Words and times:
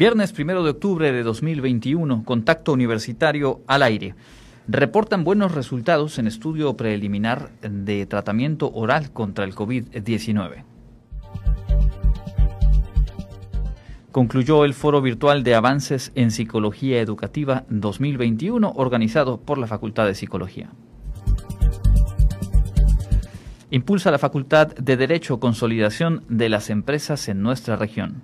Viernes 0.00 0.32
primero 0.32 0.64
de 0.64 0.70
octubre 0.70 1.12
de 1.12 1.22
2021, 1.22 2.24
contacto 2.24 2.72
universitario 2.72 3.60
al 3.66 3.82
aire. 3.82 4.14
Reportan 4.66 5.24
buenos 5.24 5.52
resultados 5.52 6.18
en 6.18 6.26
estudio 6.26 6.74
preliminar 6.74 7.50
de 7.60 8.06
tratamiento 8.06 8.72
oral 8.72 9.12
contra 9.12 9.44
el 9.44 9.54
COVID-19. 9.54 10.64
Concluyó 14.10 14.64
el 14.64 14.72
foro 14.72 15.02
virtual 15.02 15.42
de 15.42 15.54
avances 15.54 16.12
en 16.14 16.30
psicología 16.30 17.02
educativa 17.02 17.66
2021 17.68 18.72
organizado 18.76 19.38
por 19.42 19.58
la 19.58 19.66
Facultad 19.66 20.06
de 20.06 20.14
Psicología. 20.14 20.70
Impulsa 23.68 24.10
la 24.10 24.18
Facultad 24.18 24.68
de 24.68 24.96
Derecho 24.96 25.40
consolidación 25.40 26.24
de 26.30 26.48
las 26.48 26.70
empresas 26.70 27.28
en 27.28 27.42
nuestra 27.42 27.76
región. 27.76 28.22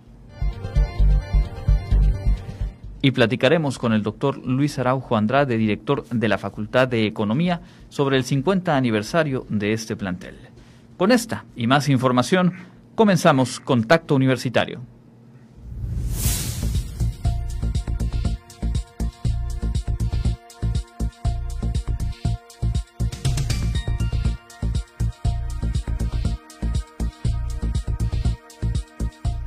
Y 3.02 3.10
platicaremos 3.12 3.78
con 3.78 3.92
el 3.92 4.02
doctor 4.02 4.38
Luis 4.44 4.78
Araujo 4.78 5.16
Andrade, 5.16 5.56
director 5.56 6.04
de 6.08 6.28
la 6.28 6.38
Facultad 6.38 6.88
de 6.88 7.06
Economía, 7.06 7.60
sobre 7.88 8.16
el 8.16 8.24
50 8.24 8.76
aniversario 8.76 9.46
de 9.48 9.72
este 9.72 9.96
plantel. 9.96 10.36
Con 10.96 11.12
esta 11.12 11.44
y 11.54 11.66
más 11.66 11.88
información, 11.88 12.54
comenzamos 12.94 13.60
Contacto 13.60 14.14
Universitario. 14.14 14.80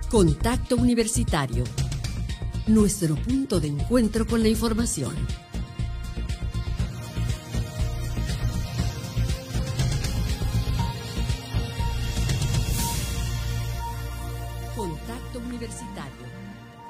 Contacto 0.09 0.76
Universitario. 0.76 1.63
Nuestro 2.70 3.15
punto 3.15 3.59
de 3.59 3.67
encuentro 3.67 4.27
con 4.27 4.43
la 4.43 4.48
información. 4.48 5.15
Contacto 14.76 15.39
Universitario. 15.39 16.13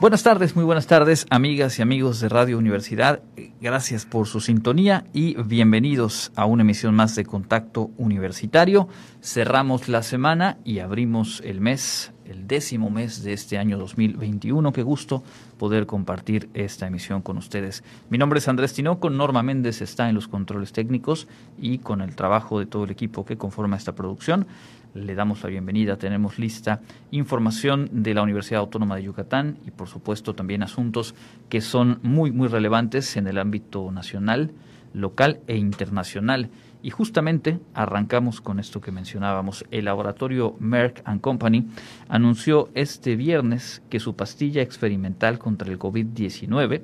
Buenas 0.01 0.21
tardes, 0.23 0.53
muy 0.53 0.65
buenas 0.65 0.85
tardes, 0.85 1.25
amigas 1.29 1.79
y 1.79 1.81
amigos 1.81 2.19
de 2.19 2.27
Radio 2.27 2.57
Universidad. 2.57 3.21
Gracias 3.61 4.05
por 4.05 4.27
su 4.27 4.41
sintonía 4.41 5.05
y 5.13 5.41
bienvenidos 5.41 6.33
a 6.35 6.43
una 6.43 6.63
emisión 6.63 6.93
más 6.93 7.15
de 7.15 7.23
Contacto 7.23 7.91
Universitario. 7.97 8.89
Cerramos 9.21 9.87
la 9.87 10.03
semana 10.03 10.57
y 10.65 10.79
abrimos 10.79 11.41
el 11.45 11.61
mes 11.61 12.11
el 12.29 12.47
décimo 12.47 12.89
mes 12.89 13.23
de 13.23 13.33
este 13.33 13.57
año 13.57 13.77
2021. 13.77 14.71
Qué 14.71 14.83
gusto 14.83 15.23
poder 15.57 15.85
compartir 15.87 16.49
esta 16.53 16.87
emisión 16.87 17.21
con 17.21 17.37
ustedes. 17.37 17.83
Mi 18.09 18.17
nombre 18.17 18.39
es 18.39 18.47
Andrés 18.47 18.73
Tinoco, 18.73 19.09
Norma 19.09 19.41
Méndez 19.41 19.81
está 19.81 20.07
en 20.09 20.15
los 20.15 20.27
controles 20.27 20.71
técnicos 20.71 21.27
y 21.59 21.79
con 21.79 22.01
el 22.01 22.15
trabajo 22.15 22.59
de 22.59 22.67
todo 22.67 22.83
el 22.83 22.91
equipo 22.91 23.25
que 23.25 23.37
conforma 23.37 23.77
esta 23.77 23.95
producción. 23.95 24.45
Le 24.93 25.15
damos 25.15 25.43
la 25.43 25.49
bienvenida, 25.49 25.97
tenemos 25.97 26.39
lista 26.39 26.81
información 27.11 27.89
de 27.91 28.13
la 28.13 28.21
Universidad 28.21 28.61
Autónoma 28.61 28.95
de 28.95 29.03
Yucatán 29.03 29.57
y 29.65 29.71
por 29.71 29.87
supuesto 29.87 30.35
también 30.35 30.63
asuntos 30.63 31.15
que 31.49 31.61
son 31.61 31.99
muy, 32.03 32.31
muy 32.31 32.47
relevantes 32.47 33.17
en 33.17 33.27
el 33.27 33.39
ámbito 33.39 33.91
nacional, 33.91 34.51
local 34.93 35.39
e 35.47 35.57
internacional. 35.57 36.49
Y 36.81 36.91
justamente 36.91 37.59
arrancamos 37.73 38.39
con 38.39 38.59
esto 38.59 38.79
que 38.79 38.91
mencionábamos. 38.91 39.65
El 39.69 39.85
laboratorio 39.85 40.55
Merck 40.59 41.03
Company 41.19 41.67
anunció 42.07 42.69
este 42.73 43.15
viernes 43.17 43.81
que 43.89 43.99
su 43.99 44.15
pastilla 44.15 44.61
experimental 44.61 45.39
contra 45.39 45.69
el 45.69 45.77
COVID-19, 45.77 46.81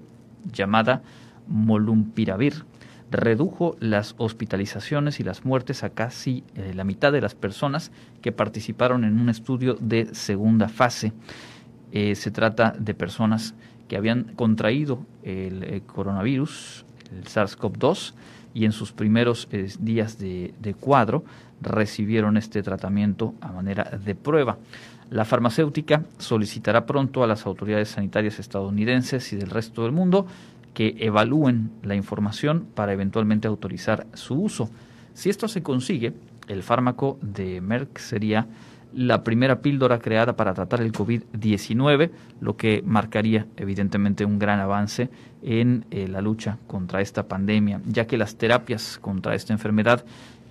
llamada 0.51 1.01
Molumpiravir, 1.47 2.65
redujo 3.09 3.77
las 3.79 4.15
hospitalizaciones 4.17 5.19
y 5.19 5.23
las 5.23 5.45
muertes 5.45 5.83
a 5.83 5.91
casi 5.91 6.43
eh, 6.55 6.73
la 6.73 6.83
mitad 6.83 7.13
de 7.13 7.21
las 7.21 7.35
personas 7.35 7.91
que 8.21 8.31
participaron 8.31 9.05
en 9.05 9.19
un 9.19 9.29
estudio 9.29 9.75
de 9.79 10.13
segunda 10.13 10.67
fase. 10.67 11.13
Eh, 11.91 12.15
se 12.15 12.31
trata 12.31 12.75
de 12.77 12.93
personas 12.93 13.53
que 13.87 13.95
habían 13.95 14.33
contraído 14.35 15.05
el 15.23 15.63
eh, 15.63 15.81
coronavirus, 15.85 16.85
el 17.15 17.25
SARS-CoV-2, 17.25 18.13
y 18.55 18.65
en 18.65 18.71
sus 18.71 18.93
primeros 18.93 19.47
eh, 19.51 19.69
días 19.79 20.17
de, 20.17 20.75
cuadro 20.79 21.23
recibieron 21.61 22.37
este 22.37 22.63
tratamiento 22.63 23.35
a 23.41 23.51
manera 23.51 23.83
de 23.83 24.15
prueba. 24.15 24.57
La 25.11 25.25
farmacéutica 25.25 26.03
solicitará 26.17 26.87
pronto 26.87 27.23
a 27.23 27.27
las 27.27 27.45
autoridades 27.45 27.89
sanitarias 27.89 28.39
estadounidenses 28.39 29.31
y 29.33 29.35
del 29.35 29.51
resto 29.51 29.83
del 29.83 29.91
mundo 29.91 30.25
que 30.73 30.95
evalúen 30.99 31.69
la 31.83 31.95
información 31.95 32.65
para 32.73 32.93
eventualmente 32.93 33.47
autorizar 33.47 34.07
su 34.13 34.35
uso. 34.35 34.69
Si 35.13 35.29
esto 35.29 35.47
se 35.47 35.61
consigue, 35.61 36.13
el 36.47 36.63
fármaco 36.63 37.19
de 37.21 37.61
Merck 37.61 37.97
sería 37.99 38.47
la 38.95 39.23
primera 39.23 39.59
píldora 39.59 39.99
creada 39.99 40.37
para 40.37 40.53
tratar 40.53 40.81
el 40.81 40.93
COVID-19, 40.93 42.11
lo 42.39 42.55
que 42.55 42.81
marcaría 42.85 43.45
evidentemente 43.57 44.23
un 44.23 44.39
gran 44.39 44.59
avance 44.59 45.09
en 45.43 45.85
eh, 45.91 46.07
la 46.07 46.21
lucha 46.21 46.57
contra 46.65 47.01
esta 47.01 47.27
pandemia, 47.27 47.81
ya 47.85 48.07
que 48.07 48.17
las 48.17 48.37
terapias 48.37 48.97
contra 49.01 49.35
esta 49.35 49.51
enfermedad 49.51 50.05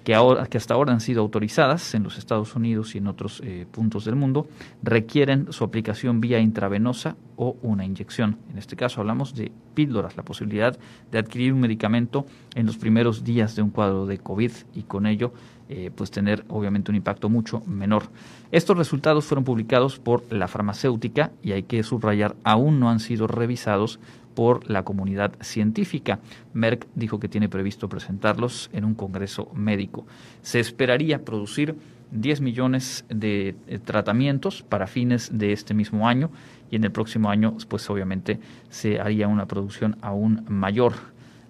que, 0.04 0.14
ahora, 0.14 0.46
que 0.46 0.58
hasta 0.58 0.74
ahora 0.74 0.92
han 0.92 1.00
sido 1.00 1.22
autorizadas 1.22 1.94
en 1.94 2.02
los 2.02 2.18
Estados 2.18 2.54
Unidos 2.54 2.94
y 2.94 2.98
en 2.98 3.06
otros 3.06 3.40
eh, 3.42 3.66
puntos 3.70 4.04
del 4.04 4.14
mundo, 4.14 4.46
requieren 4.82 5.50
su 5.50 5.64
aplicación 5.64 6.20
vía 6.20 6.38
intravenosa 6.38 7.16
o 7.36 7.56
una 7.62 7.86
inyección. 7.86 8.36
En 8.52 8.58
este 8.58 8.76
caso 8.76 9.00
hablamos 9.00 9.34
de 9.34 9.50
píldoras, 9.74 10.16
la 10.18 10.22
posibilidad 10.22 10.78
de 11.10 11.18
adquirir 11.18 11.54
un 11.54 11.60
medicamento 11.60 12.26
en 12.54 12.66
los 12.66 12.76
primeros 12.76 13.24
días 13.24 13.56
de 13.56 13.62
un 13.62 13.70
cuadro 13.70 14.04
de 14.04 14.18
COVID 14.18 14.52
y 14.74 14.82
con 14.82 15.06
ello 15.06 15.32
eh, 15.68 15.90
pues 15.94 16.10
tener 16.10 16.44
obviamente 16.48 16.90
un 16.90 16.96
impacto 16.96 17.28
mucho 17.28 17.62
menor. 17.66 18.04
Estos 18.52 18.76
resultados 18.76 19.24
fueron 19.24 19.44
publicados 19.44 19.98
por 19.98 20.24
la 20.30 20.48
farmacéutica 20.48 21.32
y 21.42 21.52
hay 21.52 21.62
que 21.62 21.82
subrayar, 21.82 22.36
aún 22.44 22.80
no 22.80 22.90
han 22.90 23.00
sido 23.00 23.26
revisados 23.26 23.98
por 24.34 24.68
la 24.68 24.84
comunidad 24.84 25.32
científica. 25.40 26.18
Merck 26.52 26.86
dijo 26.94 27.18
que 27.18 27.28
tiene 27.28 27.48
previsto 27.48 27.88
presentarlos 27.88 28.68
en 28.72 28.84
un 28.84 28.94
congreso 28.94 29.48
médico. 29.54 30.06
Se 30.42 30.60
esperaría 30.60 31.24
producir 31.24 31.76
10 32.10 32.40
millones 32.40 33.04
de 33.08 33.56
eh, 33.66 33.78
tratamientos 33.78 34.62
para 34.62 34.86
fines 34.86 35.30
de 35.36 35.52
este 35.52 35.74
mismo 35.74 36.08
año 36.08 36.30
y 36.70 36.76
en 36.76 36.84
el 36.84 36.92
próximo 36.92 37.30
año 37.30 37.56
pues 37.68 37.88
obviamente 37.90 38.38
se 38.68 39.00
haría 39.00 39.28
una 39.28 39.46
producción 39.46 39.96
aún 40.00 40.44
mayor. 40.48 40.94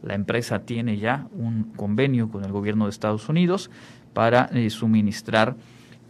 La 0.04 0.14
empresa 0.14 0.60
tiene 0.60 0.98
ya 0.98 1.28
un 1.32 1.72
convenio 1.76 2.28
con 2.28 2.44
el 2.44 2.52
gobierno 2.52 2.84
de 2.84 2.90
Estados 2.90 3.28
Unidos 3.30 3.70
para 4.12 4.50
eh, 4.52 4.68
suministrar 4.68 5.56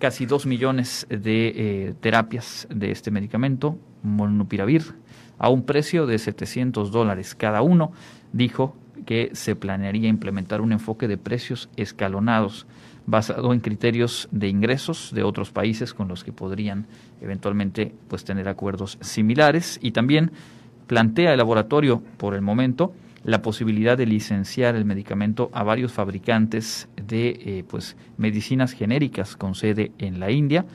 casi 0.00 0.26
2 0.26 0.46
millones 0.46 1.06
de 1.08 1.52
eh, 1.54 1.94
terapias 2.00 2.66
de 2.70 2.90
este 2.90 3.12
medicamento, 3.12 3.78
molnupiravir, 4.02 4.96
a 5.38 5.48
un 5.48 5.62
precio 5.62 6.06
de 6.06 6.18
700 6.18 6.90
dólares 6.90 7.36
cada 7.36 7.62
uno. 7.62 7.92
Dijo 8.32 8.76
que 9.06 9.30
se 9.32 9.54
planearía 9.54 10.08
implementar 10.08 10.60
un 10.60 10.72
enfoque 10.72 11.06
de 11.06 11.16
precios 11.16 11.68
escalonados 11.76 12.66
basado 13.06 13.52
en 13.52 13.60
criterios 13.60 14.28
de 14.32 14.48
ingresos 14.48 15.12
de 15.14 15.22
otros 15.22 15.52
países 15.52 15.94
con 15.94 16.08
los 16.08 16.24
que 16.24 16.32
podrían 16.32 16.86
eventualmente 17.20 17.94
pues 18.08 18.24
tener 18.24 18.48
acuerdos 18.48 18.98
similares 19.02 19.78
y 19.82 19.92
también 19.92 20.32
plantea 20.86 21.32
el 21.32 21.38
laboratorio 21.38 22.02
por 22.16 22.34
el 22.34 22.40
momento 22.40 22.92
la 23.24 23.40
posibilidad 23.42 23.96
de 23.96 24.06
licenciar 24.06 24.76
el 24.76 24.84
medicamento 24.84 25.50
a 25.52 25.62
varios 25.62 25.92
fabricantes 25.92 26.88
de 26.96 27.28
eh, 27.28 27.64
pues, 27.66 27.96
medicinas 28.18 28.72
genéricas 28.72 29.36
con 29.36 29.54
sede 29.54 29.92
en 29.98 30.20
la 30.20 30.30
India 30.30 30.66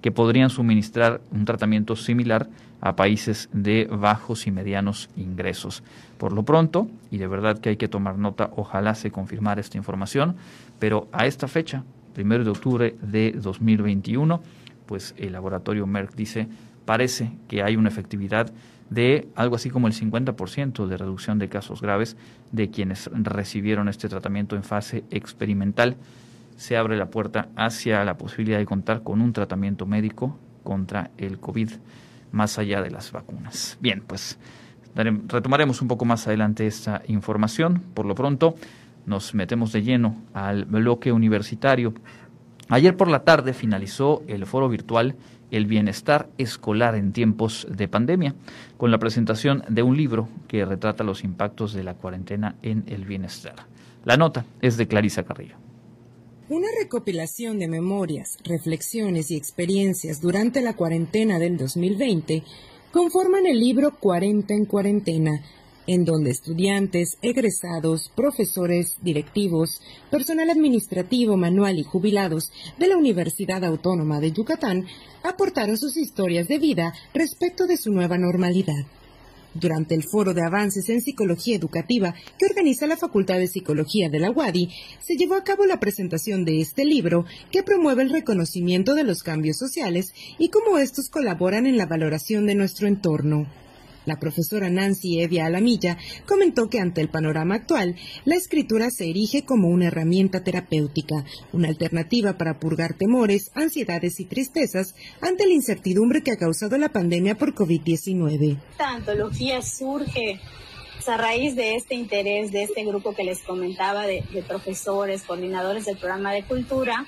que 0.00 0.10
podrían 0.10 0.48
suministrar 0.48 1.20
un 1.30 1.44
tratamiento 1.44 1.94
similar 1.94 2.48
a 2.80 2.96
países 2.96 3.50
de 3.52 3.84
bajos 3.84 4.46
y 4.46 4.50
medianos 4.50 5.10
ingresos. 5.14 5.82
Por 6.16 6.32
lo 6.32 6.42
pronto, 6.44 6.88
y 7.10 7.18
de 7.18 7.26
verdad 7.26 7.58
que 7.58 7.70
hay 7.70 7.76
que 7.76 7.88
tomar 7.88 8.16
nota, 8.16 8.50
ojalá 8.56 8.94
se 8.94 9.10
confirmara 9.10 9.60
esta 9.60 9.76
información, 9.76 10.36
pero 10.78 11.08
a 11.12 11.26
esta 11.26 11.48
fecha, 11.48 11.84
primero 12.14 12.44
de 12.44 12.50
octubre 12.50 12.96
de 13.02 13.32
2021, 13.32 14.40
pues 14.86 15.14
el 15.18 15.32
laboratorio 15.32 15.86
Merck 15.86 16.14
dice, 16.14 16.48
parece 16.86 17.32
que 17.46 17.62
hay 17.62 17.76
una 17.76 17.90
efectividad 17.90 18.50
de 18.90 19.28
algo 19.36 19.56
así 19.56 19.70
como 19.70 19.86
el 19.86 19.94
50% 19.94 20.86
de 20.86 20.96
reducción 20.96 21.38
de 21.38 21.48
casos 21.48 21.80
graves 21.80 22.16
de 22.52 22.70
quienes 22.70 23.08
recibieron 23.12 23.88
este 23.88 24.08
tratamiento 24.08 24.56
en 24.56 24.64
fase 24.64 25.04
experimental. 25.10 25.96
Se 26.56 26.76
abre 26.76 26.96
la 26.96 27.10
puerta 27.10 27.48
hacia 27.56 28.04
la 28.04 28.18
posibilidad 28.18 28.58
de 28.58 28.66
contar 28.66 29.02
con 29.02 29.20
un 29.20 29.32
tratamiento 29.32 29.86
médico 29.86 30.38
contra 30.62 31.10
el 31.16 31.38
COVID 31.38 31.70
más 32.32 32.58
allá 32.58 32.82
de 32.82 32.90
las 32.90 33.12
vacunas. 33.12 33.78
Bien, 33.80 34.02
pues 34.06 34.38
retomaremos 34.94 35.80
un 35.80 35.88
poco 35.88 36.04
más 36.04 36.26
adelante 36.26 36.66
esta 36.66 37.02
información. 37.06 37.82
Por 37.94 38.06
lo 38.06 38.14
pronto, 38.14 38.56
nos 39.06 39.34
metemos 39.34 39.72
de 39.72 39.82
lleno 39.82 40.16
al 40.34 40.64
bloque 40.64 41.12
universitario 41.12 41.94
Ayer 42.70 42.96
por 42.96 43.08
la 43.08 43.24
tarde 43.24 43.52
finalizó 43.52 44.22
el 44.28 44.46
foro 44.46 44.68
virtual 44.68 45.16
El 45.50 45.66
bienestar 45.66 46.28
escolar 46.38 46.94
en 46.94 47.12
tiempos 47.12 47.66
de 47.70 47.88
pandemia, 47.88 48.34
con 48.76 48.90
la 48.90 48.98
presentación 48.98 49.64
de 49.68 49.82
un 49.82 49.96
libro 49.96 50.28
que 50.48 50.64
retrata 50.64 51.04
los 51.04 51.24
impactos 51.24 51.72
de 51.72 51.84
la 51.84 51.94
cuarentena 51.94 52.56
en 52.62 52.84
el 52.86 53.04
bienestar. 53.04 53.54
La 54.04 54.16
nota 54.16 54.44
es 54.62 54.76
de 54.76 54.86
Clarisa 54.86 55.24
Carrillo. 55.24 55.56
Una 56.48 56.66
recopilación 56.82 57.58
de 57.58 57.68
memorias, 57.68 58.38
reflexiones 58.42 59.30
y 59.30 59.36
experiencias 59.36 60.20
durante 60.20 60.60
la 60.62 60.74
cuarentena 60.74 61.38
del 61.38 61.56
2020 61.56 62.42
conforman 62.90 63.46
el 63.46 63.60
libro 63.60 63.96
40 64.00 64.52
en 64.54 64.64
cuarentena, 64.64 65.42
en 65.90 66.04
donde 66.04 66.30
estudiantes, 66.30 67.18
egresados, 67.20 68.12
profesores, 68.14 68.94
directivos, 69.02 69.82
personal 70.08 70.48
administrativo, 70.48 71.36
manual 71.36 71.80
y 71.80 71.82
jubilados 71.82 72.52
de 72.78 72.86
la 72.86 72.96
Universidad 72.96 73.64
Autónoma 73.64 74.20
de 74.20 74.30
Yucatán 74.30 74.86
aportaron 75.24 75.76
sus 75.76 75.96
historias 75.96 76.46
de 76.46 76.60
vida 76.60 76.94
respecto 77.12 77.66
de 77.66 77.76
su 77.76 77.90
nueva 77.90 78.18
normalidad. 78.18 78.86
Durante 79.52 79.96
el 79.96 80.04
foro 80.04 80.32
de 80.32 80.44
avances 80.44 80.88
en 80.90 81.00
psicología 81.00 81.56
educativa 81.56 82.14
que 82.38 82.46
organiza 82.46 82.86
la 82.86 82.96
Facultad 82.96 83.38
de 83.38 83.48
Psicología 83.48 84.08
de 84.08 84.20
la 84.20 84.30
UADI, 84.30 84.70
se 85.00 85.16
llevó 85.16 85.34
a 85.34 85.42
cabo 85.42 85.66
la 85.66 85.80
presentación 85.80 86.44
de 86.44 86.60
este 86.60 86.84
libro 86.84 87.24
que 87.50 87.64
promueve 87.64 88.04
el 88.04 88.10
reconocimiento 88.10 88.94
de 88.94 89.02
los 89.02 89.24
cambios 89.24 89.58
sociales 89.58 90.14
y 90.38 90.50
cómo 90.50 90.78
estos 90.78 91.10
colaboran 91.10 91.66
en 91.66 91.76
la 91.76 91.86
valoración 91.86 92.46
de 92.46 92.54
nuestro 92.54 92.86
entorno. 92.86 93.48
La 94.06 94.18
profesora 94.18 94.70
Nancy 94.70 95.20
Evia 95.20 95.46
Alamilla 95.46 95.98
comentó 96.26 96.68
que 96.68 96.80
ante 96.80 97.00
el 97.00 97.08
panorama 97.08 97.54
actual, 97.54 97.96
la 98.24 98.36
escritura 98.36 98.90
se 98.90 99.10
erige 99.10 99.44
como 99.44 99.68
una 99.68 99.86
herramienta 99.86 100.42
terapéutica, 100.42 101.24
una 101.52 101.68
alternativa 101.68 102.38
para 102.38 102.58
purgar 102.58 102.94
temores, 102.94 103.50
ansiedades 103.54 104.20
y 104.20 104.24
tristezas 104.24 104.94
ante 105.20 105.46
la 105.46 105.52
incertidumbre 105.52 106.22
que 106.22 106.32
ha 106.32 106.38
causado 106.38 106.78
la 106.78 106.90
pandemia 106.90 107.36
por 107.36 107.54
COVID-19. 107.54 108.58
Esta 108.72 108.90
antología 108.90 109.62
surge 109.62 110.40
a 111.06 111.16
raíz 111.16 111.56
de 111.56 111.74
este 111.74 111.96
interés 111.96 112.52
de 112.52 112.62
este 112.62 112.84
grupo 112.84 113.14
que 113.14 113.24
les 113.24 113.40
comentaba 113.40 114.06
de, 114.06 114.22
profesores, 114.46 115.22
coordinadores 115.22 115.84
del 115.86 115.96
programa 115.96 116.32
de 116.32 116.44
cultura, 116.44 117.06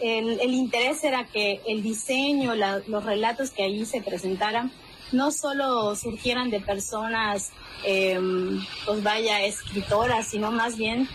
el, 0.00 0.52
interés 0.52 1.02
era 1.02 1.24
que 1.24 1.60
el 1.66 1.82
diseño, 1.82 2.54
los 2.54 3.04
relatos 3.04 3.50
que 3.50 3.64
allí 3.64 3.84
se 3.84 4.00
presentaran 4.00 4.70
no 5.12 5.30
solo 5.32 5.94
surgieran 5.94 6.50
de 6.50 6.60
personas, 6.60 7.50
em, 7.84 8.60
pues 8.84 9.02
vaya, 9.02 9.44
escritoras, 9.44 10.26
sino 10.28 10.50
más 10.50 10.76
bien 10.76 11.08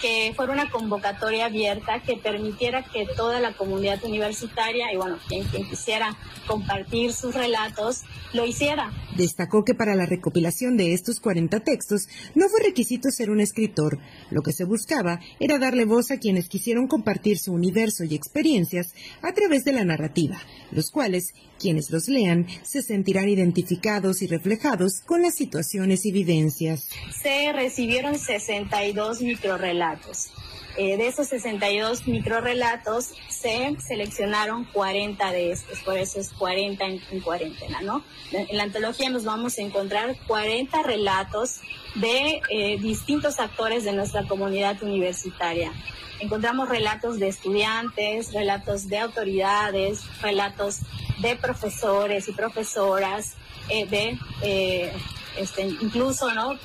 que 0.00 0.32
fuera 0.34 0.52
una 0.52 0.70
convocatoria 0.70 1.46
abierta 1.46 2.02
que 2.02 2.16
permitiera 2.16 2.82
que 2.82 3.06
toda 3.16 3.40
la 3.40 3.52
comunidad 3.52 4.02
universitaria 4.04 4.92
y 4.92 4.96
bueno, 4.96 5.18
quien, 5.28 5.44
quien 5.44 5.68
quisiera 5.68 6.16
compartir 6.46 7.12
sus 7.12 7.34
relatos, 7.34 8.02
lo 8.32 8.46
hiciera. 8.46 8.92
Destacó 9.16 9.64
que 9.64 9.74
para 9.74 9.94
la 9.94 10.06
recopilación 10.06 10.76
de 10.76 10.94
estos 10.94 11.20
40 11.20 11.60
textos 11.60 12.08
no 12.34 12.48
fue 12.48 12.60
requisito 12.60 13.10
ser 13.10 13.30
un 13.30 13.40
escritor. 13.40 13.98
Lo 14.30 14.42
que 14.42 14.52
se 14.52 14.64
buscaba 14.64 15.20
era 15.38 15.58
darle 15.58 15.84
voz 15.84 16.10
a 16.10 16.18
quienes 16.18 16.48
quisieron 16.48 16.86
compartir 16.86 17.38
su 17.38 17.52
universo 17.52 18.04
y 18.04 18.14
experiencias 18.14 18.94
a 19.22 19.32
través 19.32 19.64
de 19.64 19.72
la 19.72 19.84
narrativa, 19.84 20.38
los 20.72 20.90
cuales, 20.90 21.34
quienes 21.58 21.90
los 21.90 22.08
lean, 22.08 22.46
se 22.62 22.82
sentirán 22.82 23.28
identificados 23.30 24.22
y 24.22 24.26
reflejados 24.26 25.00
con 25.00 25.22
las 25.22 25.34
situaciones 25.34 26.04
y 26.04 26.12
vivencias. 26.12 26.88
Se 27.22 27.52
recibieron 27.52 28.18
62 28.18 29.22
microrelatos. 29.22 30.30
Eh, 30.76 30.96
de 30.96 31.08
esos 31.08 31.28
62 31.28 32.06
microrelatos 32.06 33.12
se 33.28 33.76
seleccionaron 33.80 34.64
40 34.64 35.32
de 35.32 35.52
estos, 35.52 35.80
por 35.80 35.96
eso 35.98 36.20
es 36.20 36.30
40 36.30 36.84
en, 36.84 37.20
cuarentena, 37.20 37.80
¿no? 37.82 38.04
En 38.32 38.56
la 38.56 38.64
antología 38.64 39.10
nos 39.10 39.24
vamos 39.24 39.58
a 39.58 39.62
encontrar 39.62 40.16
40 40.26 40.82
relatos 40.82 41.60
de 41.96 42.40
eh, 42.50 42.78
distintos 42.80 43.40
actores 43.40 43.84
de 43.84 43.92
nuestra 43.92 44.26
comunidad 44.28 44.80
universitaria. 44.82 45.72
Encontramos 46.20 46.68
relatos 46.68 47.18
de 47.18 47.28
estudiantes, 47.28 48.32
relatos 48.32 48.88
de 48.88 48.98
autoridades, 48.98 50.02
relatos 50.20 50.80
de 51.18 51.34
profesores 51.34 52.28
y 52.28 52.32
profesoras, 52.32 53.34
eh, 53.70 53.86
de 53.86 54.92
este, 55.38 55.62
incluso 55.62 56.32
¿no? 56.34 56.58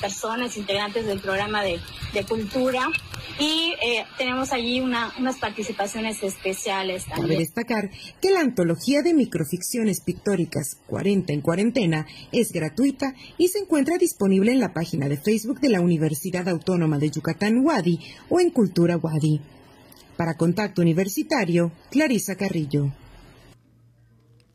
personas 0.00 0.56
integrantes 0.56 1.06
del 1.06 1.20
programa 1.20 1.62
de, 1.62 1.80
cultura 2.28 2.88
y 3.38 3.74
eh, 3.82 4.04
tenemos 4.18 4.52
allí 4.52 4.80
unas 4.80 5.38
participaciones 5.40 6.22
especiales 6.22 7.06
también. 7.06 7.28
Cabe 7.28 7.38
destacar 7.38 7.90
que 8.20 8.30
la 8.30 8.40
antología 8.40 9.02
de 9.02 9.14
microficciones 9.14 10.00
pictóricas 10.00 10.78
40 10.86 11.32
en 11.32 11.40
cuarentena 11.40 12.06
es 12.30 12.52
gratuita 12.52 13.14
y 13.38 13.48
se 13.48 13.60
encuentra 13.60 13.96
disponible 13.96 14.52
en 14.52 14.60
la 14.60 14.72
página 14.72 15.08
de 15.08 15.16
Facebook 15.16 15.60
de 15.60 15.70
la 15.70 15.80
Universidad 15.80 16.48
Autónoma 16.48 16.98
de 16.98 17.10
Yucatán 17.10 17.64
Wadi 17.64 17.98
o 18.28 18.40
en 18.40 18.50
Cultura 18.50 18.96
Wadi. 18.96 19.40
Para 20.16 20.36
Contacto 20.36 20.82
Universitario, 20.82 21.72
Clarisa 21.90 22.36
Carrillo. 22.36 22.92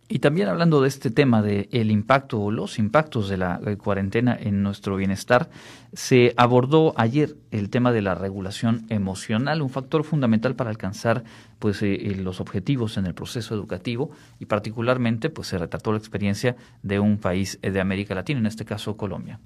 Y 0.09 0.19
también 0.19 0.47
hablando 0.47 0.81
de 0.81 0.87
este 0.87 1.11
tema 1.11 1.41
de 1.41 1.67
el 1.73 1.91
impacto 1.91 2.39
o 2.39 2.49
los 2.49 2.79
impactos 2.79 3.27
de 3.27 3.35
la 3.35 3.59
cuarentena 3.77 4.37
en 4.39 4.63
nuestro 4.63 4.95
bienestar, 4.95 5.49
se 5.91 6.33
abordó 6.37 6.93
ayer 6.95 7.35
el 7.51 7.69
tema 7.69 7.91
de 7.91 8.01
la 8.01 8.15
regulación 8.15 8.85
emocional, 8.87 9.61
un 9.61 9.69
factor 9.69 10.05
fundamental 10.05 10.55
para 10.55 10.69
alcanzar 10.69 11.25
pues 11.59 11.81
eh, 11.81 11.93
eh, 11.93 12.15
los 12.15 12.39
objetivos 12.39 12.97
en 12.97 13.05
el 13.05 13.15
proceso 13.15 13.53
educativo 13.53 14.11
y 14.39 14.45
particularmente 14.45 15.29
pues 15.29 15.49
se 15.49 15.57
retrató 15.57 15.91
la 15.91 15.97
experiencia 15.97 16.55
de 16.83 16.99
un 17.01 17.17
país 17.17 17.59
de 17.61 17.81
América 17.81 18.15
Latina, 18.15 18.39
en 18.39 18.45
este 18.45 18.63
caso 18.63 18.95
Colombia. 18.95 19.39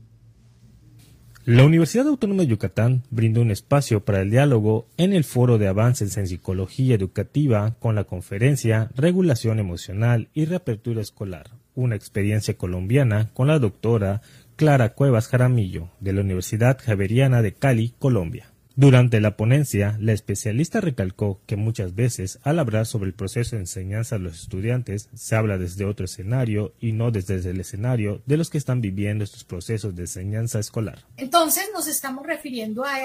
La 1.45 1.63
Universidad 1.65 2.07
Autónoma 2.07 2.43
de 2.43 2.49
Yucatán 2.49 3.01
brindó 3.09 3.41
un 3.41 3.49
espacio 3.49 4.05
para 4.05 4.21
el 4.21 4.29
diálogo 4.29 4.85
en 4.97 5.11
el 5.11 5.23
Foro 5.23 5.57
de 5.57 5.67
Avances 5.67 6.15
en 6.17 6.27
Psicología 6.27 6.93
Educativa 6.93 7.73
con 7.79 7.95
la 7.95 8.03
conferencia 8.03 8.91
Regulación 8.95 9.57
Emocional 9.57 10.29
y 10.35 10.45
Reapertura 10.45 11.01
Escolar, 11.01 11.49
una 11.73 11.95
experiencia 11.95 12.55
colombiana 12.55 13.31
con 13.33 13.47
la 13.47 13.57
doctora 13.57 14.21
Clara 14.55 14.93
Cuevas 14.93 15.29
Jaramillo 15.29 15.89
de 15.99 16.13
la 16.13 16.21
Universidad 16.21 16.77
Javeriana 16.79 17.41
de 17.41 17.55
Cali, 17.55 17.95
Colombia. 17.97 18.50
Durante 18.81 19.21
la 19.21 19.37
ponencia, 19.37 19.95
la 19.99 20.11
especialista 20.11 20.81
recalcó 20.81 21.39
que 21.45 21.55
muchas 21.55 21.93
veces 21.93 22.39
al 22.41 22.57
hablar 22.57 22.87
sobre 22.87 23.09
el 23.09 23.13
proceso 23.13 23.55
de 23.55 23.61
enseñanza 23.61 24.15
a 24.15 24.17
los 24.17 24.41
estudiantes 24.41 25.07
se 25.13 25.35
habla 25.35 25.59
desde 25.59 25.85
otro 25.85 26.05
escenario 26.05 26.73
y 26.79 26.91
no 26.91 27.11
desde 27.11 27.47
el 27.47 27.59
escenario 27.59 28.23
de 28.25 28.37
los 28.37 28.49
que 28.49 28.57
están 28.57 28.81
viviendo 28.81 29.23
estos 29.23 29.43
procesos 29.43 29.95
de 29.95 30.01
enseñanza 30.01 30.57
escolar. 30.57 31.05
Entonces 31.17 31.69
nos 31.75 31.85
estamos 31.85 32.25
refiriendo 32.25 32.83
a, 32.83 32.97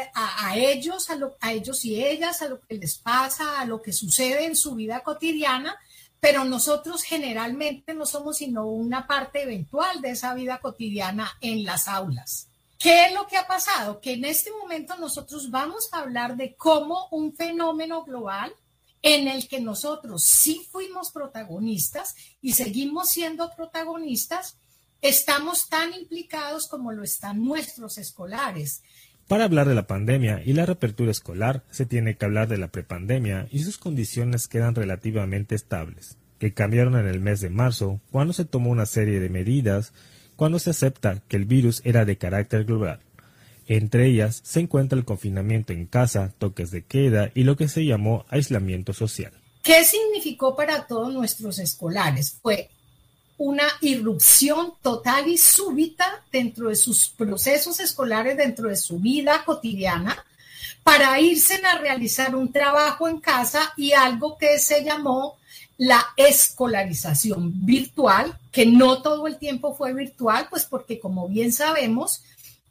ellos, 0.56 1.11
a, 1.11 1.18
a 1.47 1.52
ellos 1.52 1.85
y 1.85 2.02
ellas, 2.02 2.40
a 2.40 2.49
lo 2.49 2.59
que 2.62 2.78
les 2.78 2.97
pasa, 2.97 3.61
a 3.61 3.66
lo 3.66 3.83
que 3.83 3.92
sucede 3.92 4.47
en 4.47 4.56
su 4.56 4.76
vida 4.76 5.00
cotidiana, 5.00 5.76
pero 6.21 6.47
nosotros 6.47 7.02
generalmente 7.02 7.92
no 7.92 8.06
somos 8.06 8.38
sino 8.38 8.66
una 8.66 9.06
parte 9.06 9.42
eventual 9.42 10.00
de 10.00 10.12
esa 10.12 10.33
vida 10.33 10.56
cotidiana 10.56 11.33
en 11.42 11.64
las 11.64 11.87
aulas. 11.87 12.49
¿Qué 12.78 13.06
es 13.06 13.14
lo 13.14 13.26
que 13.26 13.37
ha 13.37 13.47
pasado? 13.47 14.00
Que 14.00 14.12
en 14.12 14.25
este 14.25 14.50
momento 14.50 14.97
nosotros 14.97 15.50
vamos 15.50 15.88
a 15.92 16.00
hablar 16.00 16.37
de 16.37 16.54
cómo 16.56 17.09
un 17.11 17.35
fenómeno 17.35 18.04
global 18.04 18.52
en 19.02 19.28
el 19.28 19.49
que 19.49 19.61
nosotros 19.61 20.25
sí 20.25 20.66
fuimos 20.71 21.11
protagonistas 21.11 22.14
y 22.42 22.54
seguimos 22.54 23.11
siendo 23.11 23.50
protagonistas, 23.54 24.59
estamos 25.00 25.68
tan 25.68 25.95
implicados 25.95 26.66
como 26.68 26.92
lo 26.92 27.02
están 27.02 27.45
nuestros 27.45 27.99
escolares. 27.99 28.83
Para 29.28 29.45
hablar 29.45 29.68
de 29.68 29.75
la 29.75 29.87
pandemia 29.87 30.42
y 30.45 30.52
la 30.52 30.66
reapertura 30.66 31.11
escolar, 31.11 31.64
se 31.71 31.87
tiene 31.87 32.16
que 32.16 32.25
hablar 32.25 32.49
de 32.49 32.59
la 32.59 32.68
prepandemia 32.68 33.49
y 33.50 33.64
sus 33.64 33.78
condiciones 33.78 34.49
quedan 34.49 34.75
relativamente 34.75 35.54
estables, 35.54 36.16
que 36.38 36.52
cambiaron 36.52 36.97
en 36.97 37.06
el 37.06 37.21
mes 37.21 37.40
de 37.40 37.50
marzo, 37.50 38.00
cuando 38.11 38.33
se 38.33 38.45
tomó 38.45 38.71
una 38.71 38.87
serie 38.87 39.21
de 39.21 39.28
medidas 39.28 39.92
cuando 40.37 40.59
se 40.59 40.71
acepta 40.71 41.23
que 41.28 41.37
el 41.37 41.47
virus 41.47 41.83
era 41.85 42.05
de 42.05 42.19
carácter 42.19 42.64
global. 42.64 43.00
Entre 43.66 44.07
ellas 44.07 44.40
se 44.45 44.61
encuentra 44.61 44.99
el 44.99 45.05
confinamiento 45.05 45.73
en 45.73 45.87
casa, 45.87 46.33
toques 46.38 46.71
de 46.71 46.85
queda 46.85 47.31
y 47.35 47.43
lo 47.43 47.57
que 47.57 47.69
se 47.69 47.85
llamó 47.85 48.25
aislamiento 48.28 48.93
social. 48.93 49.33
¿Qué 49.62 49.85
significó 49.85 50.55
para 50.55 50.87
todos 50.87 51.12
nuestros 51.12 51.59
escolares? 51.59 52.38
Fue 52.40 52.71
una 53.38 53.64
irrupción 53.81 54.75
total 54.81 55.26
y 55.26 55.37
súbita 55.37 56.25
dentro 56.31 56.69
de 56.69 56.76
sus 56.76 57.09
procesos 57.09 57.81
escolares, 57.81 58.37
dentro 58.37 58.69
de 58.69 58.76
su 58.76 59.00
vida 59.00 59.43
cotidiana, 59.45 60.25
para 60.85 61.21
irse 61.21 61.61
a 61.66 61.78
realizar 61.78 62.37
un 62.37 62.52
trabajo 62.52 63.09
en 63.09 63.19
casa 63.19 63.73
y 63.76 63.93
algo 63.93 64.38
que 64.38 64.61
se 64.61 64.85
llamó 64.85 65.37
la 65.78 66.02
escolarización 66.16 67.66
virtual, 67.66 68.38
que 68.52 68.66
no 68.66 69.02
todo 69.02 69.26
el 69.26 69.38
tiempo 69.38 69.75
fue 69.75 69.92
virtual, 69.92 70.47
pues 70.50 70.64
porque 70.64 70.99
como 70.99 71.28
bien 71.28 71.52
sabemos, 71.52 72.23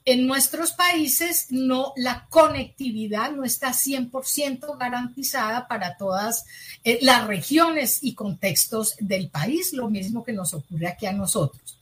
en 0.05 0.27
nuestros 0.27 0.73
países 0.73 1.47
no 1.49 1.91
la 1.95 2.27
conectividad 2.29 3.31
no 3.31 3.43
está 3.43 3.69
100% 3.71 4.77
garantizada 4.77 5.67
para 5.67 5.97
todas 5.97 6.45
eh, 6.83 6.99
las 7.01 7.25
regiones 7.27 8.03
y 8.03 8.13
contextos 8.13 8.95
del 8.99 9.29
país, 9.29 9.73
lo 9.73 9.89
mismo 9.89 10.23
que 10.23 10.33
nos 10.33 10.53
ocurre 10.53 10.87
aquí 10.87 11.07
a 11.07 11.11
nosotros. 11.11 11.79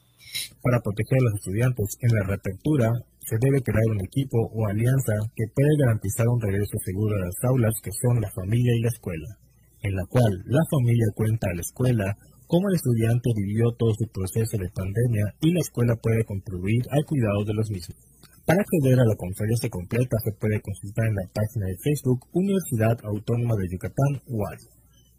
Para 0.61 0.79
proteger 0.79 1.19
a 1.19 1.29
los 1.29 1.33
estudiantes 1.35 1.97
en 1.99 2.15
la 2.15 2.23
reapertura, 2.23 2.91
se 3.19 3.37
debe 3.39 3.61
crear 3.61 3.85
un 3.91 4.01
equipo 4.01 4.37
o 4.53 4.67
alianza 4.67 5.13
que 5.35 5.45
pueda 5.53 5.69
garantizar 5.77 6.27
un 6.27 6.41
regreso 6.41 6.77
seguro 6.83 7.15
a 7.15 7.25
las 7.25 7.35
aulas 7.43 7.73
que 7.83 7.91
son 7.91 8.21
la 8.21 8.31
familia 8.31 8.73
y 8.75 8.81
la 8.81 8.89
escuela, 8.89 9.37
en 9.83 9.95
la 9.95 10.05
cual 10.05 10.43
la 10.47 10.63
familia 10.71 11.07
cuenta 11.13 11.47
a 11.51 11.55
la 11.55 11.61
escuela 11.61 12.17
cómo 12.47 12.69
el 12.69 12.75
estudiante 12.75 13.29
vivió 13.35 13.71
todo 13.77 13.93
su 13.93 14.07
proceso 14.07 14.57
de 14.57 14.69
pandemia 14.69 15.35
y 15.41 15.51
la 15.51 15.59
escuela 15.59 15.95
puede 15.95 16.25
contribuir 16.25 16.83
al 16.91 17.05
cuidado 17.05 17.43
de 17.45 17.53
los 17.53 17.69
mismos. 17.69 17.97
Para 18.45 18.61
acceder 18.61 18.99
a 18.99 19.05
la 19.05 19.15
conferencia 19.15 19.69
completa 19.69 20.17
se 20.23 20.33
puede 20.33 20.61
consultar 20.61 21.07
en 21.07 21.15
la 21.15 21.29
página 21.33 21.67
de 21.67 21.77
Facebook 21.77 22.27
Universidad 22.33 22.97
Autónoma 23.03 23.55
de 23.55 23.69
Yucatán, 23.71 24.21
UAR. 24.27 24.57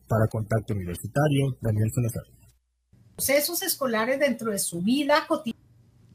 Para 0.06 0.28
Contacto 0.28 0.74
Universitario, 0.74 1.56
Daniel 1.60 1.90
Salazar. 1.94 2.24
Procesos 3.16 3.62
escolares 3.62 4.18
dentro 4.20 4.50
de 4.50 4.58
su 4.58 4.82
vida 4.82 5.24
cotidiana. 5.26 5.58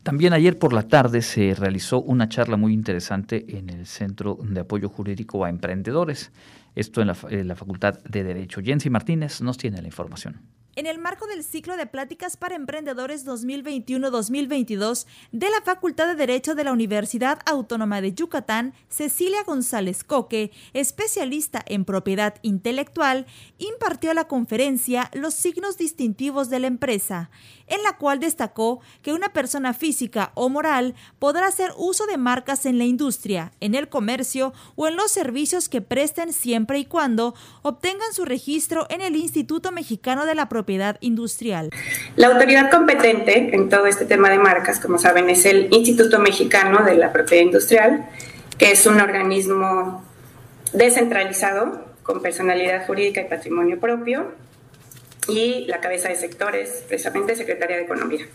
También 0.04 0.34
ayer 0.34 0.58
por 0.58 0.74
la 0.74 0.88
tarde 0.88 1.22
se 1.22 1.54
realizó 1.56 2.02
una 2.02 2.30
charla 2.30 2.58
muy 2.58 2.74
interesante 2.74 3.58
en 3.58 3.70
el 3.70 3.86
Centro 3.86 4.38
de 4.42 4.62
Apoyo 4.62 4.90
Jurídico 4.90 5.44
a 5.44 5.50
Emprendedores, 5.50 6.32
esto 6.80 7.02
en 7.02 7.08
la, 7.48 7.56
Facultad 7.56 8.00
de 8.04 8.24
Derecho. 8.24 8.62
Jensi 8.64 8.90
Martínez 8.90 9.42
nos 9.42 9.58
tiene 9.58 9.82
la 9.82 9.88
información. 9.88 10.42
En 10.76 10.86
el 10.86 10.98
marco 10.98 11.28
del 11.28 11.44
ciclo 11.44 11.76
de 11.76 11.88
pláticas 11.88 12.38
para 12.38 12.56
emprendedores 12.56 13.28
2021-2022 13.28 15.08
de 15.34 15.50
la 15.50 15.62
Facultad 15.66 16.08
de 16.08 16.16
Derecho 16.16 16.56
de 16.56 16.64
la 16.64 16.72
Universidad 16.72 17.40
Autónoma 17.46 18.00
de 18.00 18.14
Yucatán, 18.14 18.74
Cecilia 18.88 19.44
González 19.46 20.06
Coque, 20.06 20.52
especialista 20.74 21.62
en 21.68 21.84
propiedad 21.84 22.36
intelectual, 22.44 23.26
impartió 23.58 24.14
la 24.14 24.30
conferencia 24.30 25.12
Los 25.14 25.34
signos 25.34 25.78
distintivos 25.78 26.50
de 26.50 26.60
la 26.60 26.68
empresa, 26.68 27.30
en 27.70 27.84
la 27.84 27.98
cual 27.98 28.20
destacó 28.20 28.82
que 29.02 29.14
una 29.14 29.30
persona 29.30 29.74
física 29.74 30.32
o 30.36 30.50
moral 30.50 30.96
podrá 31.20 31.48
hacer 31.48 31.72
uso 31.78 32.06
de 32.06 32.18
marcas 32.18 32.66
en 32.66 32.78
la 32.78 32.84
industria, 32.84 33.52
en 33.60 33.76
el 33.76 33.90
comercio 33.90 34.54
o 34.76 34.88
en 34.88 34.96
los 34.96 35.12
servicios 35.12 35.70
que 35.70 35.82
presten 35.82 36.34
siempre 36.34 36.80
y 36.80 36.86
cuando 36.86 37.36
obtengan 37.62 38.14
su 38.14 38.26
registro 38.26 38.88
en 38.90 39.02
el 39.02 39.16
Instituto 39.16 39.72
Mexicano 39.72 40.26
de 40.26 40.36
la 40.36 40.50
Propiedad 40.50 40.98
industrial. 41.02 41.70
La 42.16 42.28
autoridad 42.28 42.72
competente 42.72 43.56
en 43.56 43.70
todo 43.70 43.86
este 43.86 44.06
tema 44.06 44.30
de 44.30 44.40
marcas, 44.40 44.80
como 44.80 44.98
saben, 44.98 45.30
es 45.30 45.46
el 45.46 45.68
Instituto 45.72 46.20
Mexicano 46.20 46.84
de 46.84 46.96
la 46.96 47.12
Propiedad 47.12 47.44
Industrial, 47.44 48.10
que 48.58 48.72
es 48.72 48.86
un 48.86 49.00
organismo 49.00 50.04
descentralizado 50.74 51.86
con 52.04 52.22
personalidad 52.22 52.86
jurídica 52.88 53.22
y 53.22 53.26
patrimonio 53.26 53.80
propio, 53.80 54.32
y 55.30 55.66
la 55.68 55.80
cabeza 55.80 56.10
de 56.10 56.16
sectores, 56.16 56.84
precisamente 56.88 57.36
Secretaría 57.36 57.78
de 57.78 57.84
Economía. 57.84 58.26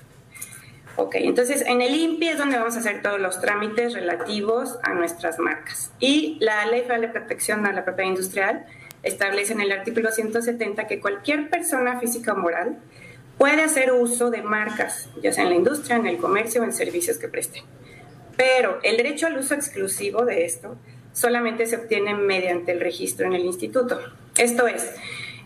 Ok, 0.96 1.16
entonces 1.16 1.62
en 1.66 1.82
el 1.82 1.94
INPI 1.94 2.28
es 2.28 2.38
donde 2.38 2.56
vamos 2.56 2.76
a 2.76 2.78
hacer 2.78 3.02
todos 3.02 3.20
los 3.20 3.40
trámites 3.40 3.94
relativos 3.94 4.78
a 4.84 4.94
nuestras 4.94 5.40
marcas. 5.40 5.90
Y 5.98 6.38
la 6.40 6.64
Ley 6.66 6.82
Federal 6.82 7.00
de 7.00 7.08
Protección 7.08 7.66
a 7.66 7.72
la 7.72 7.84
Propiedad 7.84 8.10
Industrial 8.10 8.64
establece 9.02 9.52
en 9.52 9.60
el 9.60 9.72
artículo 9.72 10.12
170 10.12 10.86
que 10.86 11.00
cualquier 11.00 11.50
persona 11.50 11.98
física 11.98 12.32
o 12.32 12.36
moral 12.36 12.78
puede 13.38 13.62
hacer 13.62 13.92
uso 13.92 14.30
de 14.30 14.42
marcas, 14.42 15.08
ya 15.20 15.32
sea 15.32 15.44
en 15.44 15.50
la 15.50 15.56
industria, 15.56 15.96
en 15.96 16.06
el 16.06 16.18
comercio 16.18 16.62
o 16.62 16.64
en 16.64 16.72
servicios 16.72 17.18
que 17.18 17.28
presten. 17.28 17.64
Pero 18.36 18.78
el 18.84 18.96
derecho 18.96 19.26
al 19.26 19.36
uso 19.36 19.54
exclusivo 19.54 20.24
de 20.24 20.44
esto 20.44 20.76
solamente 21.12 21.66
se 21.66 21.76
obtiene 21.76 22.14
mediante 22.14 22.72
el 22.72 22.80
registro 22.80 23.26
en 23.26 23.34
el 23.34 23.44
instituto. 23.44 24.00
Esto 24.36 24.66
es, 24.66 24.90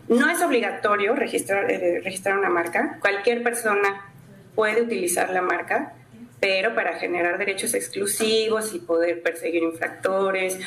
no 0.09 0.31
es 0.31 0.43
obligatorio 0.43 1.15
registrar, 1.15 1.71
eh, 1.71 2.01
registrar 2.03 2.39
una 2.39 2.49
marca, 2.49 2.99
cualquier 3.01 3.43
persona 3.43 4.13
puede 4.55 4.83
utilizar 4.83 5.31
la 5.31 5.43
marca, 5.43 5.95
pero 6.41 6.75
para 6.75 6.99
generar 6.99 7.39
derechos 7.39 7.75
exclusivos 7.75 8.75
y 8.75 8.79
poder 8.79 9.23
perseguir 9.23 9.63
infractores 9.63 10.59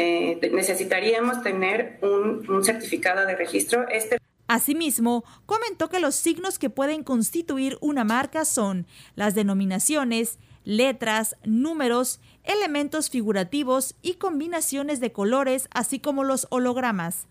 eh, 0.00 0.38
necesitaríamos 0.52 1.42
tener 1.42 1.98
un, 2.02 2.64
certificado 2.64 3.26
de 3.26 3.34
registro. 3.34 3.88
Este 3.88 4.18
Asimismo, 4.46 5.24
comentó 5.44 5.88
que 5.88 5.98
los 5.98 6.14
signos 6.14 6.58
que 6.58 6.70
pueden 6.70 7.02
constituir 7.02 7.76
una 7.80 8.04
marca 8.04 8.44
son 8.44 8.86
las 9.16 9.34
denominaciones, 9.34 10.38
letras, 10.64 11.36
números, 11.44 12.20
elementos 12.44 13.10
figurativos 13.10 13.96
y 14.00 14.14
combinaciones 14.14 15.00
de 15.00 15.12
colores, 15.12 15.68
así 15.72 15.98
como 15.98 16.22
los 16.22 16.46
hologramas. 16.50 17.26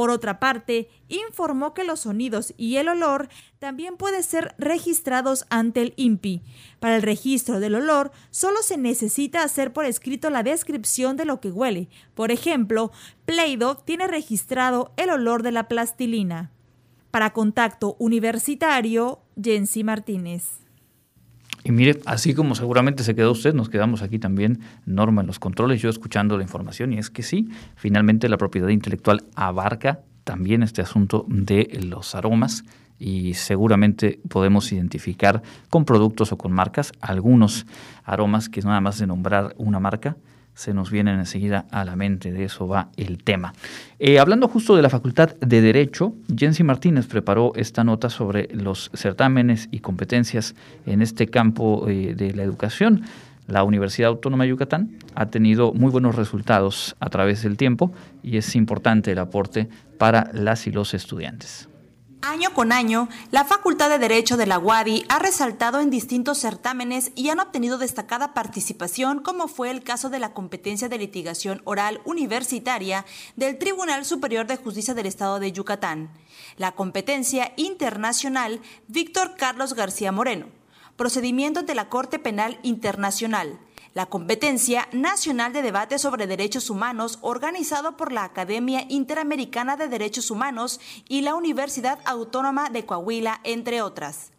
Por 0.00 0.08
otra 0.08 0.40
parte, 0.40 0.88
informó 1.08 1.74
que 1.74 1.84
los 1.84 2.00
sonidos 2.00 2.54
y 2.56 2.76
el 2.76 2.88
olor 2.88 3.28
también 3.58 3.98
pueden 3.98 4.22
ser 4.22 4.54
registrados 4.56 5.44
ante 5.50 5.82
el 5.82 5.92
INPI. 5.96 6.40
Para 6.78 6.96
el 6.96 7.02
registro 7.02 7.60
del 7.60 7.74
olor, 7.74 8.10
solo 8.30 8.62
se 8.62 8.78
necesita 8.78 9.42
hacer 9.42 9.74
por 9.74 9.84
escrito 9.84 10.30
la 10.30 10.42
descripción 10.42 11.18
de 11.18 11.26
lo 11.26 11.42
que 11.42 11.50
huele. 11.50 11.90
Por 12.14 12.30
ejemplo, 12.30 12.92
Play-Doh 13.26 13.82
tiene 13.84 14.06
registrado 14.06 14.94
el 14.96 15.10
olor 15.10 15.42
de 15.42 15.52
la 15.52 15.68
plastilina. 15.68 16.50
Para 17.10 17.34
contacto 17.34 17.96
universitario, 17.98 19.20
Jensi 19.36 19.84
Martínez. 19.84 20.60
Y 21.62 21.72
mire, 21.72 22.00
así 22.06 22.34
como 22.34 22.54
seguramente 22.54 23.04
se 23.04 23.14
quedó 23.14 23.32
usted, 23.32 23.54
nos 23.54 23.68
quedamos 23.68 24.02
aquí 24.02 24.18
también, 24.18 24.60
Norma, 24.86 25.20
en 25.20 25.26
los 25.26 25.38
controles, 25.38 25.82
yo 25.82 25.90
escuchando 25.90 26.36
la 26.36 26.42
información, 26.42 26.92
y 26.92 26.98
es 26.98 27.10
que 27.10 27.22
sí, 27.22 27.50
finalmente 27.76 28.28
la 28.28 28.38
propiedad 28.38 28.68
intelectual 28.68 29.24
abarca 29.34 30.00
también 30.24 30.62
este 30.62 30.80
asunto 30.80 31.26
de 31.28 31.78
los 31.82 32.14
aromas 32.14 32.64
y 32.98 33.34
seguramente 33.34 34.20
podemos 34.28 34.70
identificar 34.72 35.42
con 35.70 35.84
productos 35.84 36.32
o 36.32 36.38
con 36.38 36.52
marcas 36.52 36.92
algunos 37.00 37.66
aromas 38.04 38.48
que 38.48 38.60
nada 38.60 38.80
más 38.80 38.98
de 38.98 39.06
nombrar 39.06 39.54
una 39.56 39.80
marca 39.80 40.16
se 40.54 40.74
nos 40.74 40.90
vienen 40.90 41.18
enseguida 41.18 41.66
a 41.70 41.84
la 41.84 41.96
mente, 41.96 42.32
de 42.32 42.44
eso 42.44 42.68
va 42.68 42.88
el 42.96 43.22
tema. 43.22 43.54
Eh, 43.98 44.18
hablando 44.18 44.48
justo 44.48 44.76
de 44.76 44.82
la 44.82 44.90
Facultad 44.90 45.34
de 45.36 45.60
Derecho, 45.62 46.14
Jensi 46.36 46.62
Martínez 46.62 47.06
preparó 47.06 47.52
esta 47.54 47.82
nota 47.84 48.10
sobre 48.10 48.48
los 48.52 48.90
certámenes 48.94 49.68
y 49.70 49.80
competencias 49.80 50.54
en 50.86 51.02
este 51.02 51.28
campo 51.28 51.88
eh, 51.88 52.14
de 52.14 52.34
la 52.34 52.42
educación. 52.42 53.04
La 53.46 53.64
Universidad 53.64 54.10
Autónoma 54.10 54.44
de 54.44 54.50
Yucatán 54.50 54.90
ha 55.14 55.26
tenido 55.26 55.72
muy 55.72 55.90
buenos 55.90 56.14
resultados 56.14 56.94
a 57.00 57.08
través 57.08 57.42
del 57.42 57.56
tiempo 57.56 57.92
y 58.22 58.36
es 58.36 58.54
importante 58.54 59.12
el 59.12 59.18
aporte 59.18 59.68
para 59.98 60.30
las 60.32 60.66
y 60.66 60.72
los 60.72 60.94
estudiantes. 60.94 61.69
Año 62.22 62.52
con 62.52 62.70
año, 62.70 63.08
la 63.30 63.46
Facultad 63.46 63.88
de 63.88 63.98
Derecho 63.98 64.36
de 64.36 64.46
la 64.46 64.58
UADI 64.58 65.06
ha 65.08 65.18
resaltado 65.18 65.80
en 65.80 65.88
distintos 65.88 66.36
certámenes 66.36 67.12
y 67.14 67.30
han 67.30 67.40
obtenido 67.40 67.78
destacada 67.78 68.34
participación, 68.34 69.20
como 69.20 69.48
fue 69.48 69.70
el 69.70 69.82
caso 69.82 70.10
de 70.10 70.18
la 70.18 70.34
competencia 70.34 70.90
de 70.90 70.98
litigación 70.98 71.62
oral 71.64 72.02
universitaria 72.04 73.06
del 73.36 73.56
Tribunal 73.56 74.04
Superior 74.04 74.46
de 74.46 74.58
Justicia 74.58 74.92
del 74.92 75.06
Estado 75.06 75.40
de 75.40 75.52
Yucatán, 75.52 76.10
la 76.58 76.72
competencia 76.72 77.54
internacional 77.56 78.60
Víctor 78.86 79.36
Carlos 79.38 79.72
García 79.72 80.12
Moreno, 80.12 80.46
procedimiento 80.96 81.62
de 81.62 81.74
la 81.74 81.88
Corte 81.88 82.18
Penal 82.18 82.58
Internacional, 82.62 83.58
la 83.94 84.06
competencia 84.06 84.88
nacional 84.92 85.52
de 85.52 85.62
debate 85.62 85.98
sobre 85.98 86.26
derechos 86.26 86.70
humanos 86.70 87.18
organizado 87.22 87.96
por 87.96 88.12
la 88.12 88.24
Academia 88.24 88.84
Interamericana 88.88 89.76
de 89.76 89.88
Derechos 89.88 90.30
Humanos 90.30 90.80
y 91.08 91.22
la 91.22 91.34
Universidad 91.34 91.98
Autónoma 92.04 92.70
de 92.70 92.86
Coahuila, 92.86 93.40
entre 93.44 93.82
otras. 93.82 94.32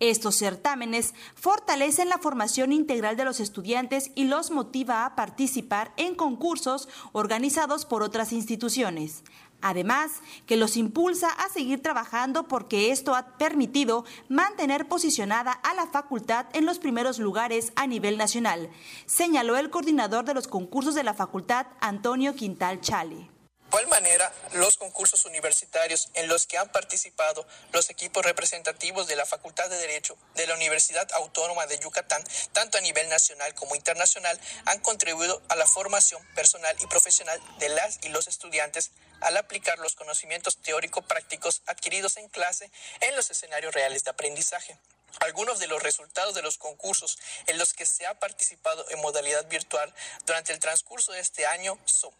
Estos 0.00 0.36
certámenes 0.36 1.14
fortalecen 1.34 2.08
la 2.08 2.18
formación 2.18 2.72
integral 2.72 3.16
de 3.16 3.24
los 3.24 3.40
estudiantes 3.40 4.10
y 4.14 4.24
los 4.24 4.50
motiva 4.50 5.06
a 5.06 5.14
participar 5.14 5.92
en 5.96 6.14
concursos 6.14 6.88
organizados 7.12 7.84
por 7.86 8.02
otras 8.02 8.32
instituciones. 8.32 9.22
Además, 9.64 10.10
que 10.46 10.58
los 10.58 10.76
impulsa 10.76 11.30
a 11.30 11.48
seguir 11.48 11.82
trabajando 11.82 12.46
porque 12.46 12.90
esto 12.90 13.14
ha 13.14 13.38
permitido 13.38 14.04
mantener 14.28 14.86
posicionada 14.88 15.52
a 15.52 15.72
la 15.72 15.86
facultad 15.86 16.44
en 16.52 16.66
los 16.66 16.78
primeros 16.78 17.18
lugares 17.18 17.72
a 17.74 17.86
nivel 17.86 18.18
nacional, 18.18 18.68
señaló 19.06 19.56
el 19.56 19.70
coordinador 19.70 20.26
de 20.26 20.34
los 20.34 20.48
concursos 20.48 20.94
de 20.94 21.02
la 21.02 21.14
facultad, 21.14 21.66
Antonio 21.80 22.34
Quintal 22.34 22.82
Chale. 22.82 23.30
Igual 23.68 23.88
manera, 23.88 24.32
los 24.52 24.76
concursos 24.76 25.24
universitarios 25.24 26.08
en 26.14 26.28
los 26.28 26.46
que 26.46 26.58
han 26.58 26.70
participado 26.70 27.44
los 27.72 27.90
equipos 27.90 28.24
representativos 28.24 29.08
de 29.08 29.16
la 29.16 29.26
Facultad 29.26 29.68
de 29.68 29.78
Derecho 29.78 30.16
de 30.36 30.46
la 30.46 30.54
Universidad 30.54 31.10
Autónoma 31.14 31.66
de 31.66 31.80
Yucatán, 31.80 32.22
tanto 32.52 32.78
a 32.78 32.82
nivel 32.82 33.08
nacional 33.08 33.52
como 33.54 33.74
internacional, 33.74 34.38
han 34.66 34.78
contribuido 34.78 35.42
a 35.48 35.56
la 35.56 35.66
formación 35.66 36.22
personal 36.36 36.76
y 36.80 36.86
profesional 36.86 37.40
de 37.58 37.70
las 37.70 37.98
y 38.04 38.10
los 38.10 38.28
estudiantes 38.28 38.92
al 39.24 39.36
aplicar 39.36 39.78
los 39.78 39.94
conocimientos 39.94 40.58
teórico-prácticos 40.58 41.62
adquiridos 41.66 42.16
en 42.16 42.28
clase 42.28 42.70
en 43.00 43.16
los 43.16 43.30
escenarios 43.30 43.74
reales 43.74 44.04
de 44.04 44.10
aprendizaje. 44.10 44.78
Algunos 45.20 45.58
de 45.58 45.66
los 45.66 45.82
resultados 45.82 46.34
de 46.34 46.42
los 46.42 46.58
concursos 46.58 47.18
en 47.46 47.58
los 47.58 47.72
que 47.72 47.86
se 47.86 48.06
ha 48.06 48.18
participado 48.18 48.84
en 48.90 49.00
modalidad 49.00 49.46
virtual 49.48 49.92
durante 50.26 50.52
el 50.52 50.58
transcurso 50.58 51.12
de 51.12 51.20
este 51.20 51.46
año 51.46 51.78
son 51.84 52.12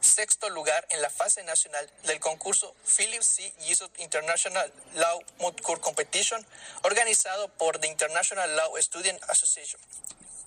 sexto 0.00 0.50
lugar 0.50 0.86
en 0.90 1.00
la 1.00 1.10
fase 1.10 1.42
nacional 1.44 1.90
del 2.02 2.20
concurso 2.20 2.74
Philip 2.96 3.22
C. 3.22 3.52
Jesus 3.60 3.90
International 3.98 4.70
Law 4.94 5.22
Moot 5.38 5.60
Court 5.62 5.80
Competition, 5.80 6.44
organizado 6.82 7.48
por 7.48 7.78
the 7.78 7.86
International 7.86 8.54
Law 8.54 8.76
Student 8.80 9.22
Association. 9.30 9.80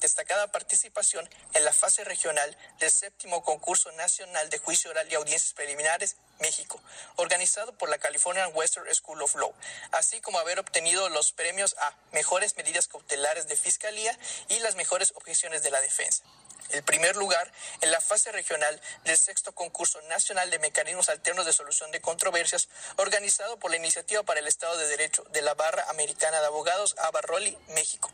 Destacada 0.01 0.51
participación 0.51 1.27
en 1.53 1.65
la 1.65 1.73
fase 1.73 2.03
regional 2.03 2.55
del 2.79 2.91
séptimo 2.91 3.43
concurso 3.43 3.91
nacional 3.93 4.49
de 4.49 4.59
juicio 4.59 4.91
oral 4.91 5.11
y 5.11 5.15
audiencias 5.15 5.53
preliminares 5.53 6.17
México, 6.39 6.79
organizado 7.15 7.73
por 7.73 7.89
la 7.89 7.97
California 7.97 8.47
Western 8.49 8.93
School 8.93 9.21
of 9.23 9.35
Law, 9.35 9.53
así 9.91 10.21
como 10.21 10.39
haber 10.39 10.59
obtenido 10.59 11.09
los 11.09 11.31
premios 11.31 11.75
a 11.79 11.95
mejores 12.11 12.55
medidas 12.57 12.87
cautelares 12.87 13.47
de 13.47 13.55
fiscalía 13.55 14.17
y 14.49 14.59
las 14.59 14.75
mejores 14.75 15.13
objeciones 15.15 15.63
de 15.63 15.71
la 15.71 15.81
defensa 15.81 16.23
el 16.71 16.83
primer 16.83 17.15
lugar 17.15 17.51
en 17.81 17.91
la 17.91 18.01
fase 18.01 18.31
regional 18.31 18.81
del 19.05 19.17
sexto 19.17 19.53
concurso 19.53 20.01
nacional 20.03 20.49
de 20.49 20.59
mecanismos 20.59 21.09
alternos 21.09 21.45
de 21.45 21.53
solución 21.53 21.91
de 21.91 22.01
controversias 22.01 22.69
organizado 22.97 23.57
por 23.57 23.71
la 23.71 23.77
Iniciativa 23.77 24.23
para 24.23 24.39
el 24.39 24.47
Estado 24.47 24.77
de 24.77 24.87
Derecho 24.87 25.23
de 25.31 25.41
la 25.41 25.53
Barra 25.53 25.85
Americana 25.89 26.39
de 26.39 26.47
Abogados 26.47 26.95
Abarroli, 26.99 27.57
México. 27.69 28.11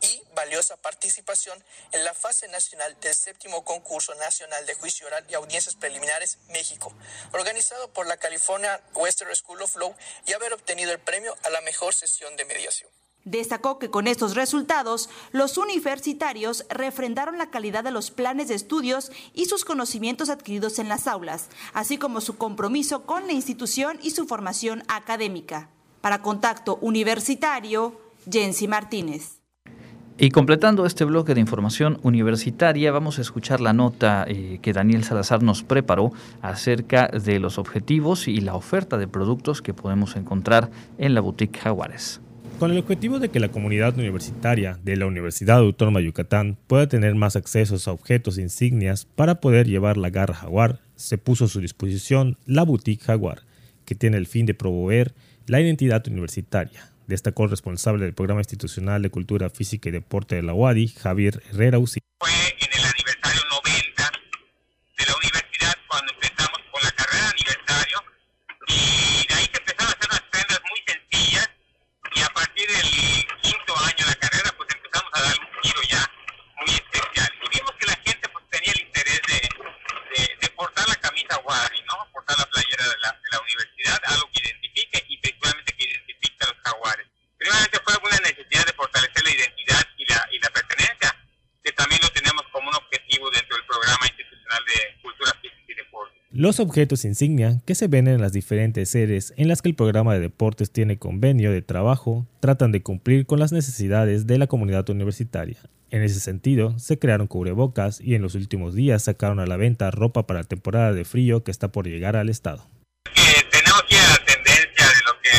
Y 0.00 0.22
valiosa 0.34 0.76
participación 0.78 1.62
en 1.92 2.04
la 2.04 2.12
fase 2.12 2.48
nacional 2.48 2.98
del 3.00 3.14
séptimo 3.14 3.64
concurso 3.64 4.14
nacional 4.16 4.66
de 4.66 4.74
juicio 4.74 5.06
oral 5.06 5.24
y 5.28 5.34
audiencias 5.34 5.76
preliminares, 5.76 6.38
México, 6.48 6.92
organizado 7.32 7.92
por 7.92 8.06
la 8.06 8.16
California 8.16 8.80
Western 8.94 9.34
School 9.36 9.62
of 9.62 9.76
Law 9.76 9.94
y 10.26 10.32
haber 10.32 10.52
obtenido 10.54 10.90
el 10.90 10.98
premio 10.98 11.36
a 11.44 11.50
la 11.50 11.60
mejor 11.60 11.94
sesión 11.94 12.34
de 12.36 12.44
mediación. 12.44 12.90
Destacó 13.24 13.78
que 13.78 13.90
con 13.90 14.08
estos 14.08 14.34
resultados, 14.34 15.08
los 15.30 15.56
universitarios 15.56 16.66
refrendaron 16.68 17.38
la 17.38 17.50
calidad 17.50 17.84
de 17.84 17.92
los 17.92 18.10
planes 18.10 18.48
de 18.48 18.54
estudios 18.54 19.12
y 19.32 19.44
sus 19.44 19.64
conocimientos 19.64 20.28
adquiridos 20.28 20.78
en 20.78 20.88
las 20.88 21.06
aulas, 21.06 21.48
así 21.72 21.98
como 21.98 22.20
su 22.20 22.36
compromiso 22.36 23.02
con 23.02 23.26
la 23.26 23.32
institución 23.32 23.98
y 24.02 24.10
su 24.10 24.26
formación 24.26 24.82
académica. 24.88 25.68
Para 26.00 26.20
Contacto 26.20 26.78
Universitario, 26.80 28.00
Jensi 28.28 28.66
Martínez. 28.66 29.42
Y 30.18 30.30
completando 30.30 30.84
este 30.84 31.04
bloque 31.04 31.34
de 31.34 31.40
información 31.40 31.98
universitaria, 32.02 32.92
vamos 32.92 33.18
a 33.18 33.22
escuchar 33.22 33.60
la 33.60 33.72
nota 33.72 34.24
eh, 34.28 34.58
que 34.60 34.72
Daniel 34.72 35.04
Salazar 35.04 35.42
nos 35.42 35.62
preparó 35.62 36.12
acerca 36.42 37.08
de 37.08 37.38
los 37.38 37.58
objetivos 37.58 38.28
y 38.28 38.40
la 38.40 38.54
oferta 38.54 38.98
de 38.98 39.08
productos 39.08 39.62
que 39.62 39.74
podemos 39.74 40.16
encontrar 40.16 40.70
en 40.98 41.14
la 41.14 41.20
boutique 41.20 41.58
Jaguares. 41.58 42.20
Con 42.62 42.70
el 42.70 42.78
objetivo 42.78 43.18
de 43.18 43.28
que 43.28 43.40
la 43.40 43.48
comunidad 43.48 43.98
universitaria 43.98 44.78
de 44.84 44.96
la 44.96 45.06
Universidad 45.06 45.58
Autónoma 45.58 45.98
de 45.98 46.06
Yucatán 46.06 46.56
pueda 46.68 46.86
tener 46.86 47.16
más 47.16 47.34
accesos 47.34 47.88
a 47.88 47.90
objetos 47.90 48.38
e 48.38 48.42
insignias 48.42 49.04
para 49.04 49.40
poder 49.40 49.66
llevar 49.66 49.96
la 49.96 50.10
garra 50.10 50.34
jaguar, 50.34 50.78
se 50.94 51.18
puso 51.18 51.46
a 51.46 51.48
su 51.48 51.60
disposición 51.60 52.38
la 52.46 52.62
Boutique 52.62 53.02
Jaguar, 53.02 53.42
que 53.84 53.96
tiene 53.96 54.16
el 54.16 54.28
fin 54.28 54.46
de 54.46 54.54
promover 54.54 55.12
la 55.48 55.60
identidad 55.60 56.06
universitaria. 56.06 56.92
Destacó 57.08 57.42
el 57.42 57.50
responsable 57.50 58.04
del 58.04 58.14
Programa 58.14 58.42
Institucional 58.42 59.02
de 59.02 59.10
Cultura 59.10 59.50
Física 59.50 59.88
y 59.88 59.92
Deporte 59.92 60.36
de 60.36 60.42
la 60.42 60.54
UADI, 60.54 60.86
Javier 60.86 61.42
Herrera 61.50 61.80
Uzi. 61.80 61.98
Los 96.42 96.58
objetos 96.58 97.04
insignia 97.04 97.60
que 97.64 97.76
se 97.76 97.86
ven 97.86 98.08
en 98.08 98.20
las 98.20 98.32
diferentes 98.32 98.88
sedes 98.88 99.32
en 99.36 99.46
las 99.46 99.62
que 99.62 99.68
el 99.68 99.76
programa 99.76 100.12
de 100.12 100.18
deportes 100.18 100.72
tiene 100.72 100.98
convenio 100.98 101.52
de 101.52 101.62
trabajo 101.62 102.26
tratan 102.40 102.72
de 102.72 102.82
cumplir 102.82 103.26
con 103.26 103.38
las 103.38 103.52
necesidades 103.52 104.26
de 104.26 104.38
la 104.38 104.48
comunidad 104.48 104.90
universitaria. 104.90 105.58
En 105.92 106.02
ese 106.02 106.18
sentido, 106.18 106.76
se 106.80 106.98
crearon 106.98 107.28
cubrebocas 107.28 108.00
y 108.00 108.16
en 108.16 108.22
los 108.22 108.34
últimos 108.34 108.74
días 108.74 109.04
sacaron 109.04 109.38
a 109.38 109.46
la 109.46 109.56
venta 109.56 109.92
ropa 109.92 110.26
para 110.26 110.40
la 110.40 110.48
temporada 110.48 110.92
de 110.92 111.04
frío 111.04 111.44
que 111.44 111.52
está 111.52 111.70
por 111.70 111.86
llegar 111.86 112.16
al 112.16 112.28
estado. 112.28 112.66
tenemos 113.14 113.82
que 113.88 113.94
la 113.94 114.24
tendencia 114.26 114.86
de 114.88 115.00
lo 115.06 115.14
que 115.22 115.38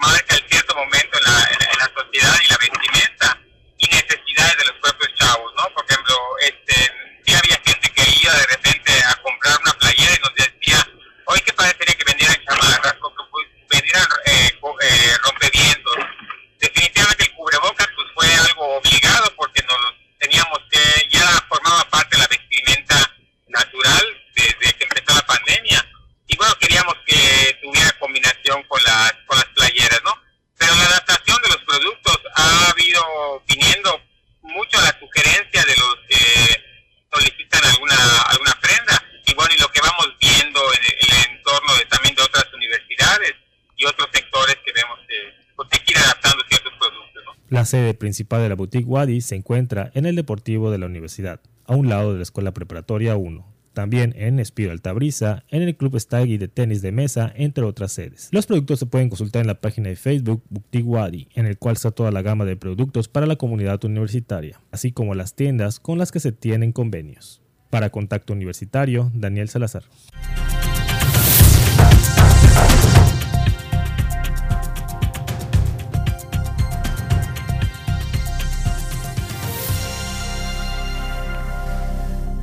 marca 0.00 0.36
el 0.36 0.42
cierto 0.50 0.74
momento 0.74 1.16
en 1.16 1.32
la, 1.32 1.48
en 1.48 1.78
la 1.80 1.90
sociedad 1.96 2.36
y 2.44 2.50
la 2.52 2.58
vestimenta 2.58 3.40
y 3.78 3.86
necesidades 3.86 4.56
de 4.58 4.64
los 4.68 4.76
propios 4.82 5.14
chavos, 5.16 5.50
¿no? 5.56 5.64
Por 5.72 5.82
ejemplo, 5.88 6.14
este, 6.44 6.76
sí 7.26 7.34
había 7.34 7.56
gente 7.64 7.90
que 7.90 8.02
iba 8.22 8.32
de 8.32 8.46
repente 8.46 8.92
a 9.04 9.14
comprar 9.22 9.58
una 9.62 9.72
playera 9.74 10.12
y 10.14 10.20
nos 10.22 10.34
decía, 10.34 10.78
hoy 11.26 11.40
que 11.40 11.52
parecería 11.52 11.94
que 11.94 12.04
vendieran 12.04 12.36
chamarras, 12.44 12.96
o 13.02 13.10
que 13.10 13.22
pues, 13.30 13.46
vendieran 13.68 14.06
eh, 14.26 14.52
eh, 14.54 15.16
rompevientos. 15.24 15.96
Definitivamente 16.60 17.24
el 17.24 17.34
cubrebocas 17.34 17.88
pues 17.94 18.08
fue 18.14 18.32
algo 18.32 18.78
obligado 18.78 19.32
porque 19.36 19.62
nos 19.62 19.94
teníamos 20.18 20.58
que, 20.70 21.08
ya 21.10 21.26
formaba 21.48 21.82
parte 21.90 22.16
de 22.16 22.22
la 22.22 22.28
vestimenta 22.28 22.96
natural 23.48 24.04
desde 24.34 24.72
que 24.74 24.84
empezó 24.84 25.14
la 25.14 25.26
pandemia. 25.26 25.84
Y 26.28 26.36
bueno, 26.36 26.54
queríamos 26.60 26.94
que 27.06 27.58
tuviera 27.62 27.90
combinación 27.98 28.62
con 28.68 28.82
las, 28.84 29.12
con 29.26 29.36
las 29.38 29.46
playeras, 29.46 30.00
¿no? 30.04 30.14
Pero 30.58 30.74
la 30.76 30.84
adaptación 30.84 31.42
de 31.42 31.48
los 31.48 31.62
productos 31.64 32.18
ha 32.36 32.70
habido 32.70 33.42
viniendo 33.48 34.00
mucho 34.42 34.78
a 34.78 34.82
la 34.82 34.98
sugerencia 34.98 35.62
de 35.64 35.76
los 35.76 35.96
que 36.08 36.66
solicitan 37.12 37.64
alguna 37.64 37.96
alguna 38.28 38.52
prenda 38.60 39.02
y 39.24 39.34
bueno 39.34 39.54
y 39.54 39.60
lo 39.60 39.70
que 39.70 39.80
vamos 39.80 40.08
viendo 40.20 40.60
en 40.74 40.82
el, 40.84 41.36
entorno 41.36 41.74
de 41.76 41.84
también 41.86 42.14
de 42.14 42.22
otras 42.22 42.46
universidades 42.52 43.34
y 43.76 43.84
otros 43.84 44.08
sectores 44.12 44.56
que 44.64 44.72
vemos 44.72 44.98
que, 45.08 45.34
pues, 45.54 45.68
que 45.70 45.78
quieren 45.84 46.04
adaptando 46.04 46.44
ciertos 46.48 46.72
productos 46.78 47.06
la 47.48 47.64
sede 47.64 47.94
principal 48.06 48.40
de 48.40 48.48
la 48.48 48.54
boutique 48.54 48.86
Wadi 48.86 49.20
se 49.20 49.34
encuentra 49.34 49.90
en 49.92 50.06
el 50.06 50.14
deportivo 50.14 50.70
de 50.70 50.78
la 50.78 50.86
universidad 50.86 51.40
a 51.64 51.74
un 51.74 51.88
lado 51.88 52.12
de 52.12 52.18
la 52.18 52.22
escuela 52.22 52.54
preparatoria 52.54 53.16
1 53.16 53.44
también 53.72 54.14
en 54.16 54.38
Espiro 54.38 54.70
Altabrisa, 54.70 55.44
en 55.50 55.60
el 55.60 55.76
Club 55.76 55.98
Staggy 55.98 56.38
de 56.38 56.46
tenis 56.46 56.82
de 56.82 56.92
mesa, 56.92 57.30
entre 57.36 57.64
otras 57.64 57.92
sedes. 57.92 58.28
Los 58.30 58.46
productos 58.46 58.78
se 58.78 58.86
pueden 58.86 59.10
consultar 59.10 59.40
en 59.42 59.48
la 59.48 59.60
página 59.60 59.88
de 59.90 59.96
Facebook 59.96 60.42
Boutique 60.48 60.86
Wadi, 60.86 61.28
en 61.34 61.44
el 61.44 61.58
cual 61.58 61.74
está 61.74 61.90
toda 61.90 62.10
la 62.10 62.22
gama 62.22 62.46
de 62.46 62.56
productos 62.56 63.08
para 63.08 63.26
la 63.26 63.36
comunidad 63.36 63.84
universitaria, 63.84 64.60
así 64.70 64.92
como 64.92 65.14
las 65.14 65.34
tiendas 65.34 65.78
con 65.78 65.98
las 65.98 66.10
que 66.10 66.20
se 66.20 66.32
tienen 66.32 66.72
convenios. 66.72 67.42
Para 67.68 67.90
Contacto 67.90 68.32
Universitario, 68.32 69.10
Daniel 69.12 69.48
Salazar. 69.48 69.82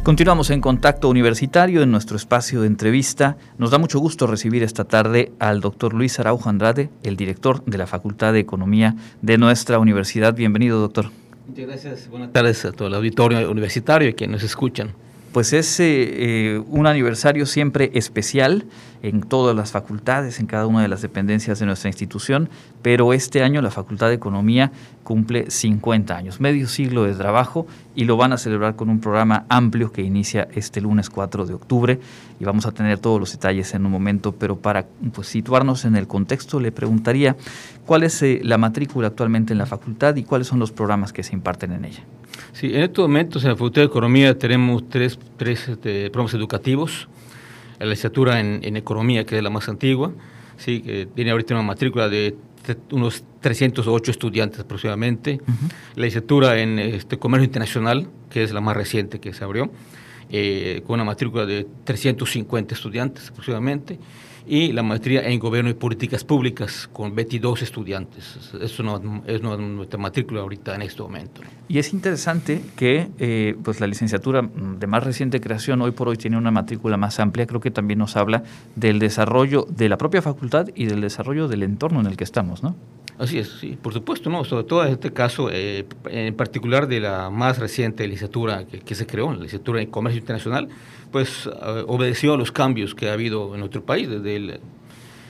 Continuamos 0.04 0.50
en 0.50 0.60
contacto 0.60 1.08
universitario 1.08 1.82
en 1.82 1.89
nuestro 1.89 2.18
espacio 2.18 2.60
de 2.60 2.68
entrevista. 2.68 3.38
Nos 3.58 3.72
da 3.72 3.78
mucho 3.78 4.00
gusto 4.00 4.28
recibir 4.28 4.62
esta 4.62 4.84
tarde 4.84 5.32
al 5.39 5.62
doctor 5.62 5.94
Luis 5.94 6.20
Araujo 6.20 6.50
Andrade, 6.50 6.89
el 7.04 7.16
director 7.16 7.63
de 7.63 7.78
la 7.78 7.88
Facultad 7.88 8.34
de 8.34 8.39
Economía 8.39 8.96
de 9.22 9.38
nuestra 9.38 9.80
universidad. 9.80 10.36
Bienvenido, 10.36 10.82
doctor. 10.82 11.10
Muchas 11.48 11.68
gracias. 11.68 12.10
Buenas 12.10 12.34
tardes 12.34 12.66
a 12.66 12.74
todo 12.74 12.89
el 12.89 12.96
auditorio 12.96 13.50
universitario 13.50 14.10
y 14.10 14.13
quienes 14.13 14.42
nos 14.42 14.44
escuchan 14.44 14.92
pues 15.34 15.52
es 15.52 15.80
eh, 15.80 16.62
un 16.67 16.86
aniversario 16.86 17.48
siempre 17.48 17.91
especial 17.96 18.65
en 19.02 19.22
todas 19.22 19.56
las 19.56 19.72
facultades, 19.72 20.39
en 20.39 20.46
cada 20.46 20.67
una 20.67 20.84
de 20.84 20.88
las 20.88 21.02
dependencias 21.02 21.60
de 21.60 21.65
nuestra 21.65 21.89
institución, 21.89 22.50
pero 22.84 23.13
este 23.13 23.43
año 23.43 23.62
la 23.62 23.72
Facultad 23.72 24.08
de 24.08 24.13
Economía 24.13 24.72
cumple 25.04 25.50
50 25.50 26.15
años, 26.15 26.39
medio 26.39 26.67
siglo 26.67 27.04
de 27.04 27.13
trabajo 27.13 27.67
y 27.96 28.06
lo 28.06 28.15
van 28.15 28.32
a 28.32 28.38
celebrar 28.38 28.76
con 28.76 28.89
un 28.89 29.02
programa 29.02 29.46
amplio 29.50 29.91
que 29.91 30.04
inicia 30.04 30.48
este 30.54 30.80
lunes 30.80 31.10
4 31.10 31.48
de 31.48 31.54
octubre 31.56 32.00
y 32.39 32.46
vamos 32.46 32.65
a 32.65 32.72
tener 32.72 33.00
todos 33.00 33.19
los 33.19 33.32
detalles 33.32 33.74
en 33.74 33.86
un 33.86 33.91
momento, 33.91 34.34
pero 34.34 34.58
para 34.60 34.86
pues, 35.13 35.28
situarnos 35.28 35.84
en 35.84 35.96
el 35.96 36.08
contexto 36.08 36.60
le 36.60 36.72
preguntaría 36.72 37.36
cuál 37.86 38.04
es 38.04 38.22
eh, 38.22 38.39
la 38.43 38.58
matrícula 38.58 39.08
actualmente 39.08 39.52
en 39.52 39.58
la 39.58 39.65
facultad 39.65 40.15
y 40.15 40.24
cuáles 40.24 40.48
son 40.48 40.60
los 40.60 40.72
programas 40.72 41.12
que 41.12 41.24
se 41.24 41.34
imparten 41.34 41.74
en 41.74 41.86
ella. 41.86 42.04
Sí, 42.54 42.67
en 42.67 42.82
estos 42.82 43.04
momentos 43.04 43.43
en 43.43 43.50
la 43.50 43.56
Facultad 43.56 43.82
de 43.82 43.88
Economía 43.88 44.38
tenemos 44.38 44.88
tres, 44.89 45.19
tres 45.38 45.67
este, 45.67 46.10
programas 46.10 46.34
educativos. 46.34 47.08
la 47.80 47.86
licenciatura 47.88 48.39
en, 48.39 48.78
Economía, 48.78 49.26
que 49.26 49.38
es 49.38 49.43
la 49.43 49.50
más 49.50 49.67
antigua, 49.69 50.12
¿sí? 50.58 50.82
que 50.82 51.08
tiene 51.08 51.32
ahorita 51.32 51.54
una 51.54 51.63
matrícula 51.63 52.10
de 52.10 52.36
unos 52.91 53.24
308 53.41 54.12
estudiantes 54.12 54.60
aproximadamente. 54.60 55.41
La 55.96 56.06
licenciatura 56.06 56.60
en 56.60 56.80
este, 56.80 57.17
Comercio 57.19 57.46
Internacional, 57.46 58.08
que 58.30 58.43
es 58.43 58.54
la 58.54 58.62
más 58.62 58.76
reciente 58.76 59.19
que 59.19 59.34
se 59.34 59.43
abrió, 59.43 59.69
eh, 60.30 60.82
con 60.88 60.96
una 60.96 61.04
matrícula 61.04 61.46
de 61.46 61.67
350 61.84 62.74
estudiantes 62.74 63.30
aproximadamente 63.30 64.00
y 64.45 64.71
la 64.71 64.84
maestría 64.84 65.27
en 65.27 65.39
Gobierno 65.39 65.69
y 65.69 65.73
Políticas 65.73 66.23
Públicas 66.23 66.89
con 66.91 67.15
22 67.15 67.62
estudiantes. 67.62 68.53
Es 68.62 68.79
una, 68.79 68.99
es 69.25 69.41
nuestra 69.41 69.99
matrícula 69.99 70.41
ahorita 70.41 70.75
en 70.75 70.82
este 70.82 71.01
momento. 71.01 71.41
Y 71.67 71.79
es 71.79 71.93
interesante 71.93 72.62
que 72.75 73.08
eh, 73.19 73.56
pues 73.63 73.79
la 73.79 73.88
licenciatura 73.88 74.41
de 74.41 74.88
más 74.88 75.03
reciente 75.03 75.39
creación 75.39 75.82
hoy 75.82 75.91
por 75.91 76.10
hoy 76.10 76.17
tiene 76.17 76.38
una 76.38 76.51
matrícula 76.51 76.97
más 76.97 77.19
amplia. 77.19 77.45
Creo 77.47 77.62
que 77.62 77.71
también 77.71 77.99
nos 77.99 78.15
habla 78.15 78.43
del 78.75 78.99
desarrollo 78.99 79.65
de 79.69 79.89
la 79.89 79.97
propia 79.97 80.21
facultad 80.21 80.67
y 80.75 80.86
del 80.86 81.01
desarrollo 81.01 81.47
del 81.47 81.63
entorno 81.63 82.01
en 82.01 82.08
el 82.08 82.17
que 82.17 82.23
estamos, 82.23 82.63
¿no? 82.63 82.75
Así 83.17 83.38
es, 83.38 83.47
sí, 83.60 83.77
por 83.79 83.93
supuesto, 83.93 84.29
no, 84.29 84.43
sobre 84.43 84.63
todo 84.63 84.84
en 84.86 84.93
este 84.93 85.13
caso, 85.13 85.49
eh, 85.51 85.86
en 86.10 86.34
particular 86.34 86.88
de 86.88 86.99
la 86.99 87.29
más 87.29 87.60
reciente 87.60 88.08
licenciatura 88.08 88.65
que, 88.65 88.95
se 88.95 89.06
creó, 89.06 89.27
la 89.27 89.36
licenciatura 89.36 89.82
en 89.82 89.91
Comercio 89.91 90.19
Internacional, 90.19 90.67
pues 91.12 91.45
eh, 91.45 91.84
obedeció 91.88 92.34
a 92.34 92.38
los 92.38 92.51
cambios 92.51 92.95
que 92.95 93.10
ha 93.10 93.13
habido 93.13 93.53
en 93.53 93.60
nuestro 93.60 93.84
país 93.84 94.10
desde 94.10 94.33
el, 94.36 94.60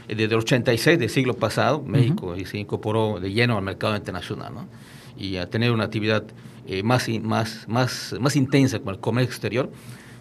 desde 0.07 0.23
el 0.23 0.35
86 0.35 0.99
del 0.99 1.09
siglo 1.09 1.35
pasado, 1.35 1.81
México 1.81 2.35
y 2.35 2.45
se 2.45 2.57
incorporó 2.57 3.19
de 3.19 3.31
lleno 3.31 3.57
al 3.57 3.63
mercado 3.63 3.95
internacional, 3.95 4.53
¿no? 4.53 4.67
y 5.17 5.37
a 5.37 5.49
tener 5.49 5.71
una 5.71 5.85
actividad 5.85 6.23
eh, 6.65 6.81
más, 6.83 7.07
más, 7.21 7.65
más, 7.67 8.15
más 8.19 8.35
intensa 8.35 8.79
con 8.79 8.95
el 8.95 8.99
comercio 8.99 9.31
exterior, 9.31 9.71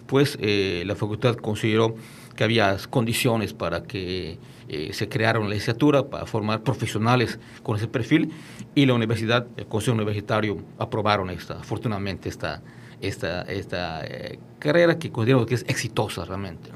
pues 0.07 0.37
la 0.39 0.95
facultad 0.95 1.35
consideró 1.37 1.95
que 2.35 2.43
había 2.43 2.77
condiciones 2.89 3.53
para 3.53 3.83
que 3.83 4.37
eh, 4.67 4.91
se 4.93 5.09
crearon 5.09 5.43
la 5.43 5.49
licenciatura 5.49 6.09
para 6.09 6.25
formar 6.25 6.63
profesionales 6.63 7.39
con 7.63 7.77
ese 7.77 7.87
perfil 7.87 8.31
y 8.75 8.85
la 8.85 8.93
universidad, 8.93 9.45
el 9.57 9.67
Consejo 9.67 9.95
Universitario 9.95 10.57
aprobaron 10.79 11.29
esta, 11.29 11.59
afortunadamente 11.59 12.29
esta, 12.29 12.61
esta, 13.01 13.41
esta 13.43 14.05
eh, 14.05 14.39
carrera 14.59 14.97
que 14.97 15.11
considero 15.11 15.45
que 15.45 15.55
es 15.55 15.65
exitosa 15.67 16.25
realmente. 16.25 16.69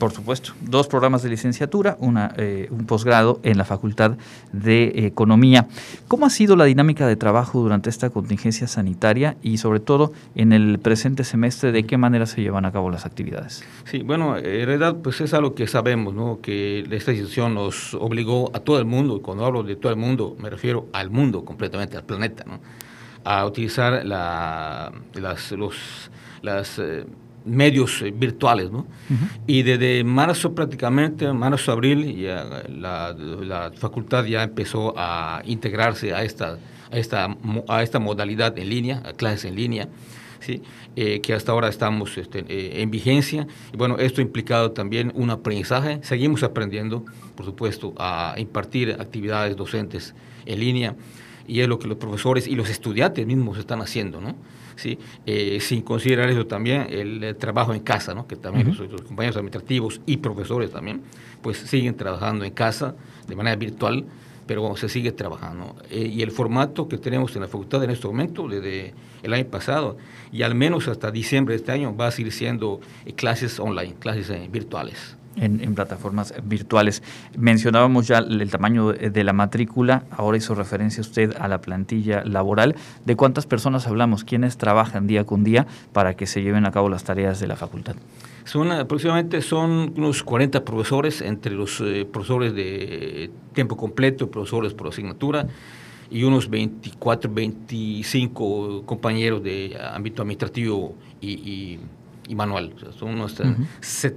Por 0.00 0.12
supuesto, 0.12 0.54
dos 0.62 0.86
programas 0.86 1.22
de 1.22 1.28
licenciatura, 1.28 1.98
una, 2.00 2.32
eh, 2.38 2.68
un 2.70 2.86
posgrado 2.86 3.38
en 3.42 3.58
la 3.58 3.66
Facultad 3.66 4.16
de 4.50 4.92
Economía. 5.04 5.66
¿Cómo 6.08 6.24
ha 6.24 6.30
sido 6.30 6.56
la 6.56 6.64
dinámica 6.64 7.06
de 7.06 7.16
trabajo 7.16 7.60
durante 7.60 7.90
esta 7.90 8.08
contingencia 8.08 8.66
sanitaria 8.66 9.36
y 9.42 9.58
sobre 9.58 9.78
todo 9.78 10.14
en 10.34 10.54
el 10.54 10.78
presente 10.78 11.22
semestre, 11.22 11.70
de 11.70 11.84
qué 11.84 11.98
manera 11.98 12.24
se 12.24 12.40
llevan 12.40 12.64
a 12.64 12.72
cabo 12.72 12.88
las 12.88 13.04
actividades? 13.04 13.62
Sí, 13.84 13.98
bueno, 13.98 14.38
en 14.38 14.42
realidad 14.42 14.96
pues 15.02 15.20
es 15.20 15.34
algo 15.34 15.54
que 15.54 15.66
sabemos, 15.66 16.14
¿no? 16.14 16.40
que 16.40 16.80
esta 16.90 17.12
institución 17.12 17.52
nos 17.52 17.92
obligó 17.92 18.50
a 18.56 18.60
todo 18.60 18.78
el 18.78 18.86
mundo, 18.86 19.18
y 19.18 19.20
cuando 19.20 19.44
hablo 19.44 19.62
de 19.62 19.76
todo 19.76 19.92
el 19.92 19.98
mundo 19.98 20.34
me 20.38 20.48
refiero 20.48 20.86
al 20.94 21.10
mundo 21.10 21.44
completamente, 21.44 21.98
al 21.98 22.04
planeta, 22.04 22.44
¿no? 22.46 22.58
a 23.24 23.44
utilizar 23.44 24.06
la, 24.06 24.92
las, 25.12 25.52
los, 25.52 26.10
las... 26.40 26.78
Eh, 26.78 27.04
medios 27.44 28.02
eh, 28.02 28.10
virtuales, 28.10 28.70
¿no? 28.70 28.86
Y 29.46 29.62
desde 29.62 30.04
marzo 30.04 30.54
prácticamente, 30.54 31.32
marzo-abril, 31.32 32.16
ya 32.16 32.64
la, 32.68 33.14
la, 33.14 33.72
facultad 33.76 34.24
ya 34.24 34.42
empezó 34.42 34.94
a 34.96 35.42
integrarse 35.44 36.14
a 36.14 36.22
esta, 36.22 36.58
a 36.90 36.98
esta, 36.98 37.36
a 37.68 37.82
esta 37.82 37.98
modalidad 37.98 38.58
en 38.58 38.68
línea, 38.68 39.02
a 39.04 39.12
clases 39.12 39.46
en 39.46 39.56
línea, 39.56 39.88
¿sí? 40.40 40.62
Eh, 40.96 41.20
que 41.20 41.34
hasta 41.34 41.52
ahora 41.52 41.68
estamos 41.68 42.18
este, 42.18 42.44
eh, 42.48 42.82
en 42.82 42.90
vigencia. 42.90 43.46
Y 43.72 43.76
bueno, 43.76 43.98
esto 43.98 44.20
ha 44.20 44.24
implicado 44.24 44.72
también 44.72 45.12
un 45.14 45.30
aprendizaje. 45.30 46.00
Seguimos 46.02 46.42
aprendiendo, 46.42 47.04
por 47.36 47.46
supuesto, 47.46 47.94
a 47.96 48.34
impartir 48.38 48.96
actividades 48.98 49.56
docentes 49.56 50.14
en 50.46 50.60
línea 50.60 50.96
y 51.46 51.60
es 51.60 51.68
lo 51.68 51.78
que 51.78 51.88
los 51.88 51.96
profesores 51.96 52.46
y 52.46 52.54
los 52.54 52.68
estudiantes 52.70 53.26
mismos 53.26 53.58
están 53.58 53.80
haciendo, 53.80 54.20
¿no? 54.20 54.34
¿Sí? 54.80 54.98
Eh, 55.26 55.58
sin 55.60 55.82
considerar 55.82 56.28
eso 56.30 56.46
también 56.46 56.86
el, 56.90 57.36
trabajo 57.36 57.74
en 57.74 57.80
casa, 57.80 58.14
¿no? 58.14 58.26
que 58.26 58.36
también 58.36 58.68
los, 58.68 59.02
compañeros 59.02 59.36
administrativos 59.36 60.00
y 60.06 60.16
profesores 60.16 60.70
también, 60.70 61.02
pues 61.42 61.58
siguen 61.58 61.96
trabajando 61.96 62.44
en 62.44 62.52
casa 62.52 62.94
de 63.28 63.36
manera 63.36 63.56
virtual, 63.56 64.04
pero 64.46 64.76
se 64.76 64.88
sigue 64.88 65.12
trabajando. 65.12 65.76
Eh, 65.90 66.10
y 66.12 66.22
el 66.22 66.32
formato 66.32 66.88
que 66.88 66.98
tenemos 66.98 67.34
en 67.36 67.42
la 67.42 67.48
facultad 67.48 67.84
en 67.84 67.90
este 67.90 68.06
momento, 68.08 68.48
desde 68.48 68.94
el 69.22 69.32
año 69.32 69.46
pasado, 69.46 69.96
y 70.32 70.42
al 70.42 70.54
menos 70.54 70.88
hasta 70.88 71.10
diciembre 71.10 71.54
de 71.54 71.60
este 71.60 71.72
año, 71.72 71.94
va 71.94 72.08
a 72.08 72.10
seguir 72.10 72.32
siendo 72.32 72.80
eh, 73.04 73.12
clases 73.12 73.60
online, 73.60 73.94
clases 74.00 74.50
virtuales 74.50 75.16
en, 75.36 75.74
plataformas 75.74 76.34
virtuales. 76.44 77.02
Mencionábamos 77.36 78.08
ya 78.08 78.18
el 78.18 78.50
tamaño 78.50 78.92
de 78.92 79.24
la 79.24 79.32
matrícula, 79.32 80.04
ahora 80.10 80.36
hizo 80.36 80.54
referencia 80.54 81.00
usted 81.00 81.34
a 81.38 81.48
la 81.48 81.60
plantilla 81.60 82.24
laboral. 82.24 82.74
¿De 83.04 83.16
cuántas 83.16 83.46
personas 83.46 83.86
hablamos? 83.86 84.24
¿Quiénes 84.24 84.56
trabajan 84.56 85.06
día 85.06 85.24
con 85.24 85.44
día 85.44 85.66
para 85.92 86.14
que 86.14 86.26
se 86.26 86.42
lleven 86.42 86.66
a 86.66 86.72
cabo 86.72 86.88
las 86.88 87.04
tareas 87.04 87.40
de 87.40 87.46
la 87.46 87.56
facultad? 87.56 87.96
Son 88.44 88.72
aproximadamente 88.72 89.42
son 89.42 89.92
unos 89.96 90.22
40 90.22 90.64
profesores, 90.64 91.20
entre 91.20 91.52
los 91.54 91.80
eh, 91.80 92.06
profesores 92.10 92.54
de 92.54 93.30
tiempo 93.52 93.76
completo, 93.76 94.30
profesores 94.30 94.74
por 94.74 94.88
asignatura, 94.88 95.46
y 96.10 96.24
unos 96.24 96.50
24, 96.50 97.32
25 97.32 98.82
compañeros 98.84 99.44
de 99.44 99.78
ámbito 99.94 100.22
administrativo 100.22 100.94
y 101.20 101.30
y 101.30 101.78
manual. 102.34 102.74
son 102.98 103.20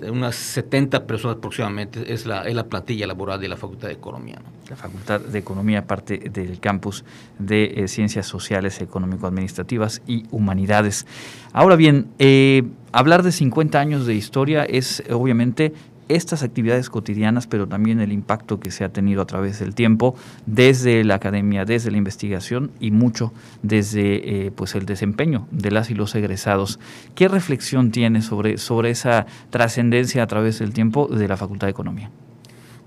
unas 0.09 0.35
70 0.35 1.05
personas 1.05 1.37
aproximadamente, 1.37 2.13
es 2.13 2.25
la, 2.25 2.43
es 2.43 2.55
la 2.55 2.65
plantilla 2.65 3.07
laboral 3.07 3.39
de 3.39 3.47
la 3.47 3.57
Facultad 3.57 3.87
de 3.87 3.93
Economía. 3.93 4.41
La 4.69 4.75
Facultad 4.75 5.21
de 5.21 5.39
Economía, 5.39 5.85
parte 5.85 6.17
del 6.17 6.59
campus 6.59 7.03
de 7.39 7.73
eh, 7.75 7.87
Ciencias 7.87 8.25
Sociales, 8.25 8.81
Económico-Administrativas 8.81 10.01
y 10.07 10.25
Humanidades. 10.31 11.05
Ahora 11.51 11.75
bien, 11.75 12.07
eh, 12.19 12.63
hablar 12.91 13.23
de 13.23 13.31
50 13.31 13.79
años 13.79 14.05
de 14.05 14.15
historia 14.15 14.63
es 14.63 15.03
obviamente 15.11 15.73
estas 16.09 16.43
actividades 16.43 16.89
cotidianas, 16.89 17.47
pero 17.47 17.67
también 17.67 17.99
el 17.99 18.11
impacto 18.11 18.59
que 18.59 18.71
se 18.71 18.83
ha 18.83 18.89
tenido 18.89 19.21
a 19.21 19.25
través 19.25 19.59
del 19.59 19.75
tiempo 19.75 20.15
desde 20.45 21.03
la 21.03 21.15
academia, 21.15 21.65
desde 21.65 21.91
la 21.91 21.97
investigación 21.97 22.71
y 22.79 22.91
mucho 22.91 23.33
desde 23.61 24.47
eh, 24.47 24.51
pues 24.51 24.75
el 24.75 24.85
desempeño 24.85 25.47
de 25.51 25.71
las 25.71 25.89
y 25.89 25.93
los 25.93 26.15
egresados. 26.15 26.79
¿Qué 27.15 27.27
reflexión 27.27 27.91
tiene 27.91 28.21
sobre, 28.21 28.57
sobre 28.57 28.89
esa 28.89 29.25
trascendencia 29.49 30.23
a 30.23 30.27
través 30.27 30.59
del 30.59 30.73
tiempo 30.73 31.07
de 31.07 31.27
la 31.27 31.37
Facultad 31.37 31.67
de 31.67 31.71
Economía? 31.71 32.09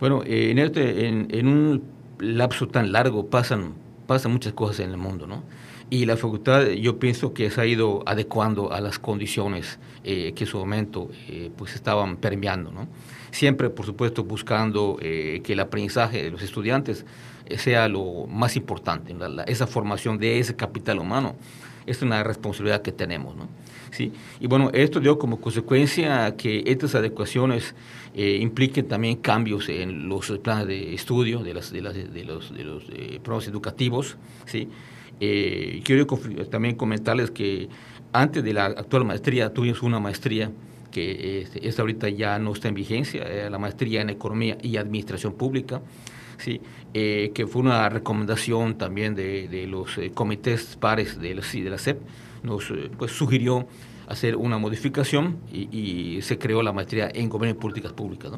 Bueno, 0.01 0.23
eh, 0.25 0.51
en, 0.51 0.59
este, 0.59 1.09
en, 1.09 1.49
un 1.49 1.83
lapso 2.19 2.69
tan 2.69 2.93
largo 2.93 3.27
pasan, 3.27 3.73
pasan 4.07 4.33
muchas 4.33 4.53
cosas 4.53 4.81
en 4.81 4.91
el 4.91 4.97
mundo, 4.97 5.27
¿no? 5.27 5.43
Y 5.89 6.05
la 6.05 6.17
facultad 6.17 6.67
yo 6.71 6.99
pienso 6.99 7.33
que 7.33 7.51
se 7.51 7.61
ha 7.61 7.67
ido 7.67 8.03
adecuando 8.07 8.73
a 8.73 8.81
las 8.81 8.99
condiciones 8.99 9.79
eh, 10.03 10.33
que 10.35 10.45
en 10.45 10.51
su 10.51 10.59
momento 10.59 11.11
eh, 11.29 11.51
pues 11.57 11.75
estaban 11.75 12.17
permeando. 12.17 12.73
¿no? 12.73 12.89
Siempre, 13.31 13.71
por 13.71 13.87
supuesto, 13.87 14.25
buscando 14.25 14.99
eh, 15.01 15.41
que 15.45 15.53
el 15.53 15.61
aprendizaje 15.61 16.25
de 16.25 16.31
los 16.31 16.43
estudiantes 16.43 17.05
sea 17.59 17.87
lo 17.89 18.27
más 18.27 18.57
importante, 18.57 19.15
esa 19.47 19.69
formación 19.69 20.19
de 20.19 20.41
ese 20.41 20.57
capital 20.57 20.99
humano 20.99 21.37
es 21.87 22.03
una 22.03 22.25
responsabilidad 22.25 22.83
que 22.83 22.91
tenemos. 22.91 23.37
¿no? 23.37 23.49
¿Sí? 23.93 24.13
Y 24.41 24.49
bueno, 24.49 24.71
esto 24.73 24.99
dio 24.99 25.17
como 25.17 25.41
consecuencia 25.41 26.35
que 26.37 26.65
estas 26.67 26.97
adecuaciones 26.97 27.77
impliquen 28.17 28.89
también 28.89 29.19
cambios 29.19 29.69
en 29.69 30.09
los 30.09 30.27
planes 30.43 30.67
de 30.67 30.95
estudio 30.95 31.45
de, 31.45 31.55
las, 31.55 31.71
de, 31.71 31.83
las, 31.83 31.95
de 31.95 32.25
los, 32.25 32.53
de 32.53 32.65
los 32.65 32.83
programas 33.23 33.47
educativos, 33.47 34.17
¿sí? 34.47 34.69
Eh, 35.21 35.81
quiero 35.85 36.07
también 36.51 36.77
comentarles 36.77 37.31
que 37.31 37.69
antes 38.13 38.43
de 38.45 38.53
la 38.53 38.67
actual 38.67 39.05
maestría 39.05 39.53
tuvimos 39.53 39.83
una 39.83 40.01
maestría 40.01 40.51
que 40.91 41.43
este, 41.43 41.69
esta 41.69 41.83
ahorita 41.83 42.09
ya 42.09 42.39
no 42.39 42.53
está 42.53 42.69
en 42.69 42.75
vigencia, 42.75 43.25
la 43.51 43.59
maestría 43.59 44.01
en 44.01 44.11
Economía 44.11 44.57
y 44.63 44.77
Administración 44.77 45.35
Pública, 45.35 45.83
¿sí? 46.39 46.61
Eh, 46.95 47.33
que 47.35 47.47
fue 47.47 47.63
una 47.63 47.89
recomendación 47.89 48.79
también 48.79 49.15
de, 49.15 49.49
de 49.49 49.67
los 49.67 49.99
eh, 49.99 50.11
comités 50.15 50.77
pares 50.77 51.21
de 51.21 51.35
la, 51.35 51.43
de 51.43 51.71
la 51.71 51.79
CEP, 51.79 52.01
nos 52.43 52.71
eh, 52.71 52.91
pues, 52.97 53.13
sugirió 53.13 53.67
hacer 54.07 54.37
una 54.37 54.59
modificación 54.59 55.39
y, 55.53 56.21
se 56.23 56.39
creó 56.39 56.63
la 56.63 56.73
maestría 56.73 57.11
en 57.13 57.29
Gobierno 57.29 57.59
y 57.59 57.61
Políticas 57.61 57.93
Públicas, 57.93 58.33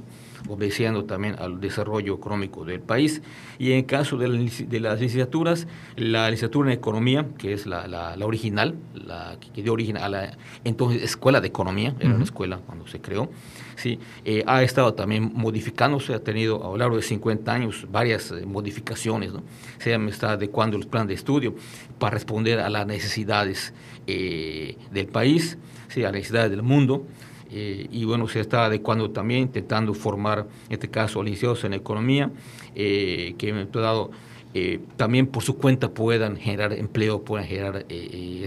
obedeciendo 0.48 1.04
también 1.04 1.37
al 1.38 1.61
desarrollo 1.61 2.14
económico 2.14 2.64
del 2.64 2.81
país. 2.81 3.22
Y 3.59 3.72
en 3.72 3.85
caso 3.85 4.16
de, 4.16 4.28
las 4.28 5.00
licenciaturas, 5.00 5.66
la 5.96 6.31
licenciatura 6.31 6.72
en 6.72 6.78
Economía, 6.78 7.26
que 7.38 7.52
es 7.52 7.66
la, 7.66 7.87
la, 7.87 8.16
original, 8.26 8.74
la 8.94 9.38
que 9.54 9.62
dio 9.62 9.72
origen 9.72 9.96
a 9.96 10.09
la 10.09 10.37
entonces 10.64 11.02
Escuela 11.02 11.40
de 11.40 11.48
Economía, 11.48 11.94
era 12.00 12.14
una 12.14 12.24
escuela 12.24 12.59
cuando 12.66 12.87
se 12.87 13.00
creó, 13.00 13.31
¿sí? 13.76 13.98
Eh, 14.24 14.42
ha 14.46 14.62
estado 14.62 14.94
también 14.94 15.31
modificándose, 15.35 16.14
ha 16.14 16.22
tenido 16.22 16.64
a 16.64 16.70
lo 16.70 16.76
largo 16.76 16.96
de 16.96 17.02
50 17.02 17.52
años 17.52 17.87
varias 17.90 18.31
eh, 18.31 18.44
modificaciones, 18.44 19.33
¿no? 19.33 19.42
se 19.78 19.94
está 19.94 20.33
adecuando 20.33 20.76
los 20.76 20.87
planes 20.87 21.09
de 21.09 21.14
estudio 21.14 21.54
para 21.98 22.14
responder 22.14 22.61
a 22.61 22.68
las 22.68 22.87
necesidades 22.87 23.72
eh, 24.07 24.76
del 24.90 25.07
país, 25.07 25.58
¿sí? 25.88 26.01
a 26.01 26.05
las 26.05 26.14
necesidades 26.14 26.51
del 26.51 26.62
mundo. 26.62 27.07
eh, 27.51 27.87
y 27.90 28.05
bueno, 28.05 28.29
se 28.29 28.40
está 28.40 28.66
adecuando 28.66 29.11
también, 29.11 29.42
intentando 29.42 29.94
formar, 29.94 30.46
en 30.66 30.72
este 30.72 30.88
caso, 30.88 31.22
licenciados 31.22 31.64
en 31.64 31.72
economía, 31.72 32.31
eh, 32.74 33.35
que 33.38 33.48
en 33.48 33.70
dado 33.72 34.11
eh, 34.55 34.81
también 34.96 35.27
por 35.27 35.42
su 35.42 35.57
cuenta 35.57 35.90
puedan 35.90 36.37
generar 36.37 36.72
empleo, 36.72 37.22
puedan 37.22 37.46
generar 37.46 37.87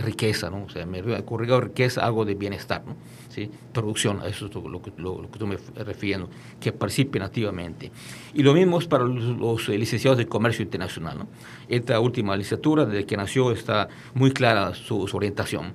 riqueza, 0.03 0.49
¿no? 0.49 0.65
O 0.65 0.69
sea, 0.69 0.85
me 0.85 1.01
corrido 1.23 1.61
riqueza, 1.61 2.05
algo 2.05 2.25
de 2.25 2.35
bienestar, 2.35 2.83
¿no? 2.85 2.95
¿Sí? 3.29 3.49
Producción, 3.71 4.19
a 4.19 4.27
eso 4.27 4.47
es 4.47 4.55
lo 4.55 4.81
que, 4.81 4.91
lo, 4.97 5.29
que 5.31 5.39
tú 5.39 5.47
me 5.47 5.57
refiriendo, 5.75 6.29
que 6.59 6.71
participen 6.73 7.21
activamente. 7.21 7.91
Y 8.33 8.43
lo 8.43 8.53
mismo 8.53 8.77
es 8.79 8.87
para 8.87 9.05
los, 9.05 9.69
licenciados 9.69 10.17
de 10.17 10.25
comercio 10.27 10.63
internacional, 10.63 11.19
¿no? 11.19 11.27
Esta 11.69 11.99
última 11.99 12.35
licenciatura, 12.35 12.85
desde 12.85 13.05
que 13.05 13.15
nació, 13.15 13.51
está 13.51 13.87
muy 14.13 14.31
clara 14.31 14.73
su, 14.73 15.07
su 15.07 15.17
orientación, 15.17 15.73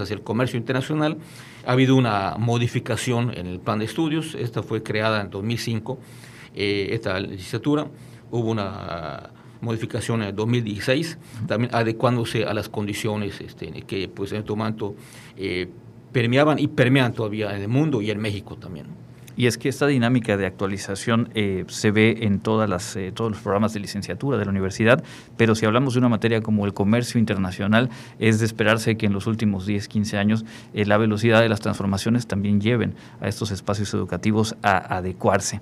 hacia 0.00 0.14
el 0.14 0.22
comercio 0.22 0.58
internacional, 0.58 1.18
ha 1.66 1.72
habido 1.72 1.96
una 1.96 2.36
modificación 2.38 3.32
en 3.36 3.46
el 3.46 3.60
plan 3.60 3.78
de 3.78 3.84
estudios, 3.84 4.34
esta 4.34 4.62
fue 4.62 4.82
creada 4.82 5.20
en 5.20 5.30
2005, 5.30 5.98
eh, 6.54 6.88
esta 6.92 7.18
legislatura, 7.20 7.86
hubo 8.30 8.50
una 8.50 9.30
modificación 9.60 10.22
en 10.22 10.34
2016, 10.34 11.18
también 11.46 11.74
adecuándose 11.74 12.44
a 12.44 12.54
las 12.54 12.68
condiciones 12.68 13.40
este, 13.40 13.70
que 13.82 14.08
pues, 14.08 14.32
en 14.32 14.38
este 14.38 14.52
momento 14.52 14.94
eh, 15.36 15.68
permeaban 16.12 16.58
y 16.58 16.68
permean 16.68 17.12
todavía 17.12 17.54
en 17.54 17.62
el 17.62 17.68
mundo 17.68 18.00
y 18.00 18.10
en 18.10 18.18
México 18.18 18.56
también. 18.56 19.07
Y 19.38 19.46
es 19.46 19.56
que 19.56 19.68
esta 19.68 19.86
dinámica 19.86 20.36
de 20.36 20.46
actualización 20.46 21.28
eh, 21.36 21.64
se 21.68 21.92
ve 21.92 22.18
en 22.22 22.40
todas 22.40 22.68
las, 22.68 22.96
eh, 22.96 23.12
todos 23.14 23.30
los 23.30 23.40
programas 23.40 23.72
de 23.72 23.78
licenciatura 23.78 24.36
de 24.36 24.44
la 24.44 24.50
universidad, 24.50 25.04
pero 25.36 25.54
si 25.54 25.64
hablamos 25.64 25.94
de 25.94 26.00
una 26.00 26.08
materia 26.08 26.40
como 26.40 26.66
el 26.66 26.74
comercio 26.74 27.20
internacional, 27.20 27.88
es 28.18 28.40
de 28.40 28.46
esperarse 28.46 28.96
que 28.96 29.06
en 29.06 29.12
los 29.12 29.28
últimos 29.28 29.64
10, 29.64 29.86
15 29.86 30.18
años 30.18 30.44
eh, 30.74 30.84
la 30.86 30.98
velocidad 30.98 31.40
de 31.40 31.48
las 31.48 31.60
transformaciones 31.60 32.26
también 32.26 32.60
lleven 32.60 32.96
a 33.20 33.28
estos 33.28 33.52
espacios 33.52 33.94
educativos 33.94 34.56
a 34.64 34.96
adecuarse. 34.96 35.60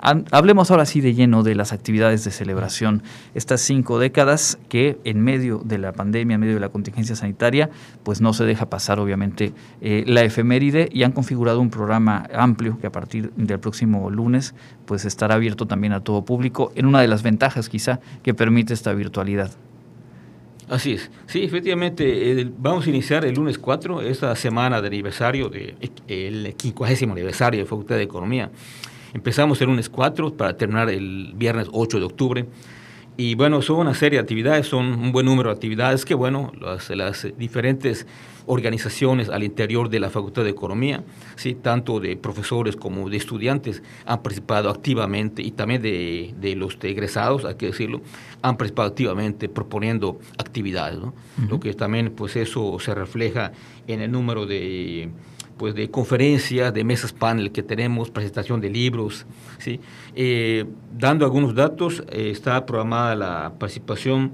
Hablemos 0.00 0.70
ahora 0.70 0.86
sí 0.86 1.02
de 1.02 1.12
lleno 1.12 1.42
de 1.42 1.54
las 1.54 1.74
actividades 1.74 2.24
de 2.24 2.30
celebración. 2.30 3.02
Estas 3.34 3.60
cinco 3.60 3.98
décadas 3.98 4.58
que 4.70 4.96
en 5.04 5.20
medio 5.20 5.60
de 5.62 5.76
la 5.76 5.92
pandemia, 5.92 6.36
en 6.36 6.40
medio 6.40 6.54
de 6.54 6.60
la 6.60 6.68
contingencia 6.70 7.16
sanitaria, 7.16 7.68
pues 8.04 8.22
no 8.22 8.32
se 8.32 8.44
deja 8.44 8.70
pasar 8.70 9.00
obviamente 9.00 9.52
la 9.80 10.22
efeméride 10.22 10.88
y 10.92 11.02
han 11.02 11.10
configurado 11.10 11.60
un 11.60 11.70
programa 11.70 12.28
amplio 12.32 12.78
que 12.78 12.86
a 12.86 12.92
partir 12.92 13.17
del 13.22 13.60
próximo 13.60 14.10
lunes, 14.10 14.54
pues 14.86 15.04
estará 15.04 15.34
abierto 15.34 15.66
también 15.66 15.92
a 15.92 16.00
todo 16.00 16.24
público, 16.24 16.72
en 16.74 16.86
una 16.86 17.00
de 17.00 17.08
las 17.08 17.22
ventajas 17.22 17.68
quizá 17.68 18.00
que 18.22 18.34
permite 18.34 18.74
esta 18.74 18.92
virtualidad. 18.92 19.50
Así 20.68 20.92
es. 20.92 21.10
Sí, 21.26 21.42
efectivamente, 21.44 22.50
vamos 22.58 22.86
a 22.86 22.90
iniciar 22.90 23.24
el 23.24 23.34
lunes 23.34 23.58
4, 23.58 24.02
esta 24.02 24.36
semana 24.36 24.82
de 24.82 24.88
aniversario, 24.88 25.48
de, 25.48 25.74
el 26.08 26.54
50 26.58 27.04
aniversario 27.10 27.60
de 27.60 27.66
Facultad 27.66 27.96
de 27.96 28.02
Economía. 28.02 28.50
Empezamos 29.14 29.60
el 29.62 29.68
lunes 29.68 29.88
4 29.88 30.34
para 30.34 30.56
terminar 30.56 30.90
el 30.90 31.32
viernes 31.34 31.68
8 31.72 31.98
de 31.98 32.04
octubre. 32.04 32.46
Y 33.20 33.34
bueno, 33.34 33.62
son 33.62 33.80
una 33.80 33.94
serie 33.94 34.18
de 34.18 34.22
actividades, 34.22 34.68
son 34.68 34.86
un 34.86 35.10
buen 35.10 35.26
número 35.26 35.48
de 35.48 35.56
actividades 35.56 36.04
que, 36.04 36.14
bueno, 36.14 36.52
las, 36.60 36.88
las 36.90 37.26
diferentes 37.36 38.06
organizaciones 38.46 39.28
al 39.28 39.42
interior 39.42 39.90
de 39.90 39.98
la 39.98 40.08
Facultad 40.08 40.44
de 40.44 40.50
Economía, 40.50 41.02
¿sí? 41.34 41.56
tanto 41.56 41.98
de 41.98 42.16
profesores 42.16 42.76
como 42.76 43.10
de 43.10 43.16
estudiantes 43.16 43.82
han 44.06 44.22
participado 44.22 44.70
activamente 44.70 45.42
y 45.42 45.50
también 45.50 45.82
de, 45.82 46.32
de 46.40 46.54
los 46.54 46.78
egresados, 46.80 47.44
hay 47.44 47.56
que 47.56 47.66
decirlo, 47.66 48.02
han 48.40 48.56
participado 48.56 48.88
activamente 48.88 49.48
proponiendo 49.48 50.20
actividades, 50.38 51.00
¿no? 51.00 51.12
Lo 51.48 51.58
que 51.58 51.74
también, 51.74 52.12
pues 52.12 52.36
eso 52.36 52.78
se 52.78 52.94
refleja 52.94 53.50
en 53.88 54.00
el 54.00 54.12
número 54.12 54.46
de 54.46 55.10
pues 55.58 55.74
de 55.74 55.90
conferencias, 55.90 56.72
de 56.72 56.84
mesas 56.84 57.12
panel 57.12 57.52
que 57.52 57.62
tenemos, 57.62 58.10
presentación 58.10 58.60
de 58.60 58.70
libros, 58.70 59.26
¿sí? 59.58 59.80
Eh, 60.14 60.64
dando 60.96 61.24
algunos 61.24 61.54
datos, 61.54 62.02
eh, 62.10 62.30
está 62.30 62.64
programada 62.64 63.14
la 63.16 63.52
participación 63.58 64.32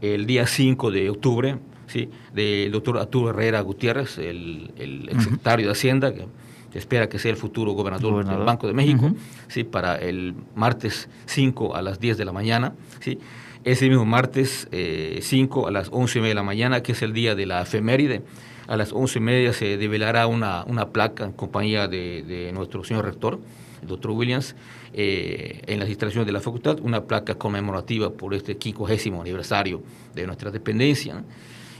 el 0.00 0.26
día 0.26 0.46
5 0.46 0.90
de 0.90 1.08
octubre, 1.08 1.56
¿sí? 1.86 2.10
del 2.34 2.72
doctor 2.72 2.98
Arturo 2.98 3.30
Herrera 3.30 3.60
Gutiérrez, 3.60 4.18
el, 4.18 4.72
el 4.76 5.08
exsecretario 5.08 5.66
de 5.66 5.72
Hacienda, 5.72 6.12
que, 6.12 6.26
espera 6.74 7.08
que 7.08 7.18
sea 7.18 7.30
el 7.30 7.36
futuro 7.36 7.72
gobernador, 7.72 8.24
del 8.24 8.44
Banco 8.44 8.66
de 8.66 8.74
México, 8.74 9.12
¿sí? 9.48 9.64
para 9.64 9.96
el 9.96 10.34
martes 10.54 11.08
5 11.26 11.74
a 11.74 11.82
las 11.82 11.98
10 12.00 12.18
de 12.18 12.24
la 12.24 12.32
mañana. 12.32 12.74
¿sí? 13.00 13.18
Ese 13.64 13.88
mismo 13.88 14.04
martes 14.04 14.68
5 14.70 14.70
eh, 14.72 15.68
a 15.68 15.70
las 15.70 15.88
11 15.90 16.18
y 16.18 16.22
media 16.22 16.30
de 16.30 16.34
la 16.36 16.42
mañana, 16.42 16.82
que 16.82 16.92
es 16.92 17.02
el 17.02 17.12
día 17.12 17.34
de 17.34 17.46
la 17.46 17.62
efeméride, 17.62 18.22
a 18.66 18.76
las 18.76 18.92
11 18.92 19.18
y 19.18 19.22
media 19.22 19.52
se 19.52 19.76
develará 19.76 20.26
una, 20.26 20.64
una 20.64 20.88
placa 20.88 21.24
en 21.24 21.32
compañía 21.32 21.88
de, 21.88 22.22
de 22.22 22.52
nuestro 22.52 22.84
señor 22.84 23.04
rector, 23.04 23.38
el 23.82 23.88
doctor 23.88 24.10
Williams, 24.12 24.54
eh, 24.92 25.62
en 25.66 25.78
las 25.78 25.88
instalaciones 25.88 26.26
de 26.26 26.32
la 26.32 26.40
facultad, 26.40 26.80
una 26.80 27.04
placa 27.04 27.34
conmemorativa 27.34 28.10
por 28.10 28.34
este 28.34 28.56
50 28.60 29.20
aniversario 29.20 29.82
de 30.14 30.26
nuestra 30.26 30.50
dependencia. 30.50 31.22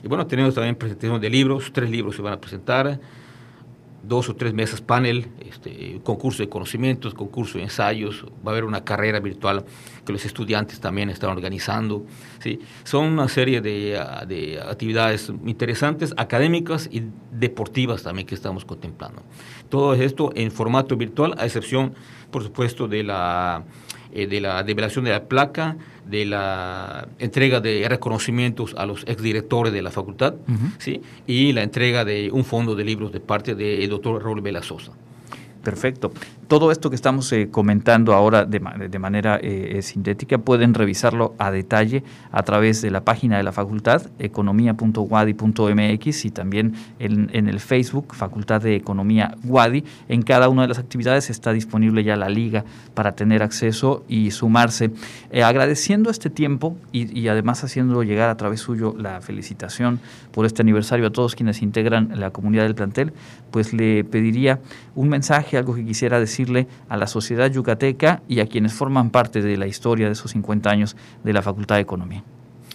Y 0.02 0.08
bueno, 0.08 0.26
tenemos 0.26 0.54
también 0.54 0.76
presentación 0.76 1.20
de 1.20 1.30
libros, 1.30 1.70
tres 1.72 1.90
libros 1.90 2.14
se 2.14 2.22
van 2.22 2.34
a 2.34 2.40
presentar, 2.40 3.00
dos 4.06 4.28
o 4.28 4.36
tres 4.36 4.54
mesas 4.54 4.80
panel, 4.80 5.26
este, 5.40 6.00
concurso 6.02 6.42
de 6.42 6.48
conocimientos, 6.48 7.14
concurso 7.14 7.58
de 7.58 7.64
ensayos, 7.64 8.24
va 8.46 8.50
a 8.50 8.52
haber 8.52 8.64
una 8.64 8.84
carrera 8.84 9.20
virtual 9.20 9.64
que 10.04 10.12
los 10.12 10.24
estudiantes 10.24 10.80
también 10.80 11.10
están 11.10 11.30
organizando. 11.30 12.06
¿sí? 12.38 12.60
Son 12.84 13.06
una 13.06 13.28
serie 13.28 13.60
de, 13.60 14.00
de 14.28 14.60
actividades 14.60 15.32
interesantes, 15.44 16.14
académicas 16.16 16.88
y 16.90 17.02
deportivas 17.32 18.02
también 18.02 18.26
que 18.26 18.34
estamos 18.34 18.64
contemplando. 18.64 19.22
Todo 19.68 19.94
esto 19.94 20.30
en 20.34 20.50
formato 20.50 20.96
virtual, 20.96 21.34
a 21.38 21.44
excepción, 21.44 21.94
por 22.30 22.42
supuesto, 22.42 22.88
de 22.88 23.02
la 23.02 23.64
eh, 24.16 24.26
de 24.26 24.40
la 24.40 24.62
develación 24.62 25.04
de 25.04 25.10
la 25.10 25.24
placa, 25.24 25.76
de 26.06 26.24
la 26.24 27.06
entrega 27.18 27.60
de 27.60 27.86
reconocimientos 27.86 28.74
a 28.78 28.86
los 28.86 29.02
exdirectores 29.06 29.74
de 29.74 29.82
la 29.82 29.90
facultad, 29.90 30.36
¿sí? 30.78 31.02
y 31.26 31.52
la 31.52 31.62
entrega 31.62 32.06
de 32.06 32.30
un 32.32 32.46
fondo 32.46 32.74
de 32.74 32.84
libros 32.84 33.12
de 33.12 33.20
parte 33.20 33.54
del 33.54 33.90
doctor 33.90 34.24
Raúl 34.24 34.40
Vela 34.40 34.62
Sosa. 34.62 34.92
Perfecto. 35.66 36.12
Todo 36.46 36.70
esto 36.70 36.90
que 36.90 36.94
estamos 36.94 37.32
eh, 37.32 37.48
comentando 37.50 38.14
ahora 38.14 38.44
de, 38.44 38.60
manera 39.00 39.40
eh, 39.42 39.80
sintética 39.82 40.38
pueden 40.38 40.74
revisarlo 40.74 41.34
a 41.38 41.50
detalle 41.50 42.04
a 42.30 42.44
través 42.44 42.82
de 42.82 42.92
la 42.92 43.04
página 43.04 43.36
de 43.36 43.42
la 43.42 43.50
facultad, 43.50 44.02
economía.wadi.mx 44.20 46.24
y 46.24 46.30
también 46.30 46.74
en, 47.00 47.48
el 47.48 47.58
Facebook, 47.58 48.14
Facultad 48.14 48.62
de 48.62 48.76
Economía 48.76 49.34
Wadi. 49.42 49.82
En 50.08 50.22
cada 50.22 50.48
una 50.48 50.62
de 50.62 50.68
las 50.68 50.78
actividades 50.78 51.30
está 51.30 51.52
disponible 51.52 52.04
ya 52.04 52.14
la 52.14 52.28
liga 52.28 52.64
para 52.94 53.16
tener 53.16 53.42
acceso 53.42 54.04
y 54.06 54.30
sumarse. 54.30 54.92
Eh, 55.32 55.42
agradeciendo 55.42 56.10
este 56.10 56.30
tiempo 56.30 56.76
y, 56.92 57.18
y 57.18 57.26
además 57.26 57.64
haciéndolo 57.64 58.04
llegar 58.04 58.30
a 58.30 58.36
través 58.36 58.60
suyo 58.60 58.94
la 58.96 59.20
felicitación 59.20 59.98
por 60.30 60.46
este 60.46 60.62
aniversario 60.62 61.08
a 61.08 61.10
todos 61.10 61.34
quienes 61.34 61.60
integran 61.60 62.20
la 62.20 62.30
comunidad 62.30 62.62
del 62.62 62.76
plantel, 62.76 63.12
pues 63.50 63.72
le 63.72 64.04
pediría 64.04 64.60
un 64.94 65.08
mensaje, 65.08 65.55
algo 65.58 65.74
que 65.74 65.84
quisiera 65.84 66.20
decir 66.20 66.36
decirle 66.36 66.66
a 66.88 66.96
la 66.98 67.06
sociedad 67.06 67.50
yucateca 67.50 68.22
y 68.28 68.40
a 68.40 68.46
quienes 68.46 68.74
forman 68.74 69.10
parte 69.10 69.40
de 69.40 69.56
la 69.56 69.66
historia 69.66 70.06
de 70.06 70.12
esos 70.12 70.32
50 70.32 70.68
años 70.68 70.96
de 71.24 71.32
la 71.32 71.40
Facultad 71.40 71.76
de 71.76 71.82
Economía. 71.82 72.22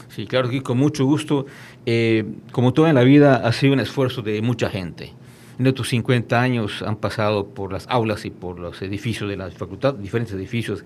Sí, 0.09 0.25
claro 0.25 0.49
que 0.49 0.63
con 0.63 0.77
mucho 0.77 1.05
gusto. 1.05 1.45
Eh, 1.85 2.25
como 2.51 2.73
todo 2.73 2.87
en 2.87 2.95
la 2.95 3.03
vida, 3.03 3.35
ha 3.35 3.51
sido 3.51 3.73
un 3.73 3.79
esfuerzo 3.79 4.21
de 4.23 4.41
mucha 4.41 4.69
gente. 4.69 5.13
En 5.59 5.67
estos 5.67 5.89
50 5.89 6.41
años 6.41 6.81
han 6.81 6.95
pasado 6.95 7.45
por 7.45 7.71
las 7.71 7.87
aulas 7.87 8.25
y 8.25 8.31
por 8.31 8.59
los 8.59 8.81
edificios 8.81 9.29
de 9.29 9.37
la 9.37 9.51
facultad, 9.51 9.93
diferentes 9.93 10.33
edificios, 10.33 10.83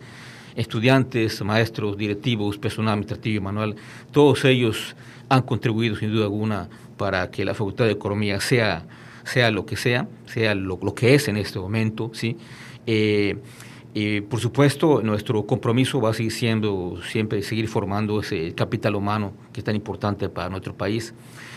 estudiantes, 0.56 1.42
maestros, 1.44 1.98
directivos, 1.98 2.58
personal 2.58 2.94
administrativo 2.94 3.38
y 3.38 3.40
manual, 3.40 3.76
todos 4.12 4.44
ellos 4.44 4.96
han 5.30 5.44
contribuido 5.44 5.96
sin 5.96 6.12
duda 6.12 6.26
alguna 6.26 6.68
para 6.98 7.32
que 7.32 7.46
la 7.46 7.54
Facultad 7.54 7.86
de 7.86 7.92
Economía 7.92 8.42
sea, 8.42 8.84
sea 9.26 9.52
lo 9.52 9.66
que 9.66 9.76
sea, 9.76 10.08
sea 10.26 10.56
lo, 10.56 10.80
que 10.96 11.16
es 11.16 11.28
en 11.28 11.36
este 11.36 11.60
momento, 11.60 12.12
¿sí? 12.14 12.38
Eh, 12.88 13.38
y 13.94 14.22
por 14.22 14.40
supuesto, 14.40 15.02
nuestro 15.02 15.46
compromiso 15.46 16.02
va 16.02 16.10
a 16.10 16.14
seguir 16.14 16.32
siendo 16.32 17.00
siempre 17.10 17.42
seguir 17.42 17.68
formando 17.70 18.20
ese 18.20 18.54
capital 18.54 18.96
humano 18.96 19.34
que 19.54 19.62
es 19.62 19.64
tan 19.64 19.76
importante 19.76 20.28
para 20.28 20.50
nuestro 20.50 20.76
país. 20.76 21.14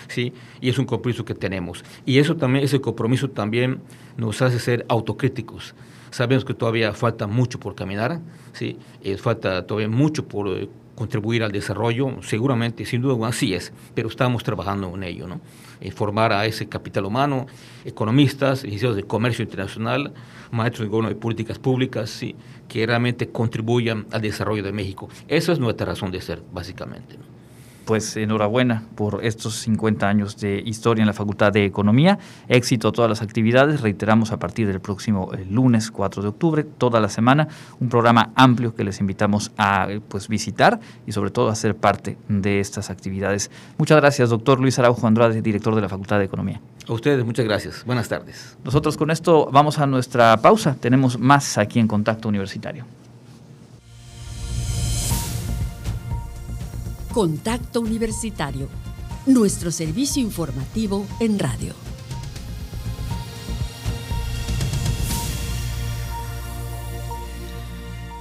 ¿sí? 0.09 0.33
Y 0.61 0.69
es 0.69 0.79
un 0.79 0.87
compromiso 0.87 1.25
que 1.25 1.35
tenemos. 1.35 1.85
Y 2.05 2.19
eso 2.19 2.37
también, 2.37 2.65
ese 2.65 2.81
compromiso 2.81 3.29
también 3.31 3.81
nos 4.17 4.43
hace 4.43 4.59
ser 4.59 4.87
autocríticos. 4.89 5.75
Sabemos 6.11 6.45
que 6.45 6.55
todavía 6.55 6.93
falta 6.93 7.27
mucho 7.27 7.61
por 7.61 7.75
caminar, 7.75 8.21
¿sí? 8.53 8.79
Eh, 9.03 9.17
falta 9.19 9.67
todavía 9.67 9.89
mucho 9.89 10.27
por 10.27 10.49
eh, 10.49 10.69
contribuir 10.95 11.43
al 11.43 11.53
desarrollo, 11.53 12.23
seguramente, 12.23 12.85
sin 12.85 13.03
duda, 13.03 13.29
así 13.29 13.53
es, 13.53 13.73
pero 13.95 14.09
estamos 14.09 14.43
trabajando 14.43 14.95
en 14.95 15.03
ello, 15.03 15.29
¿no? 15.29 15.41
En 15.81 15.93
formar 15.93 16.33
a 16.33 16.47
ese 16.47 16.69
capital 16.69 17.05
humano, 17.05 17.47
economistas, 17.85 18.65
ingenieros 18.65 18.97
de 18.97 19.05
comercio 19.05 19.43
internacional, 19.43 20.13
maestros 20.51 20.87
de 20.87 20.91
gobierno 20.91 21.09
de 21.09 21.17
políticas 21.17 21.59
públicas, 21.59 22.21
que 22.69 22.87
realmente 22.87 23.29
contribuyan 23.29 24.07
al 24.11 24.21
desarrollo 24.21 24.63
de 24.63 24.73
México. 24.73 25.09
Esa 25.29 25.53
es 25.53 25.59
nuestra 25.59 25.87
razón 25.87 26.11
de 26.11 26.21
ser, 26.21 26.43
básicamente. 26.53 27.17
Pues 27.89 28.19
enhorabuena 28.19 28.83
por 28.97 29.25
estos 29.25 29.55
50 29.61 30.07
años 30.07 30.37
de 30.37 30.63
historia 30.63 31.01
en 31.01 31.07
la 31.07 31.15
Facultad 31.15 31.53
de 31.53 31.65
Economía. 31.65 32.19
Éxito 32.47 32.89
a 32.89 32.93
todas 32.93 33.09
las 33.09 33.23
actividades. 33.23 33.81
Reiteramos 33.81 34.31
a 34.31 34.39
partir 34.39 34.67
del 34.67 34.79
próximo 34.79 35.31
eh, 35.33 35.47
lunes 35.51 35.91
4 35.91 36.21
de 36.21 36.29
octubre, 36.29 36.65
toda 36.65 37.01
la 37.01 37.09
semana, 37.09 37.49
un 37.81 37.89
programa 37.89 38.31
amplio 38.35 38.75
que 38.75 38.85
les 38.85 39.01
invitamos 39.01 39.53
a 39.57 39.89
pues 40.07 40.29
visitar 40.29 40.81
y 41.07 41.13
sobre 41.13 41.31
todo 41.31 41.49
a 41.49 41.55
ser 41.55 41.77
parte 41.77 42.19
de 42.29 42.61
estas 42.61 42.91
actividades. 42.91 43.51
Muchas 43.79 43.99
gracias, 43.99 44.29
doctor 44.29 44.61
Luis 44.61 44.79
Araujo 44.79 45.07
Andrade, 45.07 45.41
director 45.41 45.75
de 45.75 45.81
la 45.81 45.89
Facultad 45.89 46.19
de 46.19 46.27
Economía. 46.27 46.61
A 46.87 46.93
ustedes, 46.93 47.25
muchas 47.25 47.47
gracias. 47.47 47.85
Buenas 47.87 48.11
tardes. 48.11 48.59
Nosotros 48.65 48.99
con 48.99 49.11
esto 49.11 49.49
vamos 49.51 49.79
a 49.79 49.87
nuestra 49.87 50.37
pausa. 50.43 50.77
Tenemos 50.79 51.19
más 51.19 51.57
aquí 51.57 51.79
en 51.79 51.89
Contacto 51.89 52.29
Universitario. 52.29 52.85
Contacto 57.13 57.81
Universitario, 57.81 58.69
nuestro 59.25 59.71
servicio 59.71 60.23
informativo 60.23 61.07
en 61.21 61.39
radio. 61.39 61.73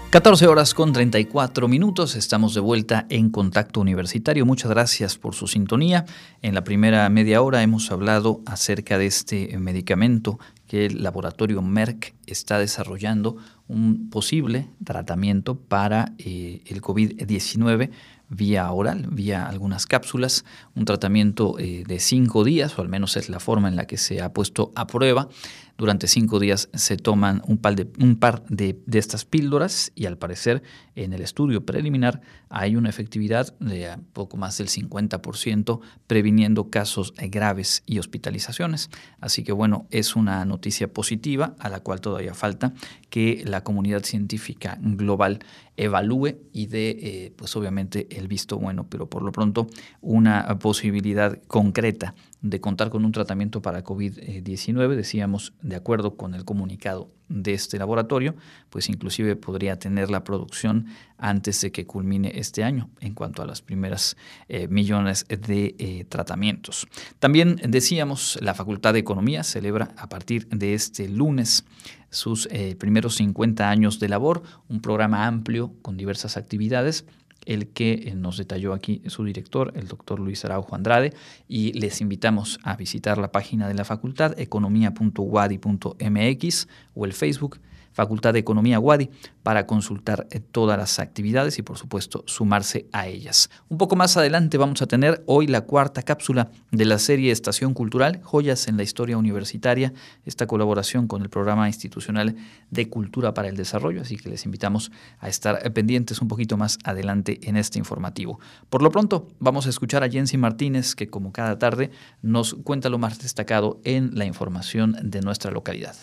Catorce 0.09 0.47
horas 0.47 0.73
con 0.73 0.93
34 0.93 1.67
minutos, 1.67 2.15
estamos 2.15 2.53
de 2.53 2.61
vuelta 2.61 3.05
en 3.09 3.29
Contacto 3.29 3.81
Universitario. 3.81 4.45
Muchas 4.45 4.71
gracias 4.71 5.17
por 5.17 5.35
su 5.35 5.47
sintonía. 5.47 6.05
En 6.41 6.55
la 6.55 6.63
primera 6.63 7.09
media 7.09 7.41
hora 7.41 7.61
hemos 7.61 7.91
hablado 7.91 8.41
acerca 8.45 8.97
de 8.97 9.05
este 9.05 9.57
medicamento 9.59 10.39
que 10.65 10.85
el 10.85 11.03
laboratorio 11.03 11.61
Merck 11.61 12.15
está 12.25 12.57
desarrollando 12.57 13.35
un 13.67 14.09
posible 14.09 14.69
tratamiento 14.83 15.59
para 15.59 16.13
eh, 16.19 16.61
el 16.67 16.81
COVID-19 16.81 17.91
vía 18.29 18.71
oral, 18.71 19.07
vía 19.11 19.47
algunas 19.47 19.85
cápsulas, 19.85 20.45
un 20.75 20.85
tratamiento 20.85 21.57
eh, 21.59 21.83
de 21.87 21.99
cinco 21.99 22.43
días, 22.43 22.77
o 22.77 22.81
al 22.81 22.89
menos 22.89 23.17
es 23.17 23.29
la 23.29 23.39
forma 23.39 23.67
en 23.67 23.75
la 23.75 23.85
que 23.85 23.97
se 23.97 24.21
ha 24.21 24.33
puesto 24.33 24.71
a 24.75 24.87
prueba. 24.87 25.29
Durante 25.77 26.07
cinco 26.07 26.39
días 26.39 26.69
se 26.73 26.97
toman 26.97 27.43
un 27.45 27.59
par, 27.59 27.75
de, 27.75 28.79
estas 28.91 29.25
píldoras 29.25 29.91
y 29.93 30.07
al 30.07 30.17
parecer 30.17 30.63
en 30.95 31.13
el 31.13 31.21
estudio 31.21 31.67
preliminar 31.67 32.21
hay 32.49 32.75
una 32.75 32.89
efectividad 32.89 33.55
de 33.59 33.95
poco 34.13 34.37
más 34.37 34.57
del 34.57 34.69
50% 34.69 35.79
previniendo 36.07 36.71
casos 36.71 37.13
graves 37.15 37.83
y 37.85 37.99
hospitalizaciones. 37.99 38.89
Así 39.21 39.43
que 39.43 39.51
bueno, 39.51 39.85
es 39.91 40.15
una 40.15 40.43
noticia 40.45 40.91
positiva 40.91 41.55
a 41.59 41.69
la 41.69 41.81
cual 41.81 42.01
todavía 42.01 42.33
falta 42.33 42.73
que 43.11 43.43
la 43.45 43.63
comunidad 43.63 44.03
científica 44.03 44.79
global 44.81 45.39
evalúe 45.77 46.39
y 46.51 46.65
dé, 46.65 46.89
eh, 46.89 47.33
pues 47.35 47.55
obviamente, 47.55 48.07
el 48.17 48.27
visto 48.27 48.57
bueno, 48.57 48.87
pero 48.89 49.09
por 49.09 49.23
lo 49.23 49.31
pronto 49.31 49.67
una 50.01 50.59
posibilidad 50.59 51.41
concreta 51.43 52.15
de 52.41 52.59
contar 52.59 52.89
con 52.89 53.05
un 53.05 53.11
tratamiento 53.11 53.61
para 53.61 53.83
COVID-19, 53.83 54.95
decíamos, 54.95 55.53
de 55.61 55.75
acuerdo 55.75 56.17
con 56.17 56.33
el 56.33 56.45
comunicado 56.45 57.11
de 57.29 57.53
este 57.53 57.77
laboratorio, 57.77 58.35
pues 58.69 58.89
inclusive 58.89 59.35
podría 59.35 59.77
tener 59.79 60.09
la 60.09 60.23
producción 60.23 60.87
antes 61.17 61.61
de 61.61 61.71
que 61.71 61.85
culmine 61.85 62.31
este 62.35 62.63
año 62.63 62.89
en 63.01 63.13
cuanto 63.13 63.41
a 63.41 63.45
las 63.45 63.61
primeras 63.61 64.15
eh, 64.47 64.67
millones 64.67 65.25
de 65.27 65.75
eh, 65.77 66.05
tratamientos. 66.07 66.87
También 67.19 67.59
decíamos, 67.67 68.37
la 68.41 68.53
Facultad 68.53 68.93
de 68.93 68.99
Economía 68.99 69.43
celebra 69.43 69.93
a 69.97 70.07
partir 70.07 70.47
de 70.49 70.73
este 70.73 71.09
lunes 71.09 71.65
sus 72.09 72.47
eh, 72.51 72.75
primeros 72.75 73.15
50 73.15 73.69
años 73.69 73.99
de 73.99 74.09
labor, 74.09 74.43
un 74.69 74.81
programa 74.81 75.27
amplio 75.27 75.73
con 75.81 75.97
diversas 75.97 76.37
actividades 76.37 77.05
el 77.47 77.69
que 77.69 78.13
nos 78.15 78.37
detalló 78.37 78.73
aquí 78.73 79.01
su 79.07 79.23
director, 79.23 79.71
el 79.75 79.87
doctor 79.87 80.19
Luis 80.19 80.43
Araujo 80.43 80.75
Andrade, 80.75 81.13
y 81.47 81.71
les 81.73 82.01
invitamos 82.01 82.59
a 82.63 82.75
visitar 82.75 83.17
la 83.17 83.31
página 83.31 83.69
de 83.69 83.73
la 83.73 83.85
facultad, 83.85 84.37
economía.wadi.mx 84.37 86.67
o 86.93 87.05
el 87.05 87.13
Facebook 87.13 87.61
Facultad 87.97 88.33
de 88.33 88.39
Economía 88.39 88.79
Wadi 88.79 89.09
para 89.41 89.65
consultar 89.65 90.27
eh, 90.29 90.39
todas 90.39 90.77
las 90.77 90.99
actividades 90.99 91.57
y 91.57 91.63
por 91.63 91.79
supuesto 91.79 92.23
sumarse 92.27 92.85
a 92.91 93.07
ellas. 93.07 93.49
Un 93.69 93.79
poco 93.79 93.95
más 93.95 94.15
adelante 94.17 94.59
vamos 94.59 94.83
a 94.83 94.85
tener 94.85 95.23
hoy 95.25 95.47
la 95.47 95.61
cuarta 95.61 96.03
cápsula 96.03 96.51
de 96.69 96.85
la 96.85 96.99
serie 96.99 97.31
Estación 97.31 97.73
Cultural, 97.73 98.21
Joyas 98.21 98.67
en 98.67 98.77
la 98.77 98.83
Historia 98.83 99.17
Universitaria, 99.17 99.93
esta 100.27 100.45
colaboración 100.45 101.07
con 101.07 101.23
el 101.23 101.29
Programa 101.29 101.65
Institucional 101.67 102.35
de 102.69 102.87
Cultura 102.87 103.33
para 103.33 103.47
el 103.47 103.57
Desarrollo, 103.57 104.03
así 104.03 104.17
que 104.17 104.29
les 104.29 104.45
invitamos 104.45 104.91
a 105.17 105.27
estar 105.27 105.73
pendientes 105.73 106.21
un 106.21 106.27
poquito 106.27 106.55
más 106.55 106.77
adelante 106.83 107.39
en 107.49 107.57
este 107.57 107.79
informativo. 107.79 108.39
Por 108.69 108.83
lo 108.83 108.91
pronto 108.91 109.27
vamos 109.39 109.65
a 109.65 109.69
escuchar 109.69 110.03
a 110.03 110.09
Jensi 110.09 110.37
Martínez 110.37 110.93
que 110.93 111.07
como 111.07 111.31
cada 111.31 111.57
tarde 111.57 111.89
nos 112.21 112.53
cuenta 112.63 112.89
lo 112.89 112.99
más 112.99 113.17
destacado 113.17 113.81
en 113.83 114.11
la 114.13 114.25
información 114.25 114.95
de 115.01 115.21
nuestra 115.21 115.49
localidad. 115.49 115.95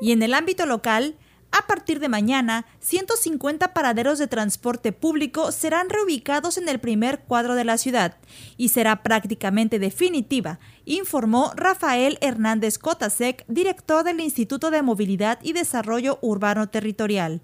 Y 0.00 0.12
en 0.12 0.22
el 0.22 0.34
ámbito 0.34 0.66
local, 0.66 1.16
a 1.52 1.66
partir 1.66 1.98
de 1.98 2.08
mañana, 2.08 2.64
150 2.78 3.74
paraderos 3.74 4.18
de 4.18 4.28
transporte 4.28 4.92
público 4.92 5.50
serán 5.50 5.90
reubicados 5.90 6.56
en 6.56 6.68
el 6.68 6.78
primer 6.78 7.20
cuadro 7.20 7.56
de 7.56 7.64
la 7.64 7.76
ciudad 7.76 8.16
y 8.56 8.68
será 8.68 9.02
prácticamente 9.02 9.80
definitiva, 9.80 10.60
informó 10.84 11.52
Rafael 11.56 12.18
Hernández 12.20 12.78
Cotasec, 12.78 13.44
director 13.48 14.04
del 14.04 14.20
Instituto 14.20 14.70
de 14.70 14.82
Movilidad 14.82 15.40
y 15.42 15.52
Desarrollo 15.52 16.18
Urbano 16.22 16.68
Territorial. 16.68 17.42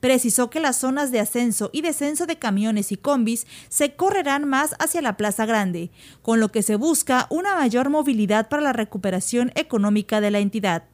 Precisó 0.00 0.50
que 0.50 0.60
las 0.60 0.76
zonas 0.76 1.10
de 1.10 1.20
ascenso 1.20 1.70
y 1.72 1.82
descenso 1.82 2.26
de 2.26 2.38
camiones 2.38 2.92
y 2.92 2.96
combis 2.96 3.46
se 3.68 3.94
correrán 3.94 4.44
más 4.44 4.74
hacia 4.78 5.02
la 5.02 5.16
Plaza 5.16 5.46
Grande, 5.46 5.90
con 6.20 6.40
lo 6.40 6.50
que 6.50 6.62
se 6.62 6.76
busca 6.76 7.26
una 7.30 7.54
mayor 7.54 7.90
movilidad 7.90 8.48
para 8.48 8.62
la 8.62 8.72
recuperación 8.72 9.52
económica 9.54 10.20
de 10.20 10.30
la 10.32 10.40
entidad. 10.40 10.84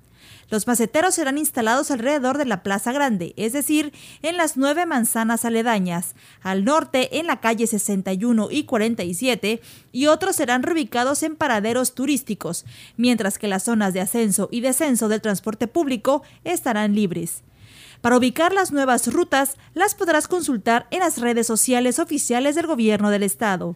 Los 0.52 0.66
maceteros 0.66 1.14
serán 1.14 1.38
instalados 1.38 1.90
alrededor 1.90 2.36
de 2.36 2.44
la 2.44 2.62
Plaza 2.62 2.92
Grande, 2.92 3.32
es 3.38 3.54
decir, 3.54 3.90
en 4.20 4.36
las 4.36 4.58
nueve 4.58 4.84
manzanas 4.84 5.46
aledañas, 5.46 6.14
al 6.42 6.66
norte 6.66 7.18
en 7.18 7.26
la 7.26 7.40
calle 7.40 7.66
61 7.66 8.48
y 8.50 8.64
47, 8.64 9.62
y 9.92 10.06
otros 10.08 10.36
serán 10.36 10.62
reubicados 10.62 11.22
en 11.22 11.36
paraderos 11.36 11.94
turísticos, 11.94 12.66
mientras 12.98 13.38
que 13.38 13.48
las 13.48 13.62
zonas 13.62 13.94
de 13.94 14.02
ascenso 14.02 14.50
y 14.52 14.60
descenso 14.60 15.08
del 15.08 15.22
transporte 15.22 15.68
público 15.68 16.22
estarán 16.44 16.94
libres. 16.94 17.44
Para 18.02 18.18
ubicar 18.18 18.52
las 18.52 18.72
nuevas 18.72 19.10
rutas, 19.10 19.56
las 19.72 19.94
podrás 19.94 20.28
consultar 20.28 20.86
en 20.90 20.98
las 20.98 21.16
redes 21.16 21.46
sociales 21.46 21.98
oficiales 21.98 22.56
del 22.56 22.66
Gobierno 22.66 23.08
del 23.08 23.22
Estado. 23.22 23.74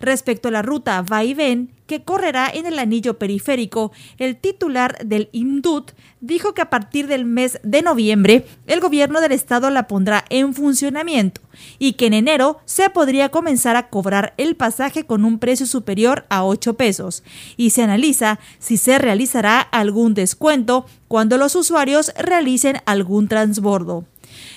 Respecto 0.00 0.48
a 0.48 0.52
la 0.52 0.62
ruta 0.62 1.02
va 1.02 1.24
y 1.24 1.34
ven, 1.34 1.70
que 1.86 2.02
correrá 2.02 2.50
en 2.52 2.66
el 2.66 2.78
anillo 2.78 3.18
periférico, 3.18 3.92
el 4.18 4.36
titular 4.36 4.98
del 5.04 5.28
IMDUT 5.32 5.92
dijo 6.20 6.54
que 6.54 6.62
a 6.62 6.70
partir 6.70 7.06
del 7.06 7.24
mes 7.24 7.58
de 7.62 7.82
noviembre 7.82 8.46
el 8.66 8.80
gobierno 8.80 9.20
del 9.20 9.32
estado 9.32 9.68
la 9.70 9.86
pondrá 9.86 10.24
en 10.30 10.54
funcionamiento 10.54 11.42
y 11.78 11.92
que 11.92 12.06
en 12.06 12.14
enero 12.14 12.60
se 12.64 12.88
podría 12.90 13.28
comenzar 13.28 13.76
a 13.76 13.88
cobrar 13.88 14.32
el 14.38 14.56
pasaje 14.56 15.04
con 15.04 15.24
un 15.24 15.38
precio 15.38 15.66
superior 15.66 16.24
a 16.30 16.44
8 16.44 16.74
pesos 16.74 17.22
y 17.56 17.70
se 17.70 17.82
analiza 17.82 18.38
si 18.58 18.76
se 18.76 18.98
realizará 18.98 19.60
algún 19.60 20.14
descuento 20.14 20.86
cuando 21.08 21.36
los 21.36 21.54
usuarios 21.54 22.12
realicen 22.16 22.78
algún 22.86 23.28
transbordo. 23.28 24.06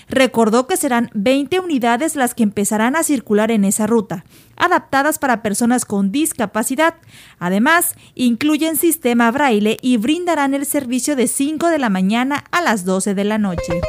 Recordó 0.09 0.67
que 0.67 0.77
serán 0.77 1.09
20 1.13 1.59
unidades 1.59 2.15
las 2.15 2.33
que 2.33 2.43
empezarán 2.43 2.95
a 2.95 3.03
circular 3.03 3.51
en 3.51 3.65
esa 3.65 3.87
ruta, 3.87 4.23
adaptadas 4.55 5.19
para 5.19 5.43
personas 5.43 5.85
con 5.85 6.11
discapacidad. 6.11 6.95
Además, 7.39 7.95
incluyen 8.15 8.77
sistema 8.77 9.29
braille 9.31 9.77
y 9.81 9.97
brindarán 9.97 10.53
el 10.53 10.65
servicio 10.65 11.15
de 11.15 11.27
5 11.27 11.67
de 11.67 11.79
la 11.79 11.89
mañana 11.89 12.43
a 12.51 12.61
las 12.61 12.85
12 12.85 13.15
de 13.15 13.23
la 13.25 13.37
noche. 13.37 13.81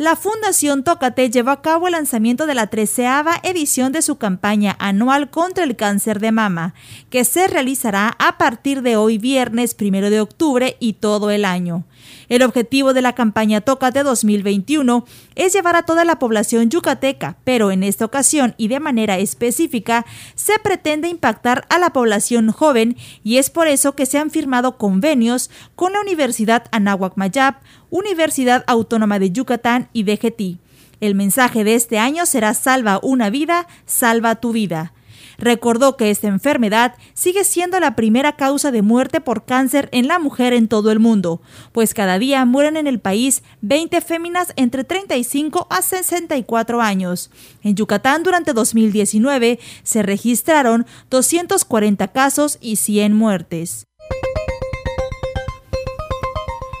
La 0.00 0.16
Fundación 0.16 0.82
Tócate 0.82 1.28
llevó 1.28 1.50
a 1.50 1.60
cabo 1.60 1.86
el 1.86 1.92
lanzamiento 1.92 2.46
de 2.46 2.54
la 2.54 2.68
treceava 2.68 3.38
edición 3.42 3.92
de 3.92 4.00
su 4.00 4.16
campaña 4.16 4.74
anual 4.78 5.28
contra 5.28 5.62
el 5.62 5.76
cáncer 5.76 6.20
de 6.20 6.32
mama, 6.32 6.72
que 7.10 7.26
se 7.26 7.46
realizará 7.48 8.16
a 8.18 8.38
partir 8.38 8.80
de 8.80 8.96
hoy 8.96 9.18
viernes 9.18 9.74
primero 9.74 10.08
de 10.08 10.22
octubre 10.22 10.78
y 10.80 10.94
todo 10.94 11.30
el 11.30 11.44
año. 11.44 11.84
El 12.28 12.42
objetivo 12.42 12.94
de 12.94 13.02
la 13.02 13.14
campaña 13.14 13.60
Tócate 13.60 14.02
2021 14.02 15.04
es 15.34 15.52
llevar 15.52 15.76
a 15.76 15.82
toda 15.82 16.04
la 16.04 16.18
población 16.18 16.70
yucateca, 16.70 17.36
pero 17.44 17.70
en 17.70 17.82
esta 17.82 18.04
ocasión 18.04 18.54
y 18.56 18.68
de 18.68 18.80
manera 18.80 19.18
específica 19.18 20.06
se 20.34 20.58
pretende 20.58 21.08
impactar 21.08 21.66
a 21.68 21.78
la 21.78 21.92
población 21.92 22.52
joven 22.52 22.96
y 23.24 23.38
es 23.38 23.50
por 23.50 23.68
eso 23.68 23.94
que 23.94 24.06
se 24.06 24.18
han 24.18 24.30
firmado 24.30 24.78
convenios 24.78 25.50
con 25.74 25.92
la 25.92 26.00
Universidad 26.00 26.66
Anáhuac 26.70 27.16
Mayap, 27.16 27.62
Universidad 27.90 28.64
Autónoma 28.66 29.18
de 29.18 29.32
Yucatán 29.32 29.88
y 29.92 30.04
DGT. 30.04 30.58
El 31.00 31.14
mensaje 31.14 31.64
de 31.64 31.74
este 31.74 31.98
año 31.98 32.26
será 32.26 32.54
Salva 32.54 33.00
una 33.02 33.30
vida, 33.30 33.66
salva 33.86 34.36
tu 34.36 34.52
vida. 34.52 34.92
Recordó 35.40 35.96
que 35.96 36.10
esta 36.10 36.28
enfermedad 36.28 36.94
sigue 37.14 37.44
siendo 37.44 37.80
la 37.80 37.96
primera 37.96 38.36
causa 38.36 38.70
de 38.70 38.82
muerte 38.82 39.22
por 39.22 39.46
cáncer 39.46 39.88
en 39.90 40.06
la 40.06 40.18
mujer 40.18 40.52
en 40.52 40.68
todo 40.68 40.92
el 40.92 41.00
mundo, 41.00 41.40
pues 41.72 41.94
cada 41.94 42.18
día 42.18 42.44
mueren 42.44 42.76
en 42.76 42.86
el 42.86 43.00
país 43.00 43.42
20 43.62 44.02
féminas 44.02 44.52
entre 44.56 44.84
35 44.84 45.66
a 45.70 45.80
64 45.80 46.82
años. 46.82 47.30
En 47.62 47.74
Yucatán 47.74 48.22
durante 48.22 48.52
2019 48.52 49.58
se 49.82 50.02
registraron 50.02 50.84
240 51.08 52.08
casos 52.08 52.58
y 52.60 52.76
100 52.76 53.14
muertes. 53.14 53.89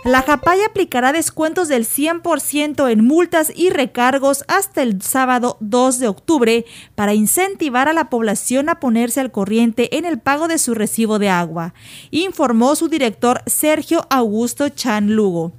La 0.02 0.22
JAPAY 0.22 0.62
aplicará 0.62 1.12
descuentos 1.12 1.68
del 1.68 1.84
100% 1.84 2.90
en 2.90 3.04
multas 3.04 3.52
y 3.54 3.68
recargos 3.68 4.44
hasta 4.48 4.80
el 4.80 5.02
sábado 5.02 5.58
2 5.60 5.98
de 5.98 6.08
octubre 6.08 6.64
para 6.94 7.12
incentivar 7.12 7.86
a 7.86 7.92
la 7.92 8.08
población 8.08 8.70
a 8.70 8.80
ponerse 8.80 9.20
al 9.20 9.30
corriente 9.30 9.98
en 9.98 10.06
el 10.06 10.18
pago 10.18 10.48
de 10.48 10.56
su 10.56 10.72
recibo 10.72 11.18
de 11.18 11.28
agua, 11.28 11.74
informó 12.10 12.76
su 12.76 12.88
director 12.88 13.42
Sergio 13.44 14.06
Augusto 14.08 14.70
Chan 14.70 15.14
Lugo. 15.14 15.52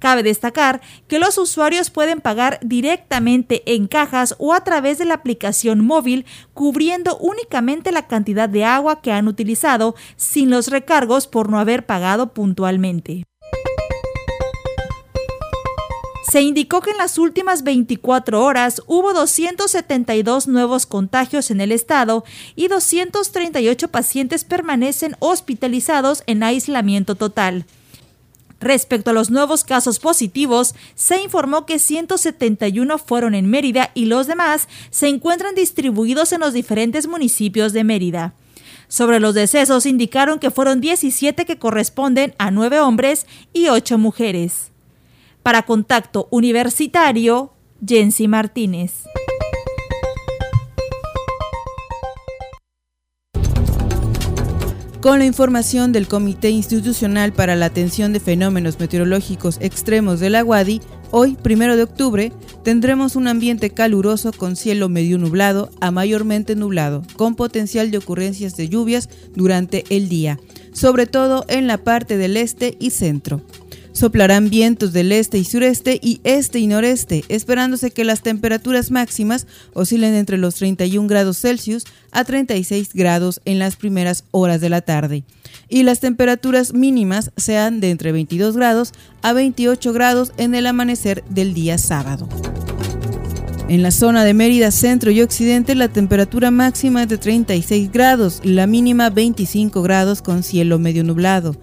Cabe 0.00 0.24
destacar 0.24 0.80
que 1.06 1.20
los 1.20 1.38
usuarios 1.38 1.90
pueden 1.90 2.20
pagar 2.20 2.58
directamente 2.62 3.62
en 3.72 3.86
cajas 3.86 4.34
o 4.38 4.52
a 4.52 4.64
través 4.64 4.98
de 4.98 5.04
la 5.04 5.14
aplicación 5.14 5.86
móvil, 5.86 6.26
cubriendo 6.54 7.16
únicamente 7.18 7.92
la 7.92 8.08
cantidad 8.08 8.48
de 8.48 8.64
agua 8.64 9.00
que 9.00 9.12
han 9.12 9.28
utilizado 9.28 9.94
sin 10.16 10.50
los 10.50 10.68
recargos 10.68 11.28
por 11.28 11.48
no 11.48 11.60
haber 11.60 11.86
pagado 11.86 12.34
puntualmente. 12.34 13.24
Se 16.36 16.42
indicó 16.42 16.82
que 16.82 16.90
en 16.90 16.98
las 16.98 17.16
últimas 17.16 17.62
24 17.62 18.44
horas 18.44 18.82
hubo 18.86 19.14
272 19.14 20.48
nuevos 20.48 20.84
contagios 20.84 21.50
en 21.50 21.62
el 21.62 21.72
estado 21.72 22.24
y 22.54 22.68
238 22.68 23.88
pacientes 23.88 24.44
permanecen 24.44 25.16
hospitalizados 25.20 26.24
en 26.26 26.42
aislamiento 26.42 27.14
total. 27.14 27.64
Respecto 28.60 29.08
a 29.08 29.12
los 29.14 29.30
nuevos 29.30 29.64
casos 29.64 29.98
positivos, 29.98 30.74
se 30.94 31.22
informó 31.22 31.64
que 31.64 31.78
171 31.78 32.98
fueron 32.98 33.34
en 33.34 33.48
Mérida 33.48 33.90
y 33.94 34.04
los 34.04 34.26
demás 34.26 34.68
se 34.90 35.08
encuentran 35.08 35.54
distribuidos 35.54 36.32
en 36.32 36.40
los 36.40 36.52
diferentes 36.52 37.06
municipios 37.06 37.72
de 37.72 37.82
Mérida. 37.82 38.34
Sobre 38.88 39.20
los 39.20 39.34
decesos 39.34 39.86
indicaron 39.86 40.38
que 40.38 40.50
fueron 40.50 40.82
17 40.82 41.46
que 41.46 41.58
corresponden 41.58 42.34
a 42.36 42.50
9 42.50 42.80
hombres 42.80 43.26
y 43.54 43.68
8 43.68 43.96
mujeres. 43.96 44.70
Para 45.46 45.62
Contacto 45.62 46.26
Universitario, 46.32 47.52
Jensi 47.86 48.26
Martínez. 48.26 49.04
Con 55.00 55.20
la 55.20 55.24
información 55.24 55.92
del 55.92 56.08
Comité 56.08 56.50
Institucional 56.50 57.32
para 57.32 57.54
la 57.54 57.66
Atención 57.66 58.12
de 58.12 58.18
Fenómenos 58.18 58.80
Meteorológicos 58.80 59.58
Extremos 59.60 60.18
de 60.18 60.30
la 60.30 60.42
UADI, 60.42 60.80
hoy, 61.12 61.36
primero 61.40 61.76
de 61.76 61.84
octubre, 61.84 62.32
tendremos 62.64 63.14
un 63.14 63.28
ambiente 63.28 63.70
caluroso 63.70 64.32
con 64.32 64.56
cielo 64.56 64.88
medio 64.88 65.16
nublado 65.16 65.70
a 65.80 65.92
mayormente 65.92 66.56
nublado, 66.56 67.04
con 67.14 67.36
potencial 67.36 67.92
de 67.92 67.98
ocurrencias 67.98 68.56
de 68.56 68.68
lluvias 68.68 69.08
durante 69.36 69.84
el 69.90 70.08
día, 70.08 70.40
sobre 70.72 71.06
todo 71.06 71.44
en 71.46 71.68
la 71.68 71.78
parte 71.78 72.16
del 72.16 72.36
este 72.36 72.76
y 72.80 72.90
centro. 72.90 73.42
Soplarán 73.96 74.50
vientos 74.50 74.92
del 74.92 75.10
este 75.10 75.38
y 75.38 75.44
sureste 75.44 75.98
y 76.02 76.20
este 76.22 76.58
y 76.58 76.66
noreste, 76.66 77.24
esperándose 77.30 77.90
que 77.90 78.04
las 78.04 78.20
temperaturas 78.20 78.90
máximas 78.90 79.46
oscilen 79.72 80.14
entre 80.14 80.36
los 80.36 80.56
31 80.56 81.08
grados 81.08 81.40
Celsius 81.40 81.84
a 82.12 82.24
36 82.24 82.90
grados 82.92 83.40
en 83.46 83.58
las 83.58 83.76
primeras 83.76 84.24
horas 84.32 84.60
de 84.60 84.68
la 84.68 84.82
tarde 84.82 85.24
y 85.70 85.82
las 85.82 86.00
temperaturas 86.00 86.74
mínimas 86.74 87.30
sean 87.38 87.80
de 87.80 87.90
entre 87.90 88.12
22 88.12 88.54
grados 88.54 88.92
a 89.22 89.32
28 89.32 89.94
grados 89.94 90.32
en 90.36 90.54
el 90.54 90.66
amanecer 90.66 91.24
del 91.30 91.54
día 91.54 91.78
sábado. 91.78 92.28
En 93.68 93.82
la 93.82 93.92
zona 93.92 94.24
de 94.24 94.32
Mérida 94.32 94.70
Centro 94.70 95.10
y 95.10 95.22
Occidente 95.22 95.74
la 95.74 95.88
temperatura 95.88 96.52
máxima 96.52 97.02
es 97.02 97.08
de 97.08 97.18
36 97.18 97.90
grados, 97.90 98.40
la 98.44 98.66
mínima 98.66 99.08
25 99.08 99.80
grados 99.80 100.20
con 100.20 100.42
cielo 100.42 100.78
medio 100.78 101.02
nublado. 101.02 101.56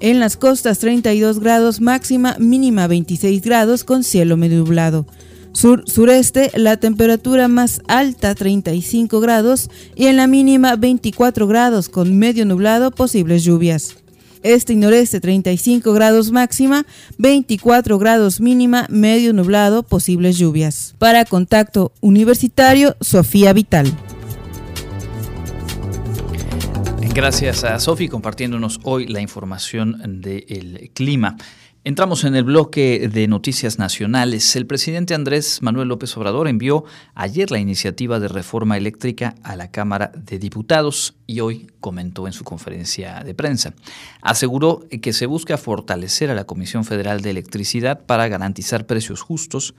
En 0.00 0.20
las 0.20 0.36
costas 0.36 0.78
32 0.78 1.40
grados 1.40 1.80
máxima, 1.80 2.36
mínima 2.38 2.86
26 2.86 3.40
grados 3.40 3.82
con 3.84 4.04
cielo 4.04 4.36
medio 4.36 4.58
nublado. 4.58 5.06
Sur-sureste 5.52 6.50
la 6.54 6.76
temperatura 6.76 7.48
más 7.48 7.80
alta 7.88 8.34
35 8.34 9.20
grados 9.20 9.70
y 9.94 10.06
en 10.06 10.18
la 10.18 10.26
mínima 10.26 10.76
24 10.76 11.46
grados 11.46 11.88
con 11.88 12.18
medio 12.18 12.44
nublado 12.44 12.90
posibles 12.90 13.42
lluvias. 13.42 13.96
Este 14.42 14.74
y 14.74 14.76
noreste 14.76 15.18
35 15.18 15.94
grados 15.94 16.30
máxima, 16.30 16.84
24 17.16 17.98
grados 17.98 18.38
mínima, 18.38 18.86
medio 18.90 19.32
nublado, 19.32 19.82
posibles 19.82 20.36
lluvias. 20.36 20.94
Para 20.98 21.24
contacto 21.24 21.90
universitario, 22.00 22.94
Sofía 23.00 23.54
Vital. 23.54 23.92
Gracias 27.16 27.64
a 27.64 27.80
Sofi 27.80 28.10
compartiéndonos 28.10 28.78
hoy 28.82 29.06
la 29.06 29.22
información 29.22 30.20
del 30.20 30.90
clima. 30.92 31.38
Entramos 31.82 32.24
en 32.24 32.36
el 32.36 32.44
bloque 32.44 33.08
de 33.10 33.26
noticias 33.26 33.78
nacionales. 33.78 34.54
El 34.54 34.66
presidente 34.66 35.14
Andrés 35.14 35.62
Manuel 35.62 35.88
López 35.88 36.14
Obrador 36.18 36.46
envió 36.46 36.84
ayer 37.14 37.50
la 37.50 37.58
iniciativa 37.58 38.20
de 38.20 38.28
reforma 38.28 38.76
eléctrica 38.76 39.34
a 39.42 39.56
la 39.56 39.70
Cámara 39.70 40.12
de 40.14 40.38
Diputados 40.38 41.16
y 41.26 41.40
hoy 41.40 41.68
comentó 41.80 42.26
en 42.26 42.34
su 42.34 42.44
conferencia 42.44 43.22
de 43.24 43.34
prensa. 43.34 43.72
Aseguró 44.20 44.86
que 45.00 45.14
se 45.14 45.24
busca 45.24 45.56
fortalecer 45.56 46.30
a 46.30 46.34
la 46.34 46.44
Comisión 46.44 46.84
Federal 46.84 47.22
de 47.22 47.30
Electricidad 47.30 48.04
para 48.04 48.28
garantizar 48.28 48.84
precios 48.86 49.22
justos 49.22 49.74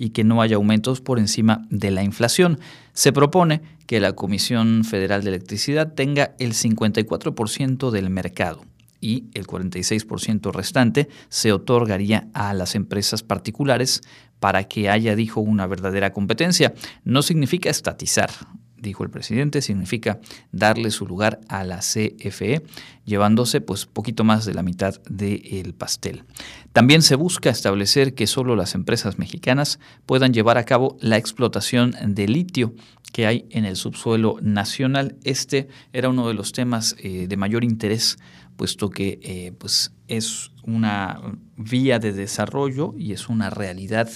y 0.00 0.10
que 0.10 0.24
no 0.24 0.40
haya 0.40 0.56
aumentos 0.56 1.02
por 1.02 1.18
encima 1.18 1.66
de 1.68 1.90
la 1.90 2.02
inflación. 2.02 2.58
Se 2.94 3.12
propone 3.12 3.60
que 3.86 4.00
la 4.00 4.14
Comisión 4.14 4.82
Federal 4.84 5.22
de 5.22 5.28
Electricidad 5.28 5.92
tenga 5.92 6.34
el 6.38 6.54
54% 6.54 7.90
del 7.90 8.08
mercado 8.08 8.64
y 8.98 9.26
el 9.34 9.46
46% 9.46 10.52
restante 10.52 11.10
se 11.28 11.52
otorgaría 11.52 12.28
a 12.32 12.54
las 12.54 12.76
empresas 12.76 13.22
particulares 13.22 14.00
para 14.38 14.64
que 14.64 14.88
haya, 14.88 15.14
dijo, 15.14 15.42
una 15.42 15.66
verdadera 15.66 16.14
competencia. 16.14 16.72
No 17.04 17.20
significa 17.20 17.68
estatizar, 17.68 18.30
dijo 18.80 19.04
el 19.04 19.10
presidente, 19.10 19.62
significa 19.62 20.20
darle 20.52 20.90
su 20.90 21.06
lugar 21.06 21.40
a 21.48 21.64
la 21.64 21.78
CFE, 21.78 22.62
llevándose 23.04 23.60
pues 23.60 23.86
poquito 23.86 24.24
más 24.24 24.44
de 24.44 24.54
la 24.54 24.62
mitad 24.62 25.00
del 25.08 25.74
pastel. 25.74 26.24
También 26.72 27.02
se 27.02 27.16
busca 27.16 27.50
establecer 27.50 28.14
que 28.14 28.26
solo 28.26 28.56
las 28.56 28.74
empresas 28.74 29.18
mexicanas 29.18 29.80
puedan 30.06 30.32
llevar 30.32 30.58
a 30.58 30.64
cabo 30.64 30.96
la 31.00 31.16
explotación 31.16 31.94
de 32.04 32.28
litio 32.28 32.74
que 33.12 33.26
hay 33.26 33.46
en 33.50 33.64
el 33.64 33.76
subsuelo 33.76 34.36
nacional. 34.40 35.16
Este 35.24 35.68
era 35.92 36.08
uno 36.08 36.28
de 36.28 36.34
los 36.34 36.52
temas 36.52 36.94
eh, 36.98 37.26
de 37.28 37.36
mayor 37.36 37.64
interés, 37.64 38.18
puesto 38.56 38.90
que 38.90 39.18
eh, 39.22 39.52
pues 39.58 39.92
es 40.06 40.50
una 40.62 41.20
vía 41.56 41.98
de 41.98 42.12
desarrollo 42.12 42.94
y 42.96 43.12
es 43.12 43.28
una 43.28 43.50
realidad 43.50 44.10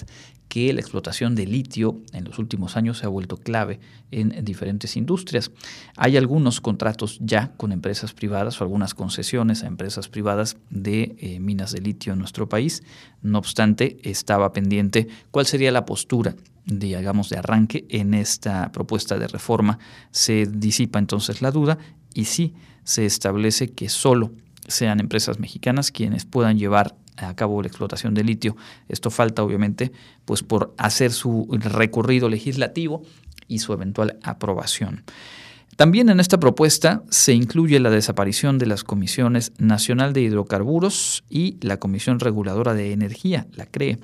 que 0.55 0.73
la 0.73 0.81
explotación 0.81 1.35
de 1.35 1.49
litio 1.49 2.01
en 2.13 2.23
los 2.23 2.39
últimos 2.39 2.77
años 2.77 2.99
se 2.99 3.07
ha 3.07 3.09
vuelto 3.09 3.39
clave 3.39 3.81
en 4.13 4.45
diferentes 4.45 4.97
industrias. 4.97 5.51
Hay 5.97 6.17
algunos 6.17 6.61
contratos 6.61 7.19
ya 7.21 7.51
con 7.57 7.73
empresas 7.73 8.13
privadas 8.13 8.61
o 8.61 8.63
algunas 8.63 8.95
concesiones 8.95 9.65
a 9.65 9.67
empresas 9.67 10.09
privadas 10.09 10.57
de 10.71 11.17
eh, 11.19 11.41
minas 11.41 11.73
de 11.73 11.81
litio 11.81 12.13
en 12.13 12.21
nuestro 12.21 12.49
país. 12.49 12.85
No 13.21 13.39
obstante, 13.39 13.99
estaba 14.09 14.53
pendiente 14.53 15.09
cuál 15.33 15.47
sería 15.47 15.73
la 15.73 15.85
postura 15.85 16.37
digamos, 16.67 17.31
de 17.31 17.39
arranque 17.39 17.85
en 17.89 18.15
esta 18.15 18.71
propuesta 18.71 19.19
de 19.19 19.27
reforma. 19.27 19.81
Se 20.13 20.47
disipa 20.47 21.01
entonces 21.01 21.43
la 21.43 21.51
duda 21.51 21.79
y 22.15 22.27
sí 22.27 22.55
se 22.85 23.07
establece 23.07 23.73
que 23.73 23.89
solo 23.89 24.31
sean 24.69 25.01
empresas 25.01 25.41
mexicanas 25.41 25.91
quienes 25.91 26.25
puedan 26.25 26.59
llevar 26.61 26.95
a 27.17 27.35
cabo 27.35 27.63
la 27.63 27.69
explotación 27.69 28.15
de 28.15 28.25
litio. 28.25 28.57
Esto 28.89 29.11
falta 29.11 29.43
obviamente 29.43 29.93
pues 30.25 30.43
por 30.43 30.75
hacer 30.79 31.13
su 31.13 31.49
recorrido 31.51 32.29
legislativo 32.29 33.03
y 33.49 33.59
su 33.59 33.73
eventual 33.73 34.19
aprobación. 34.23 35.05
También 35.77 36.09
en 36.09 36.21
esta 36.21 36.39
propuesta 36.39 37.03
se 37.11 37.33
incluye 37.33 37.81
la 37.81 37.91
desaparición 37.91 38.59
de 38.59 38.67
las 38.67 38.85
comisiones 38.85 39.53
Nacional 39.59 40.13
de 40.13 40.23
Hidrocarburos 40.23 41.25
y 41.29 41.57
la 41.61 41.79
Comisión 41.79 42.21
Reguladora 42.21 42.75
de 42.75 42.93
Energía, 42.93 43.49
la 43.53 43.67
CRE, 43.67 43.99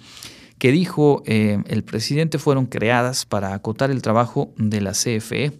que 0.58 0.72
dijo 0.72 1.22
eh, 1.26 1.62
el 1.68 1.84
presidente 1.84 2.38
fueron 2.38 2.66
creadas 2.66 3.24
para 3.24 3.54
acotar 3.54 3.90
el 3.92 4.02
trabajo 4.02 4.52
de 4.56 4.80
la 4.80 4.92
CFE. 4.92 5.52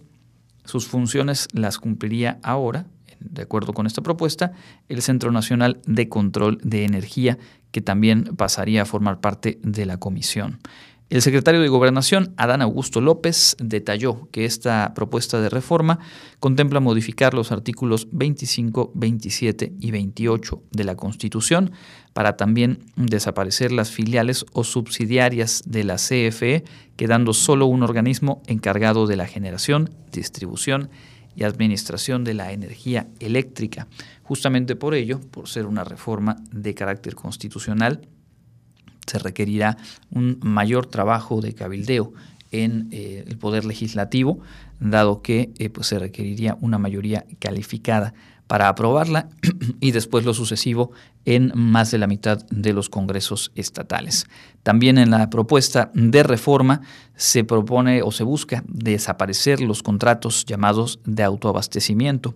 Sus 0.65 0.85
funciones 0.85 1.47
las 1.53 1.79
cumpliría 1.79 2.39
ahora 2.43 2.85
de 3.21 3.43
acuerdo 3.43 3.73
con 3.73 3.87
esta 3.87 4.01
propuesta, 4.01 4.51
el 4.89 5.01
Centro 5.01 5.31
Nacional 5.31 5.79
de 5.85 6.09
Control 6.09 6.57
de 6.63 6.85
Energía, 6.85 7.37
que 7.71 7.81
también 7.81 8.35
pasaría 8.35 8.81
a 8.81 8.85
formar 8.85 9.21
parte 9.21 9.59
de 9.63 9.85
la 9.85 9.97
comisión. 9.97 10.59
El 11.11 11.21
secretario 11.21 11.59
de 11.59 11.67
Gobernación, 11.67 12.33
Adán 12.37 12.61
Augusto 12.61 13.01
López, 13.01 13.57
detalló 13.59 14.29
que 14.31 14.45
esta 14.45 14.93
propuesta 14.93 15.41
de 15.41 15.49
reforma 15.49 15.99
contempla 16.39 16.79
modificar 16.79 17.33
los 17.33 17.51
artículos 17.51 18.07
25, 18.13 18.93
27 18.95 19.73
y 19.77 19.91
28 19.91 20.63
de 20.71 20.83
la 20.85 20.95
Constitución 20.95 21.71
para 22.13 22.37
también 22.37 22.79
desaparecer 22.95 23.73
las 23.73 23.91
filiales 23.91 24.45
o 24.53 24.63
subsidiarias 24.63 25.63
de 25.65 25.83
la 25.83 25.97
CFE, 25.97 26.63
quedando 26.95 27.33
solo 27.33 27.65
un 27.65 27.83
organismo 27.83 28.41
encargado 28.47 29.05
de 29.05 29.17
la 29.17 29.27
generación, 29.27 29.89
distribución 30.13 30.89
y 30.93 31.10
administración 31.43 32.23
de 32.23 32.33
la 32.33 32.51
energía 32.51 33.07
eléctrica. 33.19 33.87
Justamente 34.23 34.75
por 34.75 34.93
ello, 34.93 35.19
por 35.19 35.47
ser 35.47 35.65
una 35.65 35.83
reforma 35.83 36.37
de 36.51 36.73
carácter 36.73 37.15
constitucional, 37.15 38.07
se 39.07 39.19
requerirá 39.19 39.77
un 40.11 40.39
mayor 40.41 40.85
trabajo 40.85 41.41
de 41.41 41.53
cabildeo 41.53 42.13
en 42.51 42.89
eh, 42.91 43.23
el 43.27 43.37
poder 43.37 43.65
legislativo, 43.65 44.39
dado 44.79 45.21
que 45.21 45.51
eh, 45.57 45.69
pues 45.69 45.87
se 45.87 45.99
requeriría 45.99 46.57
una 46.61 46.77
mayoría 46.77 47.25
calificada 47.39 48.13
para 48.51 48.67
aprobarla 48.67 49.29
y 49.79 49.91
después 49.91 50.25
lo 50.25 50.33
sucesivo 50.33 50.91
en 51.23 51.53
más 51.55 51.89
de 51.89 51.97
la 51.97 52.05
mitad 52.05 52.45
de 52.49 52.73
los 52.73 52.89
congresos 52.89 53.53
estatales. 53.55 54.25
También 54.61 54.97
en 54.97 55.11
la 55.11 55.29
propuesta 55.29 55.89
de 55.93 56.21
reforma 56.21 56.81
se 57.15 57.45
propone 57.45 58.01
o 58.01 58.11
se 58.11 58.25
busca 58.25 58.61
desaparecer 58.67 59.61
los 59.61 59.81
contratos 59.81 60.43
llamados 60.43 60.99
de 61.05 61.23
autoabastecimiento, 61.23 62.35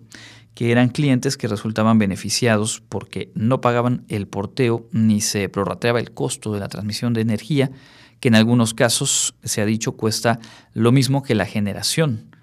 que 0.54 0.72
eran 0.72 0.88
clientes 0.88 1.36
que 1.36 1.48
resultaban 1.48 1.98
beneficiados 1.98 2.82
porque 2.88 3.30
no 3.34 3.60
pagaban 3.60 4.06
el 4.08 4.26
porteo 4.26 4.88
ni 4.92 5.20
se 5.20 5.50
prorrateaba 5.50 6.00
el 6.00 6.12
costo 6.12 6.50
de 6.54 6.60
la 6.60 6.70
transmisión 6.70 7.12
de 7.12 7.20
energía, 7.20 7.72
que 8.20 8.28
en 8.28 8.36
algunos 8.36 8.72
casos, 8.72 9.34
se 9.44 9.60
ha 9.60 9.66
dicho, 9.66 9.92
cuesta 9.98 10.40
lo 10.72 10.92
mismo 10.92 11.22
que 11.22 11.34
la 11.34 11.44
generación. 11.44 12.34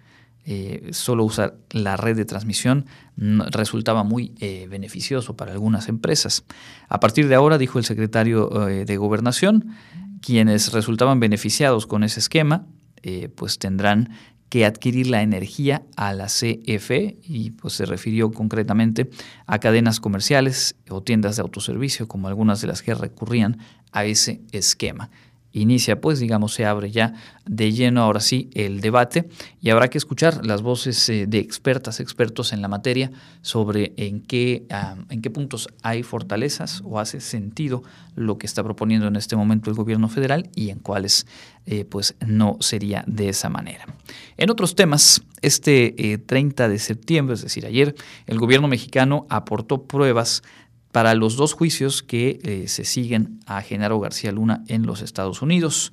Eh, 0.45 0.89
solo 0.91 1.23
usar 1.23 1.55
la 1.71 1.95
red 1.95 2.17
de 2.17 2.25
transmisión 2.25 2.85
resultaba 3.15 4.03
muy 4.03 4.33
eh, 4.39 4.67
beneficioso 4.69 5.37
para 5.37 5.53
algunas 5.53 5.87
empresas. 5.87 6.43
A 6.89 6.99
partir 6.99 7.29
de 7.29 7.35
ahora, 7.35 7.57
dijo 7.57 7.79
el 7.79 7.85
secretario 7.85 8.67
eh, 8.67 8.83
de 8.83 8.97
Gobernación, 8.97 9.69
quienes 10.21 10.73
resultaban 10.73 11.19
beneficiados 11.19 11.87
con 11.87 12.03
ese 12.03 12.19
esquema, 12.19 12.65
pues 13.35 13.59
tendrán 13.59 14.11
que 14.47 14.65
adquirir 14.65 15.07
la 15.07 15.21
energía 15.23 15.83
a 15.97 16.13
la 16.13 16.27
CFE 16.27 17.17
y 17.21 17.51
pues 17.51 17.73
se 17.73 17.85
refirió 17.85 18.31
concretamente 18.31 19.09
a 19.45 19.59
cadenas 19.59 19.99
comerciales 19.99 20.77
o 20.89 21.03
tiendas 21.03 21.35
de 21.35 21.41
autoservicio 21.41 22.07
como 22.07 22.29
algunas 22.29 22.61
de 22.61 22.67
las 22.67 22.81
que 22.81 22.95
recurrían 22.95 23.57
a 23.91 24.05
ese 24.05 24.39
esquema 24.53 25.09
inicia, 25.53 26.01
pues 26.01 26.19
digamos, 26.19 26.53
se 26.53 26.65
abre 26.65 26.91
ya 26.91 27.13
de 27.45 27.71
lleno 27.71 28.01
ahora 28.01 28.19
sí 28.19 28.49
el 28.53 28.81
debate 28.81 29.29
y 29.61 29.69
habrá 29.69 29.89
que 29.89 29.97
escuchar 29.97 30.45
las 30.45 30.61
voces 30.61 31.07
eh, 31.09 31.25
de 31.27 31.37
expertas, 31.37 31.99
expertos 31.99 32.53
en 32.53 32.61
la 32.61 32.67
materia 32.67 33.11
sobre 33.41 33.93
en 33.97 34.21
qué, 34.21 34.65
en 35.09 35.21
qué 35.21 35.29
puntos 35.29 35.69
hay 35.83 36.03
fortalezas 36.03 36.81
o 36.85 36.99
hace 36.99 37.21
sentido 37.21 37.83
lo 38.15 38.37
que 38.37 38.45
está 38.45 38.63
proponiendo 38.63 39.07
en 39.07 39.15
este 39.15 39.35
momento 39.35 39.69
el 39.69 39.75
gobierno 39.75 40.09
federal 40.09 40.49
y 40.55 40.69
en 40.69 40.79
cuáles 40.79 41.25
eh, 41.65 41.85
pues 41.85 42.15
no 42.25 42.57
sería 42.59 43.03
de 43.07 43.29
esa 43.29 43.49
manera. 43.49 43.85
En 44.37 44.49
otros 44.49 44.75
temas, 44.75 45.21
este 45.41 46.19
30 46.25 46.65
eh, 46.65 46.69
de 46.69 46.79
septiembre, 46.79 47.35
es 47.35 47.41
decir, 47.41 47.65
ayer, 47.65 47.95
el 48.27 48.39
gobierno 48.39 48.67
mexicano 48.67 49.25
aportó 49.29 49.83
pruebas 49.83 50.43
para 50.93 51.15
los 51.15 51.35
dos 51.37 51.53
juicios 51.53 52.03
que 52.03 52.39
eh, 52.43 52.67
se 52.67 52.85
siguen 52.85 53.39
a 53.47 53.63
Genaro 53.63 53.99
García 53.99 54.31
Luna 54.31 54.63
en 54.67 54.85
los 54.85 55.01
Estados 55.01 55.41
Unidos, 55.41 55.91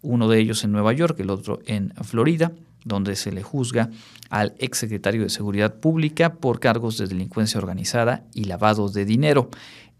uno 0.00 0.26
de 0.26 0.40
ellos 0.40 0.64
en 0.64 0.72
Nueva 0.72 0.94
York, 0.94 1.20
el 1.20 1.28
otro 1.28 1.60
en 1.66 1.92
Florida, 2.02 2.52
donde 2.82 3.14
se 3.14 3.30
le 3.30 3.42
juzga 3.42 3.90
al 4.30 4.54
exsecretario 4.58 5.22
de 5.22 5.28
Seguridad 5.28 5.74
Pública 5.74 6.32
por 6.36 6.60
cargos 6.60 6.96
de 6.96 7.06
delincuencia 7.06 7.58
organizada 7.58 8.24
y 8.32 8.44
lavado 8.44 8.88
de 8.88 9.04
dinero. 9.04 9.50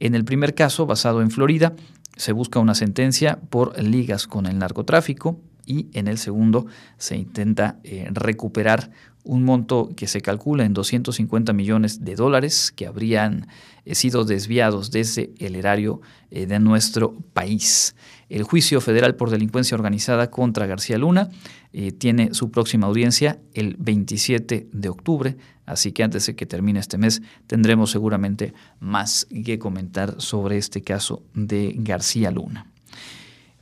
En 0.01 0.15
el 0.15 0.25
primer 0.25 0.55
caso, 0.55 0.87
basado 0.87 1.21
en 1.21 1.31
Florida, 1.31 1.75
se 2.17 2.33
busca 2.33 2.59
una 2.59 2.75
sentencia 2.75 3.39
por 3.51 3.79
ligas 3.79 4.27
con 4.27 4.47
el 4.47 4.59
narcotráfico 4.59 5.39
y 5.67 5.89
en 5.93 6.09
el 6.09 6.17
segundo 6.17 6.65
se 6.97 7.19
intenta 7.19 7.77
eh, 7.85 8.09
recuperar 8.13 8.91
un 9.25 9.45
monto 9.45 9.91
que 9.97 10.07
se 10.07 10.21
calcula 10.21 10.65
en 10.65 10.75
250 10.75 11.53
millones 11.53 12.05
de 12.05 12.15
dólares 12.15 12.73
que 12.75 12.87
habrían 12.87 13.47
eh, 13.85 13.95
sido 13.95 14.25
desviados 14.25 14.91
desde 14.91 15.33
el 15.39 15.57
erario 15.57 16.01
eh, 16.31 16.47
de 16.47 16.59
nuestro 16.59 17.15
país. 17.33 17.95
El 18.29 18.43
juicio 18.43 18.81
federal 18.81 19.15
por 19.17 19.31
delincuencia 19.31 19.75
organizada 19.75 20.31
contra 20.31 20.67
García 20.67 20.99
Luna 20.99 21.31
eh, 21.73 21.93
tiene 21.93 22.35
su 22.35 22.51
próxima 22.51 22.87
audiencia 22.87 23.39
el 23.55 23.77
27 23.79 24.69
de 24.73 24.89
octubre, 24.89 25.37
así 25.67 25.93
que 25.93 26.03
antes 26.03 26.27
de 26.27 26.37
que 26.37 26.47
termine 26.47 26.81
este 26.81 26.99
mes 26.99 27.23
tendremos 27.47 27.91
seguramente 27.91 28.55
más 28.81 29.27
que 29.45 29.59
comentar 29.59 30.21
sobre 30.21 30.59
este 30.59 30.83
caso 30.83 31.23
de 31.35 31.75
García 31.77 32.31
Luna. 32.31 32.67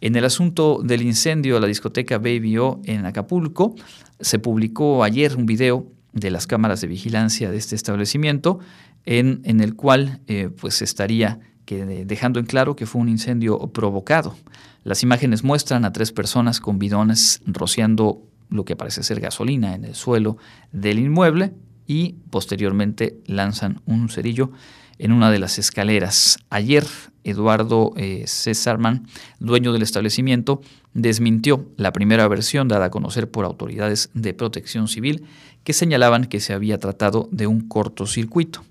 En 0.06 0.14
el 0.14 0.24
asunto 0.24 0.82
del 0.84 1.02
incendio 1.02 1.56
de 1.56 1.60
la 1.62 1.66
discoteca 1.66 2.18
Baby 2.18 2.58
O 2.58 2.80
en 2.84 3.06
Acapulco, 3.06 3.74
se 4.20 4.38
publicó 4.38 5.02
ayer 5.02 5.34
un 5.34 5.46
video 5.46 5.90
de 6.12 6.30
las 6.30 6.46
cámaras 6.46 6.80
de 6.80 6.86
vigilancia 6.86 7.50
de 7.50 7.56
este 7.56 7.74
establecimiento 7.74 8.60
en, 9.04 9.42
el 9.60 9.74
cual 9.74 10.20
eh, 10.28 10.48
pues 10.60 10.80
estaría 10.80 11.40
que, 11.64 11.84
dejando 12.04 12.38
en 12.38 12.46
claro 12.46 12.76
que 12.76 12.86
fue 12.86 13.00
un 13.00 13.08
incendio 13.08 13.58
provocado. 13.72 14.36
Las 14.84 15.02
imágenes 15.02 15.42
muestran 15.42 15.84
a 15.84 15.92
tres 15.92 16.12
personas 16.12 16.60
con 16.60 16.78
bidones 16.78 17.42
rociando 17.44 18.22
lo 18.48 18.64
que 18.64 18.76
parece 18.76 19.02
ser 19.02 19.18
gasolina 19.18 19.74
en 19.74 19.84
el 19.84 19.96
suelo 19.96 20.36
del 20.70 21.00
inmueble 21.00 21.52
y 21.84 22.12
posteriormente 22.30 23.18
lanzan 23.26 23.82
un 23.86 24.08
cerillo 24.08 24.52
en 24.98 25.12
una 25.12 25.30
de 25.30 25.38
las 25.38 25.58
escaleras. 25.58 26.38
Ayer, 26.50 26.84
Eduardo 27.24 27.92
eh, 27.96 28.24
Césarman, 28.26 29.06
dueño 29.38 29.72
del 29.72 29.82
establecimiento, 29.82 30.60
desmintió 30.94 31.66
la 31.76 31.92
primera 31.92 32.26
versión 32.28 32.68
dada 32.68 32.86
a 32.86 32.90
conocer 32.90 33.30
por 33.30 33.44
autoridades 33.44 34.10
de 34.14 34.34
protección 34.34 34.88
civil 34.88 35.24
que 35.64 35.72
señalaban 35.72 36.24
que 36.24 36.40
se 36.40 36.52
había 36.52 36.78
tratado 36.78 37.28
de 37.32 37.46
un 37.46 37.68
cortocircuito. 37.68 38.64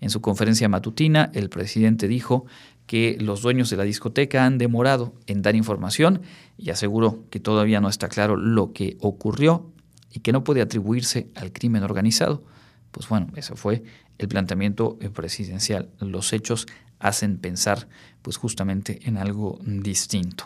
En 0.00 0.10
su 0.10 0.20
conferencia 0.20 0.68
matutina, 0.68 1.30
el 1.32 1.48
presidente 1.48 2.08
dijo 2.08 2.46
que 2.86 3.16
los 3.20 3.42
dueños 3.42 3.70
de 3.70 3.76
la 3.76 3.84
discoteca 3.84 4.44
han 4.44 4.58
demorado 4.58 5.14
en 5.28 5.42
dar 5.42 5.54
información 5.54 6.22
y 6.58 6.70
aseguró 6.70 7.24
que 7.30 7.38
todavía 7.38 7.80
no 7.80 7.88
está 7.88 8.08
claro 8.08 8.36
lo 8.36 8.72
que 8.72 8.96
ocurrió 9.00 9.70
y 10.12 10.20
que 10.20 10.32
no 10.32 10.42
puede 10.42 10.60
atribuirse 10.60 11.28
al 11.36 11.52
crimen 11.52 11.84
organizado. 11.84 12.42
Pues 12.90 13.08
bueno, 13.08 13.28
eso 13.36 13.54
fue 13.54 13.84
el 14.20 14.28
planteamiento 14.28 14.98
presidencial. 15.14 15.88
Los 15.98 16.32
hechos 16.32 16.66
hacen 16.98 17.38
pensar 17.38 17.88
pues 18.22 18.36
justamente 18.36 19.00
en 19.04 19.16
algo 19.16 19.58
distinto. 19.64 20.44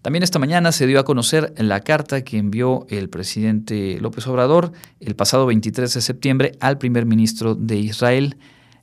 También 0.00 0.24
esta 0.24 0.40
mañana 0.40 0.72
se 0.72 0.86
dio 0.88 0.98
a 0.98 1.04
conocer 1.04 1.54
la 1.58 1.80
carta 1.80 2.24
que 2.24 2.38
envió 2.38 2.86
el 2.88 3.08
presidente 3.08 3.98
López 4.00 4.26
Obrador 4.26 4.72
el 4.98 5.14
pasado 5.14 5.46
23 5.46 5.94
de 5.94 6.00
septiembre 6.00 6.52
al 6.58 6.78
primer 6.78 7.06
ministro 7.06 7.54
de 7.54 7.76
Israel, 7.76 8.36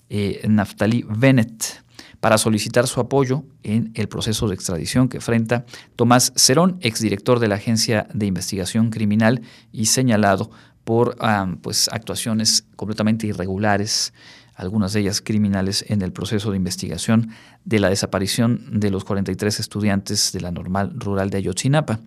eh, 0.10 0.42
Naftali 0.48 1.04
Bennett, 1.10 1.84
para 2.22 2.38
solicitar 2.38 2.88
su 2.88 3.02
apoyo 3.02 3.44
en 3.64 3.92
el 3.96 4.08
proceso 4.08 4.48
de 4.48 4.56
extradición 4.56 5.10
que 5.10 5.18
enfrenta 5.18 5.66
Tomás 5.98 6.32
Cerón, 6.36 6.78
exdirector 6.82 7.40
de 7.40 7.50
la 7.50 7.56
Agencia 7.56 8.08
de 8.14 8.26
Investigación 8.26 8.90
Criminal 8.90 9.42
y 9.74 9.88
señalado 9.88 10.52
por 10.90 11.18
pues, 11.62 11.88
actuaciones 11.94 12.66
completamente 12.76 13.28
irregulares, 13.28 14.12
algunas 14.56 14.92
de 14.92 15.02
ellas 15.02 15.22
criminales, 15.22 15.86
en 15.88 16.02
el 16.02 16.12
proceso 16.12 16.50
de 16.50 16.58
investigación 16.58 17.30
de 17.64 17.78
la 17.78 17.90
desaparición 17.90 18.80
de 18.80 18.90
los 18.90 19.04
43 19.04 19.60
estudiantes 19.60 20.32
de 20.32 20.42
la 20.42 20.50
normal 20.50 20.94
rural 20.96 21.30
de 21.30 21.38
Ayotzinapa. 21.38 22.00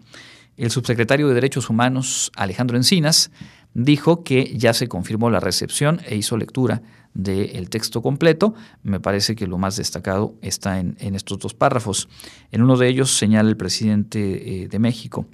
El 0.57 0.73
subsecretario 0.73 1.29
de 1.29 1.35
Derechos 1.35 1.71
Humanos, 1.71 2.33
Alejandro 2.35 2.77
Encinas, 2.77 3.31
dijo 3.73 4.25
que 4.25 4.53
ya 4.59 4.73
se 4.75 4.89
confirmó 4.89 5.31
la 5.31 5.39
recepción 5.39 6.01
e 6.05 6.17
hizo 6.17 6.37
lectura 6.37 6.83
del 7.15 7.71
texto 7.71 8.03
completo. 8.03 8.53
Me 8.83 8.99
parece 8.99 9.37
que 9.37 9.47
lo 9.47 9.59
más 9.59 9.77
destacado 9.77 10.35
está 10.43 10.81
en, 10.81 10.97
estos 11.15 11.39
dos 11.39 11.55
párrafos. 11.55 12.09
En 12.51 12.63
uno 12.63 12.77
de 12.77 12.89
ellos 12.89 13.17
señala 13.17 13.49
el 13.49 13.57
presidente 13.57 14.65
eh, 14.65 14.67
de 14.67 14.79
México. 14.81 15.29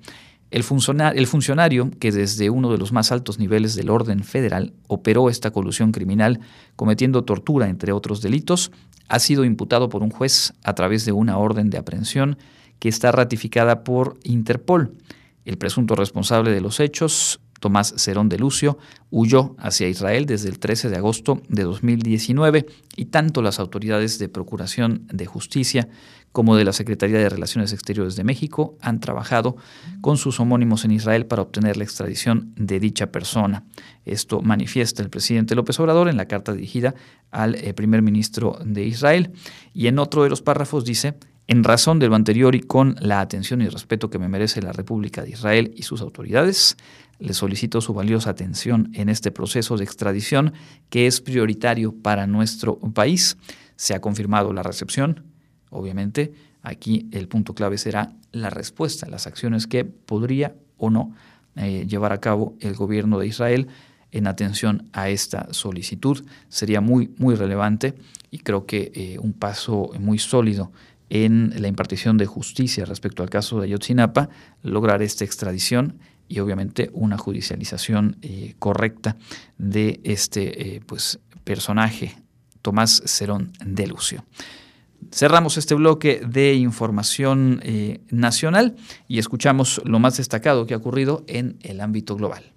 El 0.51 0.63
funcionario, 0.63 1.91
que 2.01 2.11
desde 2.11 2.49
uno 2.49 2.73
de 2.73 2.79
los 2.79 2.91
más 2.91 3.13
altos 3.13 3.39
niveles 3.39 3.75
del 3.75 3.91
orden 3.91 4.25
federal 4.25 4.73
operó 4.87 5.29
esta 5.29 5.51
colusión 5.51 5.93
criminal 5.93 6.41
cometiendo 6.75 7.25
tortura, 7.25 7.69
entre 7.69 7.93
otros 7.93 8.23
delitos, 8.23 8.71
ha 9.09 9.19
sido 9.19 9.45
imputado 9.45 9.89
por 9.89 10.03
un 10.03 10.11
juez 10.11 10.55
a 10.65 10.75
través 10.75 11.05
de 11.05 11.13
una 11.13 11.37
orden 11.37 11.69
de 11.69 11.79
aprehensión 11.79 12.39
que 12.79 12.89
está 12.89 13.13
ratificada 13.13 13.85
por 13.85 14.17
Interpol. 14.23 14.95
El 15.45 15.59
presunto 15.59 15.95
responsable 15.95 16.51
de 16.51 16.61
los 16.61 16.81
hechos 16.81 17.41
Tomás 17.59 17.95
Cerón 17.97 18.29
de 18.29 18.39
Lucio, 18.39 18.79
huyó 19.11 19.57
hacia 19.59 19.89
Israel 19.89 20.27
desde 20.27 20.49
el 20.49 20.59
13 20.59 20.91
de 20.91 20.97
agosto 20.97 21.43
de 21.49 21.63
2019 21.63 22.67
y 22.97 23.07
tanto 23.07 23.43
las 23.43 23.59
autoridades 23.59 24.19
de 24.19 24.29
Procuración 24.29 25.07
de 25.13 25.27
Justicia 25.27 25.89
como 26.33 26.57
de 26.57 26.65
la 26.65 26.73
Secretaría 26.73 27.19
de 27.19 27.29
Relaciones 27.29 27.73
Exteriores 27.73 28.15
de 28.17 28.25
México 28.25 28.77
han 28.81 29.01
trabajado 29.01 29.57
con 30.01 30.17
sus 30.19 30.41
homónimos 30.41 30.85
en 30.85 30.93
Israel 30.93 31.27
para 31.27 31.43
obtener 31.43 31.77
la 31.77 31.85
extradición 31.85 32.53
de 32.57 32.79
dicha 32.81 33.11
persona. 33.11 33.65
Esto 34.05 34.41
manifiesta 34.41 35.03
el 35.03 35.11
presidente 35.11 35.55
López 35.55 35.81
Obrador 35.81 36.09
en 36.09 36.17
la 36.17 36.27
carta 36.27 36.53
dirigida 36.53 36.95
al 37.31 37.55
eh, 37.57 37.75
primer 37.75 38.03
ministro 38.03 38.59
de 38.65 38.85
Israel 38.85 39.33
y 39.73 39.87
en 39.87 39.99
otro 39.99 40.23
de 40.23 40.31
los 40.31 40.43
párrafos 40.43 40.85
dice, 40.85 41.15
en 41.49 41.65
razón 41.65 41.99
de 41.99 42.09
lo 42.09 42.15
anterior 42.15 42.55
y 42.55 42.61
con 42.61 42.95
la 43.01 43.21
atención 43.21 43.63
y 43.63 43.69
respeto 43.69 44.11
que 44.11 44.19
me 44.19 44.29
merece 44.29 44.61
la 44.61 44.73
República 44.73 45.23
de 45.23 45.31
Israel 45.31 45.73
y 45.75 45.83
sus 45.83 46.03
autoridades, 46.03 46.77
le 47.19 47.33
solicito 47.33 47.81
su 47.81 47.95
valiosa 47.95 48.29
atención 48.29 48.91
en 48.93 49.09
este 49.09 49.31
proceso 49.31 49.79
de 49.79 49.85
extradición 49.85 50.53
que 50.91 51.07
es 51.07 51.23
prioritario 51.23 51.93
para 51.93 52.27
nuestro 52.27 52.79
país. 52.79 53.39
Se 53.77 53.95
ha 53.95 54.01
confirmado 54.01 54.53
la 54.53 54.63
recepción. 54.63 55.25
Obviamente, 55.71 56.35
aquí 56.63 57.09
el 57.13 57.29
punto 57.29 57.55
clave 57.55 57.79
será 57.79 58.13
la 58.31 58.51
respuesta, 58.51 59.09
las 59.09 59.27
acciones 59.27 59.67
que 59.67 59.87
podría 59.87 60.55
o 60.77 60.91
no 60.91 61.15
eh, 61.57 61.87
llevar 61.89 62.13
a 62.13 62.21
cabo 62.21 62.57
el 62.61 62.75
gobierno 62.75 63.19
de 63.19 63.27
Israel 63.27 63.69
en 64.13 64.27
atención 64.27 64.91
a 64.93 65.09
esta 65.09 65.53
solicitud. 65.55 66.27
Sería 66.51 66.83
muy, 66.83 67.11
muy 67.17 67.37
relevante 67.37 67.95
y 68.31 68.41
creo 68.41 68.67
que 68.67 68.93
eh, 68.95 69.19
un 69.19 69.33
paso 69.33 69.91
muy 69.99 70.19
sólido 70.19 70.71
en 71.11 71.55
la 71.61 71.69
impartición 71.69 72.19
de 72.19 72.27
justicia 72.27 72.85
respecto 72.85 73.23
al 73.23 73.31
caso 73.31 73.59
de 73.59 73.67
Ayotzinapa, 73.67 74.29
lograr 74.63 75.03
esta 75.03 75.25
extradición 75.25 75.99
y 76.29 76.41
obviamente 76.41 76.91
una 76.93 77.17
judicialización 77.17 78.17
eh, 78.23 78.55
correcta 78.59 79.17
de 79.57 80.01
este 80.05 80.77
eh, 80.77 80.81
pues, 80.85 81.21
personaje, 81.45 82.17
Tomás 82.63 83.03
Cerón 83.07 83.53
de 83.65 83.87
Lucio. 83.87 84.25
Cerramos 85.11 85.57
este 85.57 85.75
bloque 85.75 86.21
de 86.27 86.55
información 86.55 87.61
eh, 87.63 88.01
nacional 88.11 88.77
y 89.07 89.19
escuchamos 89.19 89.81
lo 89.85 89.99
más 90.01 90.19
destacado 90.19 90.67
que 90.67 90.75
ha 90.75 90.77
ocurrido 90.77 91.25
en 91.29 91.57
el 91.63 91.81
ámbito 91.81 92.17
global. 92.17 92.53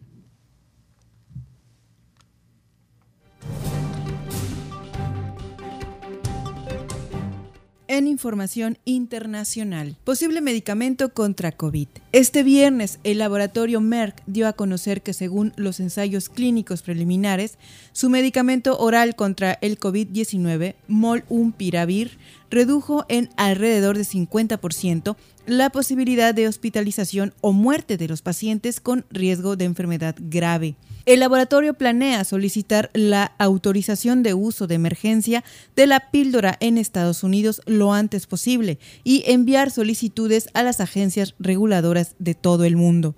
En 7.91 8.07
información 8.07 8.77
internacional. 8.85 9.97
Posible 10.05 10.39
medicamento 10.39 11.13
contra 11.13 11.51
COVID. 11.51 11.89
Este 12.13 12.41
viernes, 12.41 12.99
el 13.03 13.17
laboratorio 13.17 13.81
Merck 13.81 14.23
dio 14.27 14.47
a 14.47 14.53
conocer 14.53 15.01
que 15.01 15.11
según 15.11 15.51
los 15.57 15.81
ensayos 15.81 16.29
clínicos 16.29 16.83
preliminares, 16.83 17.57
su 17.91 18.09
medicamento 18.09 18.79
oral 18.79 19.17
contra 19.17 19.57
el 19.59 19.77
COVID-19, 19.77 20.75
Molumpiravir, 20.87 22.17
redujo 22.49 23.05
en 23.09 23.29
alrededor 23.35 23.97
de 23.97 24.05
50% 24.05 25.17
la 25.45 25.69
posibilidad 25.69 26.33
de 26.33 26.47
hospitalización 26.47 27.33
o 27.41 27.51
muerte 27.51 27.97
de 27.97 28.07
los 28.07 28.21
pacientes 28.21 28.79
con 28.79 29.05
riesgo 29.09 29.55
de 29.55 29.65
enfermedad 29.65 30.15
grave. 30.19 30.75
El 31.05 31.19
laboratorio 31.19 31.73
planea 31.73 32.23
solicitar 32.23 32.91
la 32.93 33.33
autorización 33.39 34.21
de 34.21 34.35
uso 34.35 34.67
de 34.67 34.75
emergencia 34.75 35.43
de 35.75 35.87
la 35.87 36.11
píldora 36.11 36.57
en 36.59 36.77
Estados 36.77 37.23
Unidos 37.23 37.61
lo 37.65 37.93
antes 37.93 38.27
posible 38.27 38.77
y 39.03 39.23
enviar 39.25 39.71
solicitudes 39.71 40.49
a 40.53 40.61
las 40.61 40.79
agencias 40.79 41.33
reguladoras 41.39 42.15
de 42.19 42.35
todo 42.35 42.65
el 42.65 42.75
mundo. 42.75 43.15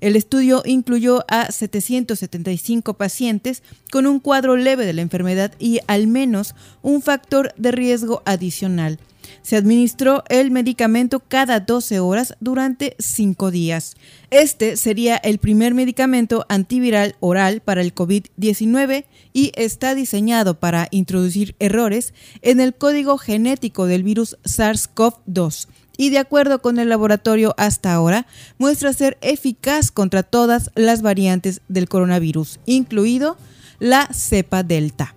El 0.00 0.16
estudio 0.16 0.62
incluyó 0.64 1.24
a 1.28 1.52
775 1.52 2.94
pacientes 2.94 3.62
con 3.92 4.06
un 4.06 4.18
cuadro 4.18 4.56
leve 4.56 4.84
de 4.84 4.92
la 4.92 5.02
enfermedad 5.02 5.52
y 5.58 5.80
al 5.86 6.06
menos 6.06 6.54
un 6.82 7.02
factor 7.02 7.54
de 7.56 7.70
riesgo 7.70 8.22
adicional. 8.24 8.98
Se 9.42 9.56
administró 9.56 10.22
el 10.28 10.50
medicamento 10.50 11.20
cada 11.20 11.60
12 11.60 12.00
horas 12.00 12.34
durante 12.40 12.96
5 12.98 13.50
días. 13.50 13.96
Este 14.30 14.76
sería 14.76 15.16
el 15.16 15.38
primer 15.38 15.74
medicamento 15.74 16.46
antiviral 16.48 17.16
oral 17.20 17.60
para 17.60 17.80
el 17.80 17.94
COVID-19 17.94 19.04
y 19.32 19.52
está 19.54 19.94
diseñado 19.94 20.58
para 20.58 20.88
introducir 20.90 21.54
errores 21.58 22.14
en 22.42 22.60
el 22.60 22.74
código 22.74 23.18
genético 23.18 23.86
del 23.86 24.02
virus 24.02 24.36
SARS-CoV-2 24.44 25.68
y 26.00 26.08
de 26.08 26.16
acuerdo 26.16 26.62
con 26.62 26.78
el 26.78 26.88
laboratorio 26.88 27.54
hasta 27.58 27.92
ahora, 27.92 28.26
muestra 28.56 28.94
ser 28.94 29.18
eficaz 29.20 29.90
contra 29.90 30.22
todas 30.22 30.70
las 30.74 31.02
variantes 31.02 31.60
del 31.68 31.90
coronavirus, 31.90 32.58
incluido 32.64 33.36
la 33.80 34.08
cepa 34.10 34.62
Delta. 34.62 35.14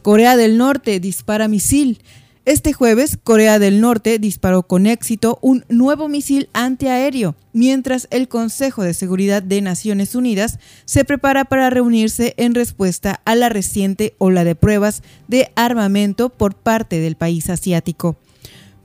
Corea 0.00 0.38
del 0.38 0.56
Norte 0.56 0.98
dispara 0.98 1.46
misil. 1.46 2.00
Este 2.44 2.72
jueves, 2.72 3.20
Corea 3.22 3.60
del 3.60 3.80
Norte 3.80 4.18
disparó 4.18 4.64
con 4.64 4.86
éxito 4.86 5.38
un 5.42 5.64
nuevo 5.68 6.08
misil 6.08 6.48
antiaéreo, 6.52 7.36
mientras 7.52 8.08
el 8.10 8.26
Consejo 8.26 8.82
de 8.82 8.94
Seguridad 8.94 9.44
de 9.44 9.60
Naciones 9.60 10.16
Unidas 10.16 10.58
se 10.84 11.04
prepara 11.04 11.44
para 11.44 11.70
reunirse 11.70 12.34
en 12.38 12.56
respuesta 12.56 13.20
a 13.24 13.36
la 13.36 13.48
reciente 13.48 14.16
ola 14.18 14.42
de 14.42 14.56
pruebas 14.56 15.04
de 15.28 15.52
armamento 15.54 16.30
por 16.30 16.56
parte 16.56 16.98
del 16.98 17.14
país 17.14 17.48
asiático. 17.48 18.16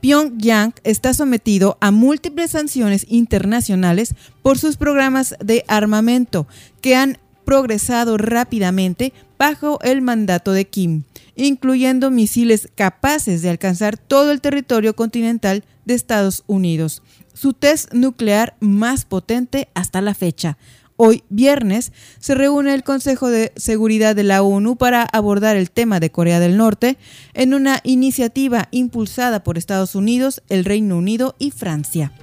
Pyongyang 0.01 0.75
está 0.83 1.15
sometido 1.15 1.79
a 1.81 1.89
múltiples 1.89 2.51
sanciones 2.51 3.07
internacionales 3.09 4.13
por 4.43 4.59
sus 4.59 4.77
programas 4.77 5.35
de 5.43 5.65
armamento 5.67 6.45
que 6.79 6.95
han 6.95 7.17
progresado 7.47 8.17
rápidamente 8.17 9.13
bajo 9.39 9.79
el 9.81 10.01
mandato 10.01 10.51
de 10.51 10.67
Kim, 10.67 11.03
incluyendo 11.37 12.11
misiles 12.11 12.67
capaces 12.75 13.41
de 13.41 13.49
alcanzar 13.49 13.97
todo 13.97 14.31
el 14.31 14.41
territorio 14.41 14.97
continental 14.97 15.63
de 15.85 15.93
Estados 15.93 16.43
Unidos, 16.47 17.03
su 17.33 17.53
test 17.53 17.93
nuclear 17.93 18.57
más 18.59 19.05
potente 19.05 19.69
hasta 19.75 20.01
la 20.01 20.13
fecha, 20.13 20.57
Hoy, 20.99 21.23
viernes, 21.29 21.93
se 22.17 22.33
reúne 22.33 22.73
el 22.73 22.83
Consejo 22.83 23.29
de 23.29 23.53
Seguridad 23.55 24.15
de 24.15 24.23
la 24.23 24.41
ONU 24.41 24.77
para 24.77 25.03
abordar 25.03 25.55
el 25.55 25.69
tema 25.69 25.99
de 25.99 26.09
Corea 26.09 26.39
del 26.39 26.57
Norte 26.57 26.97
en 27.35 27.53
una 27.53 27.81
iniciativa 27.83 28.67
impulsada 28.71 29.43
por 29.43 29.59
Estados 29.59 29.93
Unidos, 29.93 30.41
el 30.49 30.65
Reino 30.65 30.97
Unido 30.97 31.35
y 31.37 31.51
Francia. 31.51 32.13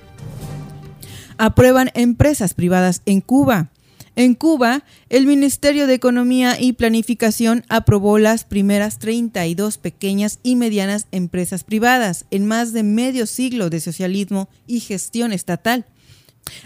Aprueban 1.39 1.93
empresas 1.95 2.55
privadas 2.55 3.03
en 3.07 3.20
Cuba. 3.20 3.70
En 4.17 4.35
Cuba, 4.35 4.85
el 5.09 5.27
Ministerio 5.27 5.89
de 5.89 5.95
Economía 5.95 6.61
y 6.61 6.75
Planificación 6.75 7.65
aprobó 7.69 8.19
las 8.19 8.45
primeras 8.45 9.01
32 9.01 9.79
pequeñas 9.79 10.39
y 10.45 10.55
medianas 10.55 11.09
empresas 11.11 11.65
privadas 11.65 12.25
en 12.31 12.47
más 12.47 12.73
de 12.73 12.85
medio 12.85 13.27
siglo 13.27 13.71
de 13.71 13.81
socialismo 13.81 14.49
y 14.69 14.79
gestión 14.81 15.33
estatal. 15.33 15.85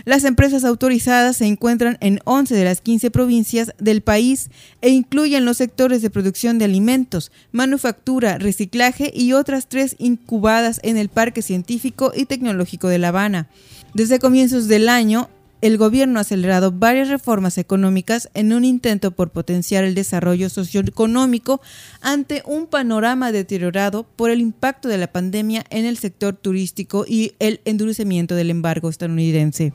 Las 0.05 0.25
empresas 0.25 0.65
autorizadas 0.65 1.39
se 1.39 1.47
encuentran 1.47 1.97
en 2.01 2.21
11 2.25 2.55
de 2.55 2.65
las 2.65 2.81
15 2.83 3.11
provincias 3.11 3.73
del 3.79 4.03
país 4.03 4.51
e 4.83 4.91
incluyen 4.91 5.45
los 5.45 5.57
sectores 5.57 6.03
de 6.03 6.11
producción 6.11 6.59
de 6.59 6.67
alimentos, 6.67 7.33
manufactura, 7.53 8.39
reciclaje 8.39 9.11
y 9.15 9.33
otras 9.33 9.69
tres 9.69 9.97
incubadas 9.99 10.81
en 10.83 10.97
el 10.97 11.09
Parque 11.09 11.43
Científico 11.43 12.13
y 12.15 12.27
Tecnológico 12.27 12.89
de 12.89 12.99
La 12.99 13.09
Habana. 13.09 13.49
Desde 13.95 14.19
comienzos 14.19 14.69
del 14.69 14.89
año, 14.89 15.31
el 15.61 15.77
gobierno 15.77 16.19
ha 16.19 16.23
acelerado 16.23 16.71
varias 16.71 17.09
reformas 17.09 17.59
económicas 17.59 18.31
en 18.35 18.53
un 18.53 18.65
intento 18.65 19.11
por 19.11 19.31
potenciar 19.31 19.85
el 19.85 19.95
desarrollo 19.95 20.49
socioeconómico 20.51 21.61
ante 22.01 22.43
un 22.47 22.67
panorama 22.67 23.33
deteriorado 23.33 24.05
por 24.05 24.31
el 24.31 24.41
impacto 24.41 24.89
de 24.89 24.99
la 24.99 25.09
pandemia 25.09 25.65
en 25.71 25.85
el 25.85 25.99
sector 25.99 26.35
turístico 26.37 27.05
y 27.09 27.33
el 27.41 27.61
endurecimiento 27.65 28.37
del 28.37 28.51
embargo 28.51 28.89
estadounidense. 28.89 29.73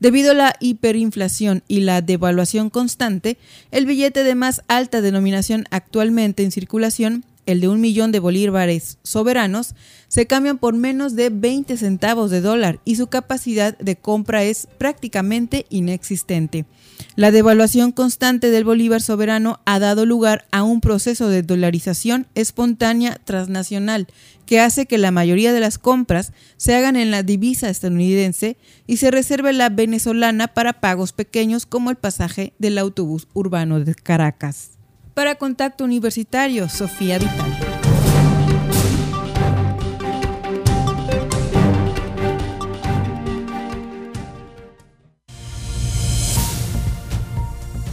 Debido 0.00 0.32
a 0.32 0.34
la 0.34 0.56
hiperinflación 0.58 1.62
y 1.68 1.82
la 1.82 2.02
devaluación 2.02 2.68
constante, 2.68 3.38
el 3.70 3.86
billete 3.86 4.24
de 4.24 4.34
más 4.34 4.62
alta 4.66 5.00
denominación 5.00 5.66
actualmente 5.70 6.42
en 6.42 6.50
circulación, 6.50 7.24
el 7.46 7.60
de 7.60 7.68
un 7.68 7.80
millón 7.80 8.10
de 8.10 8.18
bolívares 8.18 8.98
soberanos, 9.04 9.76
se 10.08 10.26
cambian 10.26 10.58
por 10.58 10.74
menos 10.74 11.14
de 11.14 11.30
20 11.30 11.76
centavos 11.76 12.32
de 12.32 12.40
dólar 12.40 12.80
y 12.84 12.96
su 12.96 13.06
capacidad 13.06 13.78
de 13.78 13.94
compra 13.94 14.42
es 14.42 14.66
prácticamente 14.78 15.64
inexistente. 15.70 16.66
La 17.14 17.30
devaluación 17.30 17.92
constante 17.92 18.50
del 18.50 18.64
bolívar 18.64 19.02
soberano 19.02 19.60
ha 19.66 19.78
dado 19.78 20.06
lugar 20.06 20.46
a 20.50 20.62
un 20.62 20.80
proceso 20.80 21.28
de 21.28 21.42
dolarización 21.42 22.26
espontánea 22.34 23.20
transnacional 23.24 24.06
que 24.46 24.60
hace 24.60 24.86
que 24.86 24.96
la 24.96 25.10
mayoría 25.10 25.52
de 25.52 25.60
las 25.60 25.78
compras 25.78 26.32
se 26.56 26.74
hagan 26.74 26.96
en 26.96 27.10
la 27.10 27.22
divisa 27.22 27.68
estadounidense 27.68 28.56
y 28.86 28.96
se 28.96 29.10
reserve 29.10 29.52
la 29.52 29.68
venezolana 29.68 30.48
para 30.48 30.80
pagos 30.80 31.12
pequeños 31.12 31.66
como 31.66 31.90
el 31.90 31.96
pasaje 31.96 32.54
del 32.58 32.78
autobús 32.78 33.28
urbano 33.34 33.78
de 33.80 33.94
Caracas. 33.94 34.70
Para 35.12 35.34
Contacto 35.34 35.84
Universitario, 35.84 36.70
Sofía 36.70 37.18
Vital. 37.18 37.51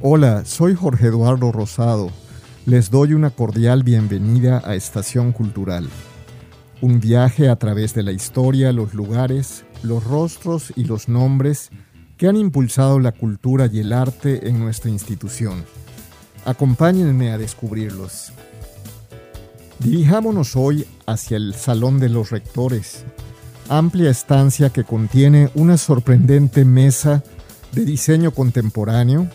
Hola, 0.00 0.44
soy 0.44 0.76
Jorge 0.76 1.08
Eduardo 1.08 1.50
Rosado. 1.50 2.12
Les 2.66 2.88
doy 2.88 3.14
una 3.14 3.30
cordial 3.30 3.82
bienvenida 3.82 4.62
a 4.64 4.76
Estación 4.76 5.32
Cultural. 5.32 5.88
Un 6.80 7.00
viaje 7.00 7.48
a 7.48 7.56
través 7.56 7.94
de 7.94 8.04
la 8.04 8.12
historia, 8.12 8.72
los 8.72 8.94
lugares, 8.94 9.64
los 9.82 10.04
rostros 10.04 10.72
y 10.76 10.84
los 10.84 11.08
nombres 11.08 11.70
que 12.16 12.28
han 12.28 12.36
impulsado 12.36 13.00
la 13.00 13.10
cultura 13.10 13.68
y 13.72 13.80
el 13.80 13.92
arte 13.92 14.48
en 14.48 14.60
nuestra 14.60 14.88
institución. 14.88 15.64
Acompáñenme 16.44 17.32
a 17.32 17.38
descubrirlos. 17.38 18.30
Dirijámonos 19.80 20.54
hoy 20.54 20.86
hacia 21.06 21.38
el 21.38 21.54
Salón 21.54 21.98
de 21.98 22.08
los 22.08 22.30
Rectores, 22.30 23.04
amplia 23.68 24.10
estancia 24.10 24.70
que 24.70 24.84
contiene 24.84 25.50
una 25.56 25.76
sorprendente 25.76 26.64
mesa 26.64 27.24
de 27.72 27.84
diseño 27.84 28.30
contemporáneo 28.30 29.28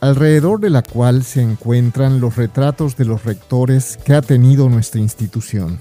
alrededor 0.00 0.60
de 0.60 0.70
la 0.70 0.82
cual 0.82 1.24
se 1.24 1.42
encuentran 1.42 2.20
los 2.20 2.36
retratos 2.36 2.96
de 2.96 3.04
los 3.04 3.24
rectores 3.24 3.98
que 4.04 4.14
ha 4.14 4.22
tenido 4.22 4.68
nuestra 4.68 5.00
institución. 5.00 5.80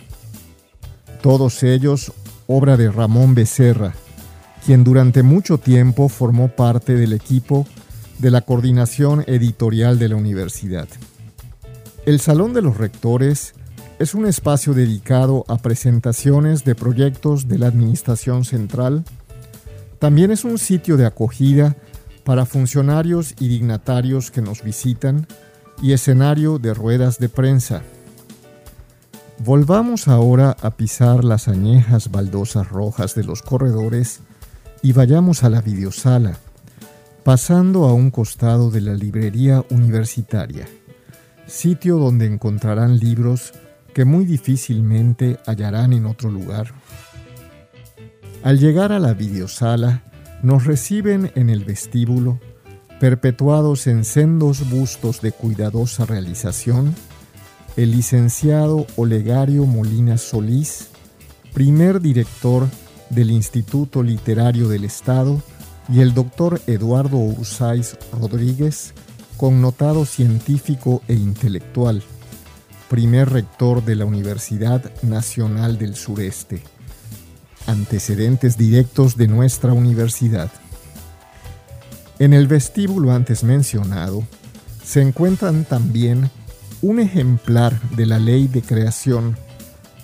Todos 1.22 1.64
ellos 1.64 2.12
obra 2.48 2.78
de 2.78 2.92
Ramón 2.92 3.36
Becerra, 3.36 3.94
quien 4.66 4.84
durante 4.84 5.24
mucho 5.24 5.58
tiempo 5.58 6.10
formó 6.10 6.50
parte 6.50 6.96
del 6.96 7.14
equipo 7.14 7.66
de 8.18 8.32
la 8.32 8.42
coordinación 8.42 9.24
editorial 9.28 10.00
de 10.00 10.10
la 10.10 10.16
universidad. 10.16 10.88
El 12.06 12.20
Salón 12.20 12.54
de 12.54 12.62
los 12.62 12.78
Rectores 12.78 13.54
es 14.00 14.14
un 14.14 14.26
espacio 14.26 14.74
dedicado 14.74 15.46
a 15.48 15.58
presentaciones 15.58 16.64
de 16.64 16.76
proyectos 16.76 17.48
de 17.48 17.60
la 17.60 17.68
Administración 17.68 18.46
Central. 18.46 19.04
También 20.00 20.32
es 20.32 20.44
un 20.44 20.58
sitio 20.58 20.98
de 20.98 21.06
acogida 21.06 21.76
para 22.30 22.46
funcionarios 22.46 23.34
y 23.40 23.48
dignatarios 23.48 24.30
que 24.30 24.44
nos 24.44 24.62
visitan 24.62 25.26
y 25.82 25.94
escenario 25.94 26.60
de 26.60 26.76
ruedas 26.76 27.18
de 27.18 27.28
prensa. 27.28 27.82
Volvamos 29.40 30.08
ahora 30.08 30.56
a 30.62 30.70
pisar 30.78 31.24
las 31.24 31.48
añejas 31.48 32.12
baldosas 32.12 32.70
rojas 32.70 33.16
de 33.16 33.24
los 33.24 33.42
corredores 33.42 34.20
y 34.84 34.94
vayamos 34.94 35.44
a 35.44 35.50
la 35.50 35.62
videosala, 35.62 36.38
pasando 37.24 37.86
a 37.86 37.96
un 37.96 38.12
costado 38.12 38.70
de 38.70 38.82
la 38.82 38.94
librería 38.94 39.66
universitaria, 39.72 40.68
sitio 41.48 41.98
donde 41.98 42.28
encontrarán 42.28 43.00
libros 43.00 43.54
que 43.92 44.06
muy 44.06 44.26
difícilmente 44.26 45.40
hallarán 45.48 45.94
en 45.94 46.06
otro 46.06 46.30
lugar. 46.30 46.76
Al 48.44 48.60
llegar 48.60 48.92
a 48.92 49.00
la 49.00 49.16
videosala, 49.16 50.04
nos 50.42 50.66
reciben 50.66 51.32
en 51.36 51.50
el 51.50 51.66
vestíbulo, 51.66 52.40
perpetuados 53.00 53.88
en 53.88 54.06
sendos 54.06 54.70
bustos 54.70 55.22
de 55.22 55.32
cuidadosa 55.32 56.06
realización, 56.06 56.96
el 57.78 57.92
licenciado 57.92 58.86
Olegario 58.96 59.66
Molina 59.66 60.18
Solís, 60.18 60.90
primer 61.54 62.02
director 62.02 62.68
del 63.10 63.32
Instituto 63.32 64.04
Literario 64.04 64.68
del 64.68 64.86
Estado, 64.86 65.42
y 65.92 66.02
el 66.02 66.14
doctor 66.14 66.62
Eduardo 66.68 67.18
Ursáis 67.18 67.98
Rodríguez, 68.14 68.94
connotado 69.38 70.06
científico 70.06 71.02
e 71.08 71.16
intelectual, 71.16 72.04
primer 72.90 73.30
rector 73.30 73.84
de 73.84 73.96
la 73.96 74.06
Universidad 74.06 74.92
Nacional 75.02 75.78
del 75.78 75.96
Sureste 75.96 76.62
antecedentes 77.70 78.58
directos 78.58 79.16
de 79.16 79.28
nuestra 79.28 79.74
universidad. 79.74 80.52
En 82.18 82.34
el 82.34 82.48
vestíbulo 82.48 83.12
antes 83.12 83.44
mencionado 83.44 84.24
se 84.84 85.02
encuentran 85.02 85.66
también 85.66 86.32
un 86.82 87.00
ejemplar 87.00 87.80
de 87.92 88.06
la 88.08 88.18
ley 88.18 88.48
de 88.48 88.62
creación 88.62 89.38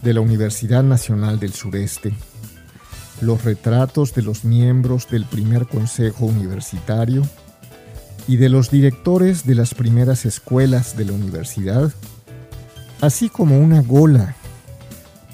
de 0.03 0.13
la 0.13 0.21
Universidad 0.21 0.83
Nacional 0.83 1.39
del 1.39 1.53
Sureste, 1.53 2.13
los 3.21 3.43
retratos 3.43 4.13
de 4.13 4.21
los 4.21 4.45
miembros 4.45 5.09
del 5.09 5.25
primer 5.25 5.67
Consejo 5.67 6.25
Universitario 6.25 7.23
y 8.27 8.37
de 8.37 8.49
los 8.49 8.69
directores 8.69 9.45
de 9.45 9.55
las 9.55 9.73
primeras 9.73 10.25
escuelas 10.25 10.95
de 10.97 11.05
la 11.05 11.13
universidad, 11.13 11.91
así 13.01 13.29
como 13.29 13.59
una 13.59 13.81
gola 13.81 14.35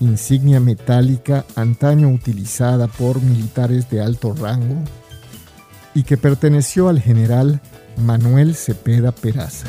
insignia 0.02 0.60
metálica 0.60 1.46
antaño 1.56 2.10
utilizada 2.10 2.88
por 2.88 3.22
militares 3.22 3.90
de 3.90 4.02
alto 4.02 4.34
rango 4.34 4.76
y 5.94 6.04
que 6.04 6.18
perteneció 6.18 6.90
al 6.90 7.00
general 7.00 7.62
Manuel 7.98 8.56
Cepeda 8.56 9.12
Peraza. 9.12 9.68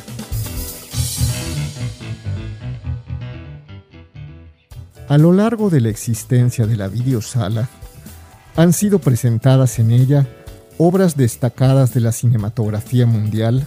A 5.08 5.18
lo 5.18 5.32
largo 5.32 5.68
de 5.68 5.82
la 5.82 5.90
existencia 5.90 6.66
de 6.66 6.76
la 6.76 6.88
videosala, 6.88 7.68
han 8.56 8.72
sido 8.72 8.98
presentadas 8.98 9.78
en 9.78 9.90
ella 9.90 10.26
obras 10.78 11.16
destacadas 11.16 11.92
de 11.92 12.00
la 12.00 12.12
cinematografía 12.12 13.04
mundial, 13.04 13.66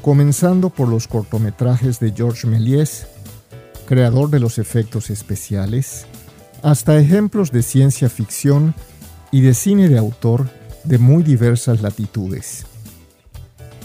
comenzando 0.00 0.70
por 0.70 0.88
los 0.88 1.08
cortometrajes 1.08 2.00
de 2.00 2.12
Georges 2.12 2.46
Méliès 2.46 3.06
creador 3.92 4.30
de 4.30 4.40
los 4.40 4.56
efectos 4.56 5.10
especiales, 5.10 6.06
hasta 6.62 6.98
ejemplos 6.98 7.52
de 7.52 7.62
ciencia 7.62 8.08
ficción 8.08 8.74
y 9.30 9.42
de 9.42 9.52
cine 9.52 9.90
de 9.90 9.98
autor 9.98 10.48
de 10.84 10.96
muy 10.96 11.22
diversas 11.22 11.82
latitudes. 11.82 12.64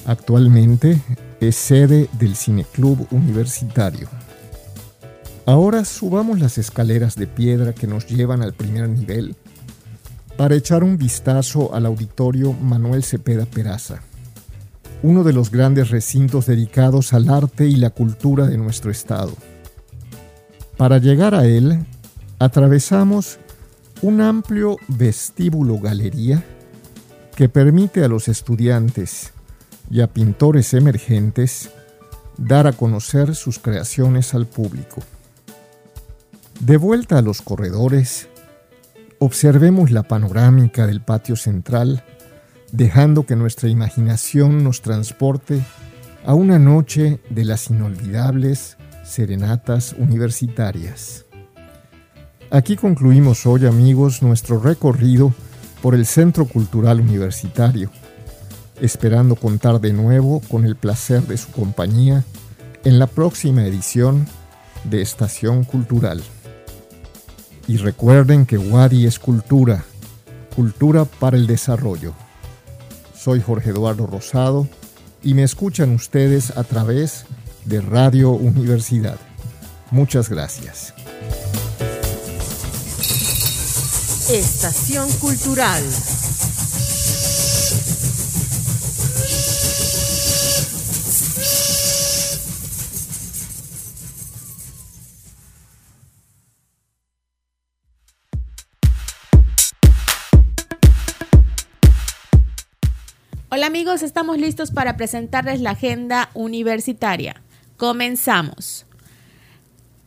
Actualmente 0.05 0.97
es 1.41 1.58
sede 1.58 2.08
del 2.14 2.38
Cineclub 2.38 3.05
Universitario. 3.12 4.08
Ahora 5.45 5.84
subamos 5.84 6.39
las 6.39 6.58
escaleras 6.58 7.18
de 7.18 7.28
piedra 7.28 7.74
que 7.74 7.86
nos 7.86 8.08
llevan 8.08 8.41
al 8.41 8.53
primer 8.53 8.88
nivel 8.88 9.36
para 10.38 10.55
echar 10.55 10.86
un 10.86 10.97
vistazo 10.97 11.76
al 11.76 11.86
auditorio 11.86 12.53
Manuel 12.53 13.03
Cepeda 13.03 13.45
Peraza, 13.45 13.99
uno 15.03 15.26
de 15.26 15.34
los 15.34 15.51
grandes 15.51 15.89
recintos 15.89 16.45
dedicados 16.45 17.12
al 17.12 17.28
arte 17.30 17.68
y 17.68 17.76
la 17.76 17.89
cultura 17.89 18.47
de 18.47 18.58
nuestro 18.58 18.89
estado. 18.89 19.34
Para 20.78 20.99
llegar 20.99 21.34
a 21.34 21.45
él, 21.45 21.86
atravesamos 22.38 23.39
un 24.03 24.21
amplio 24.21 24.78
vestíbulo 24.88 25.80
galería 25.80 26.43
que 27.36 27.49
permite 27.49 28.03
a 28.03 28.07
los 28.07 28.28
estudiantes 28.28 29.34
y 29.89 30.01
a 30.01 30.07
pintores 30.13 30.75
emergentes 30.75 31.71
dar 32.38 32.67
a 32.67 32.73
conocer 32.73 33.34
sus 33.34 33.57
creaciones 33.57 34.36
al 34.36 34.45
público. 34.45 35.01
De 36.59 36.78
vuelta 36.78 37.17
a 37.17 37.21
los 37.23 37.41
corredores, 37.41 38.28
observemos 39.17 39.89
la 39.89 40.03
panorámica 40.03 40.86
del 40.86 41.01
patio 41.01 41.36
central, 41.36 42.03
dejando 42.71 43.25
que 43.25 43.36
nuestra 43.36 43.67
imaginación 43.67 44.63
nos 44.63 44.82
transporte 44.82 45.63
a 46.23 46.36
una 46.36 46.59
noche 46.59 47.19
de 47.32 47.45
las 47.45 47.71
inolvidables 47.71 48.76
Serenatas 49.08 49.95
Universitarias. 49.97 51.26
Aquí 52.51 52.76
concluimos 52.76 53.45
hoy 53.45 53.66
amigos 53.66 54.22
nuestro 54.22 54.60
recorrido 54.60 55.34
por 55.82 55.95
el 55.95 56.05
Centro 56.05 56.45
Cultural 56.45 56.99
Universitario, 56.99 57.89
esperando 58.82 59.36
contar 59.36 59.80
de 59.80 59.93
nuevo 59.93 60.41
con 60.49 60.66
el 60.66 60.76
placer 60.76 61.24
de 61.24 61.38
su 61.38 61.51
compañía 61.51 62.26
en 62.84 62.99
la 62.99 63.08
próxima 63.08 63.66
edición 63.66 64.28
de 64.84 65.01
Estación 65.01 65.64
Cultural. 65.64 66.22
Y 67.68 67.78
recuerden 67.78 68.45
que 68.45 68.58
Wadi 68.58 69.05
es 69.05 69.20
cultura, 69.20 69.86
cultura 70.55 71.05
para 71.05 71.38
el 71.38 71.47
desarrollo. 71.47 72.14
Soy 73.16 73.41
Jorge 73.41 73.70
Eduardo 73.70 74.05
Rosado 74.05 74.68
y 75.24 75.34
me 75.34 75.43
escuchan 75.43 75.91
ustedes 75.95 76.55
a 76.58 76.64
través 76.64 77.26
de 77.30 77.36
Radio 77.76 78.32
Universidad. 78.32 79.20
Muchas 79.91 80.30
gracias. 80.30 80.93
Estación 84.30 85.11
Cultural. 85.20 85.84
Hola 103.49 103.68
amigos, 103.68 104.03
estamos 104.03 104.38
listos 104.38 104.72
para 104.72 104.95
presentarles 104.97 105.61
la 105.61 105.72
agenda 105.72 106.30
universitaria. 106.34 107.41
Comenzamos. 107.78 108.88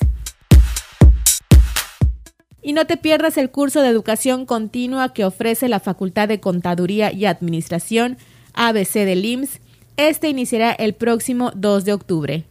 Y 2.61 2.73
no 2.73 2.85
te 2.85 2.97
pierdas 2.97 3.37
el 3.37 3.49
curso 3.51 3.81
de 3.81 3.89
educación 3.89 4.45
continua 4.45 5.13
que 5.13 5.25
ofrece 5.25 5.67
la 5.67 5.79
Facultad 5.79 6.27
de 6.27 6.39
Contaduría 6.39 7.11
y 7.11 7.25
Administración 7.25 8.17
ABC 8.53 9.05
del 9.05 9.25
IMSS. 9.25 9.61
Este 9.97 10.29
iniciará 10.29 10.71
el 10.71 10.93
próximo 10.93 11.51
2 11.55 11.85
de 11.85 11.93
octubre. 11.93 12.43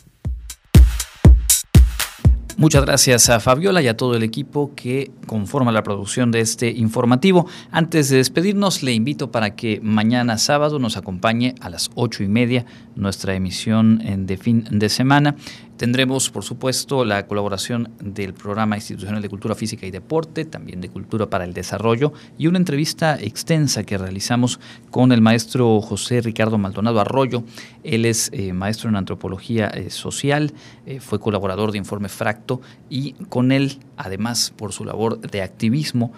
Muchas 2.55 2.85
gracias 2.85 3.29
a 3.29 3.39
Fabiola 3.39 3.81
y 3.81 3.87
a 3.87 3.97
todo 3.97 4.15
el 4.15 4.21
equipo 4.21 4.73
que 4.75 5.11
conforma 5.25 5.71
la 5.71 5.83
producción 5.83 6.31
de 6.31 6.39
este 6.39 6.69
informativo. 6.69 7.47
Antes 7.71 8.09
de 8.09 8.17
despedirnos, 8.17 8.83
le 8.83 8.93
invito 8.93 9.31
para 9.31 9.55
que 9.55 9.79
mañana 9.81 10.37
sábado 10.37 10.77
nos 10.77 10.95
acompañe 10.95 11.55
a 11.61 11.69
las 11.69 11.89
ocho 11.95 12.23
y 12.23 12.27
media 12.27 12.65
nuestra 12.95 13.33
emisión 13.33 14.01
de 14.25 14.37
fin 14.37 14.65
de 14.69 14.87
semana. 14.89 15.35
Tendremos, 15.83 16.29
por 16.29 16.45
supuesto, 16.45 17.03
la 17.03 17.27
colaboración 17.27 17.91
del 17.99 18.33
Programa 18.33 18.77
Institucional 18.77 19.21
de 19.21 19.27
Cultura 19.27 19.53
Física 19.53 19.85
y 19.85 19.91
Deporte, 19.91 20.45
también 20.45 20.79
de 20.79 20.87
Cultura 20.87 21.29
para 21.29 21.43
el 21.43 21.53
Desarrollo, 21.53 22.13
y 22.37 22.47
una 22.47 22.57
entrevista 22.57 23.19
extensa 23.19 23.83
que 23.83 23.97
realizamos 23.97 24.61
con 24.91 25.11
el 25.11 25.19
maestro 25.19 25.81
José 25.81 26.21
Ricardo 26.21 26.57
Maldonado 26.57 27.01
Arroyo. 27.01 27.43
Él 27.83 28.05
es 28.05 28.29
eh, 28.31 28.53
maestro 28.53 28.87
en 28.87 28.95
antropología 28.95 29.67
eh, 29.67 29.89
social, 29.89 30.53
eh, 30.85 31.01
fue 31.01 31.19
colaborador 31.19 31.73
de 31.73 31.79
Informe 31.79 32.07
Fracto, 32.07 32.61
y 32.89 33.11
con 33.27 33.51
él, 33.51 33.79
además, 33.97 34.53
por 34.55 34.71
su 34.71 34.85
labor 34.85 35.19
de 35.19 35.41
activismo, 35.41 36.13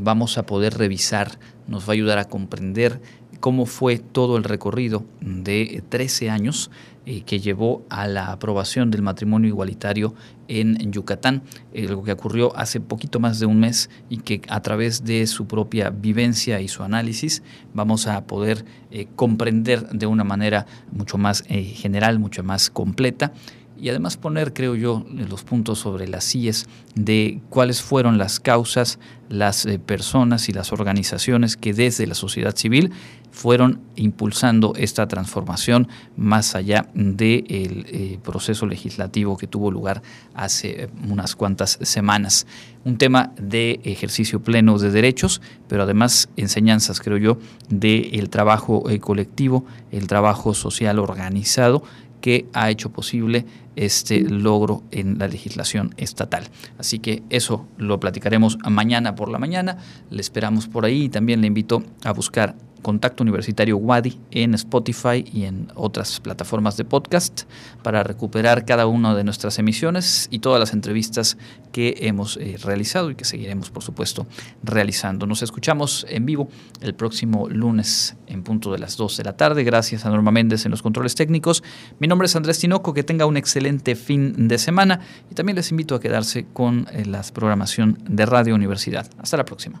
vamos 0.00 0.38
a 0.38 0.44
poder 0.44 0.76
revisar, 0.76 1.38
nos 1.68 1.84
va 1.84 1.90
a 1.90 1.92
ayudar 1.92 2.18
a 2.18 2.24
comprender 2.24 3.00
cómo 3.42 3.66
fue 3.66 3.98
todo 3.98 4.36
el 4.36 4.44
recorrido 4.44 5.04
de 5.20 5.82
13 5.88 6.30
años 6.30 6.70
eh, 7.06 7.22
que 7.22 7.40
llevó 7.40 7.84
a 7.90 8.06
la 8.06 8.30
aprobación 8.30 8.92
del 8.92 9.02
matrimonio 9.02 9.48
igualitario 9.48 10.14
en 10.46 10.92
Yucatán, 10.92 11.42
algo 11.76 12.04
que 12.04 12.12
ocurrió 12.12 12.56
hace 12.56 12.78
poquito 12.78 13.18
más 13.18 13.40
de 13.40 13.46
un 13.46 13.58
mes 13.58 13.90
y 14.08 14.18
que 14.18 14.42
a 14.48 14.62
través 14.62 15.02
de 15.02 15.26
su 15.26 15.48
propia 15.48 15.90
vivencia 15.90 16.60
y 16.60 16.68
su 16.68 16.84
análisis 16.84 17.42
vamos 17.74 18.06
a 18.06 18.24
poder 18.28 18.64
eh, 18.92 19.08
comprender 19.16 19.88
de 19.88 20.06
una 20.06 20.22
manera 20.22 20.66
mucho 20.92 21.18
más 21.18 21.42
eh, 21.48 21.64
general, 21.64 22.20
mucho 22.20 22.44
más 22.44 22.70
completa. 22.70 23.32
Y 23.76 23.88
además 23.88 24.16
poner, 24.16 24.52
creo 24.52 24.76
yo, 24.76 25.04
los 25.10 25.42
puntos 25.42 25.80
sobre 25.80 26.06
las 26.06 26.24
CIES 26.30 26.68
de 26.94 27.40
cuáles 27.48 27.82
fueron 27.82 28.16
las 28.16 28.38
causas, 28.38 29.00
las 29.28 29.66
personas 29.86 30.48
y 30.48 30.52
las 30.52 30.72
organizaciones 30.72 31.56
que 31.56 31.74
desde 31.74 32.06
la 32.06 32.14
sociedad 32.14 32.54
civil 32.54 32.92
fueron 33.32 33.80
impulsando 33.96 34.74
esta 34.76 35.08
transformación 35.08 35.88
más 36.16 36.54
allá 36.54 36.88
del 36.94 37.44
eh, 37.48 38.18
proceso 38.22 38.66
legislativo 38.66 39.36
que 39.36 39.46
tuvo 39.46 39.70
lugar 39.70 40.02
hace 40.34 40.90
unas 41.08 41.34
cuantas 41.34 41.78
semanas. 41.82 42.46
Un 42.84 42.98
tema 42.98 43.32
de 43.40 43.80
ejercicio 43.84 44.42
pleno 44.42 44.78
de 44.78 44.90
derechos, 44.90 45.40
pero 45.66 45.84
además 45.84 46.28
enseñanzas, 46.36 47.00
creo 47.00 47.16
yo, 47.16 47.38
del 47.68 48.28
trabajo 48.28 48.88
eh, 48.90 49.00
colectivo, 49.00 49.64
el 49.90 50.06
trabajo 50.06 50.52
social 50.54 50.98
organizado 50.98 51.82
que 52.20 52.46
ha 52.52 52.70
hecho 52.70 52.92
posible 52.92 53.46
este 53.74 54.20
logro 54.20 54.82
en 54.90 55.18
la 55.18 55.26
legislación 55.26 55.94
estatal. 55.96 56.44
Así 56.78 56.98
que 56.98 57.22
eso 57.30 57.66
lo 57.78 57.98
platicaremos 57.98 58.58
mañana 58.70 59.14
por 59.14 59.28
la 59.28 59.38
mañana. 59.38 59.78
Le 60.10 60.20
esperamos 60.20 60.68
por 60.68 60.84
ahí 60.84 61.04
y 61.04 61.08
también 61.08 61.40
le 61.40 61.48
invito 61.48 61.82
a 62.04 62.12
buscar 62.12 62.54
Contacto 62.82 63.22
Universitario 63.22 63.76
Wadi 63.76 64.18
en 64.30 64.54
Spotify 64.54 65.24
y 65.32 65.44
en 65.44 65.68
otras 65.74 66.20
plataformas 66.20 66.76
de 66.76 66.84
podcast 66.84 67.44
para 67.82 68.02
recuperar 68.02 68.64
cada 68.64 68.86
una 68.86 69.14
de 69.14 69.24
nuestras 69.24 69.58
emisiones 69.58 70.28
y 70.30 70.40
todas 70.40 70.60
las 70.60 70.72
entrevistas 70.72 71.38
que 71.72 71.94
hemos 72.00 72.36
eh, 72.36 72.58
realizado 72.62 73.10
y 73.10 73.14
que 73.14 73.24
seguiremos, 73.24 73.70
por 73.70 73.82
supuesto, 73.82 74.26
realizando. 74.62 75.26
Nos 75.26 75.42
escuchamos 75.42 76.06
en 76.08 76.26
vivo 76.26 76.48
el 76.80 76.94
próximo 76.94 77.48
lunes 77.48 78.16
en 78.26 78.42
punto 78.42 78.72
de 78.72 78.78
las 78.78 78.96
2 78.96 79.16
de 79.16 79.24
la 79.24 79.36
tarde. 79.36 79.64
Gracias 79.64 80.04
a 80.04 80.10
Norma 80.10 80.30
Méndez 80.30 80.64
en 80.64 80.70
los 80.70 80.82
controles 80.82 81.14
técnicos. 81.14 81.62
Mi 81.98 82.08
nombre 82.08 82.26
es 82.26 82.36
Andrés 82.36 82.58
Tinoco. 82.58 82.92
Que 82.92 83.02
tenga 83.02 83.26
un 83.26 83.36
excelente 83.36 83.94
fin 83.94 84.48
de 84.48 84.58
semana 84.58 85.00
y 85.30 85.34
también 85.34 85.56
les 85.56 85.70
invito 85.70 85.94
a 85.94 86.00
quedarse 86.00 86.46
con 86.52 86.86
eh, 86.92 87.04
la 87.06 87.22
programación 87.32 87.98
de 88.08 88.26
Radio 88.26 88.54
Universidad. 88.54 89.08
Hasta 89.18 89.36
la 89.36 89.44
próxima. 89.44 89.80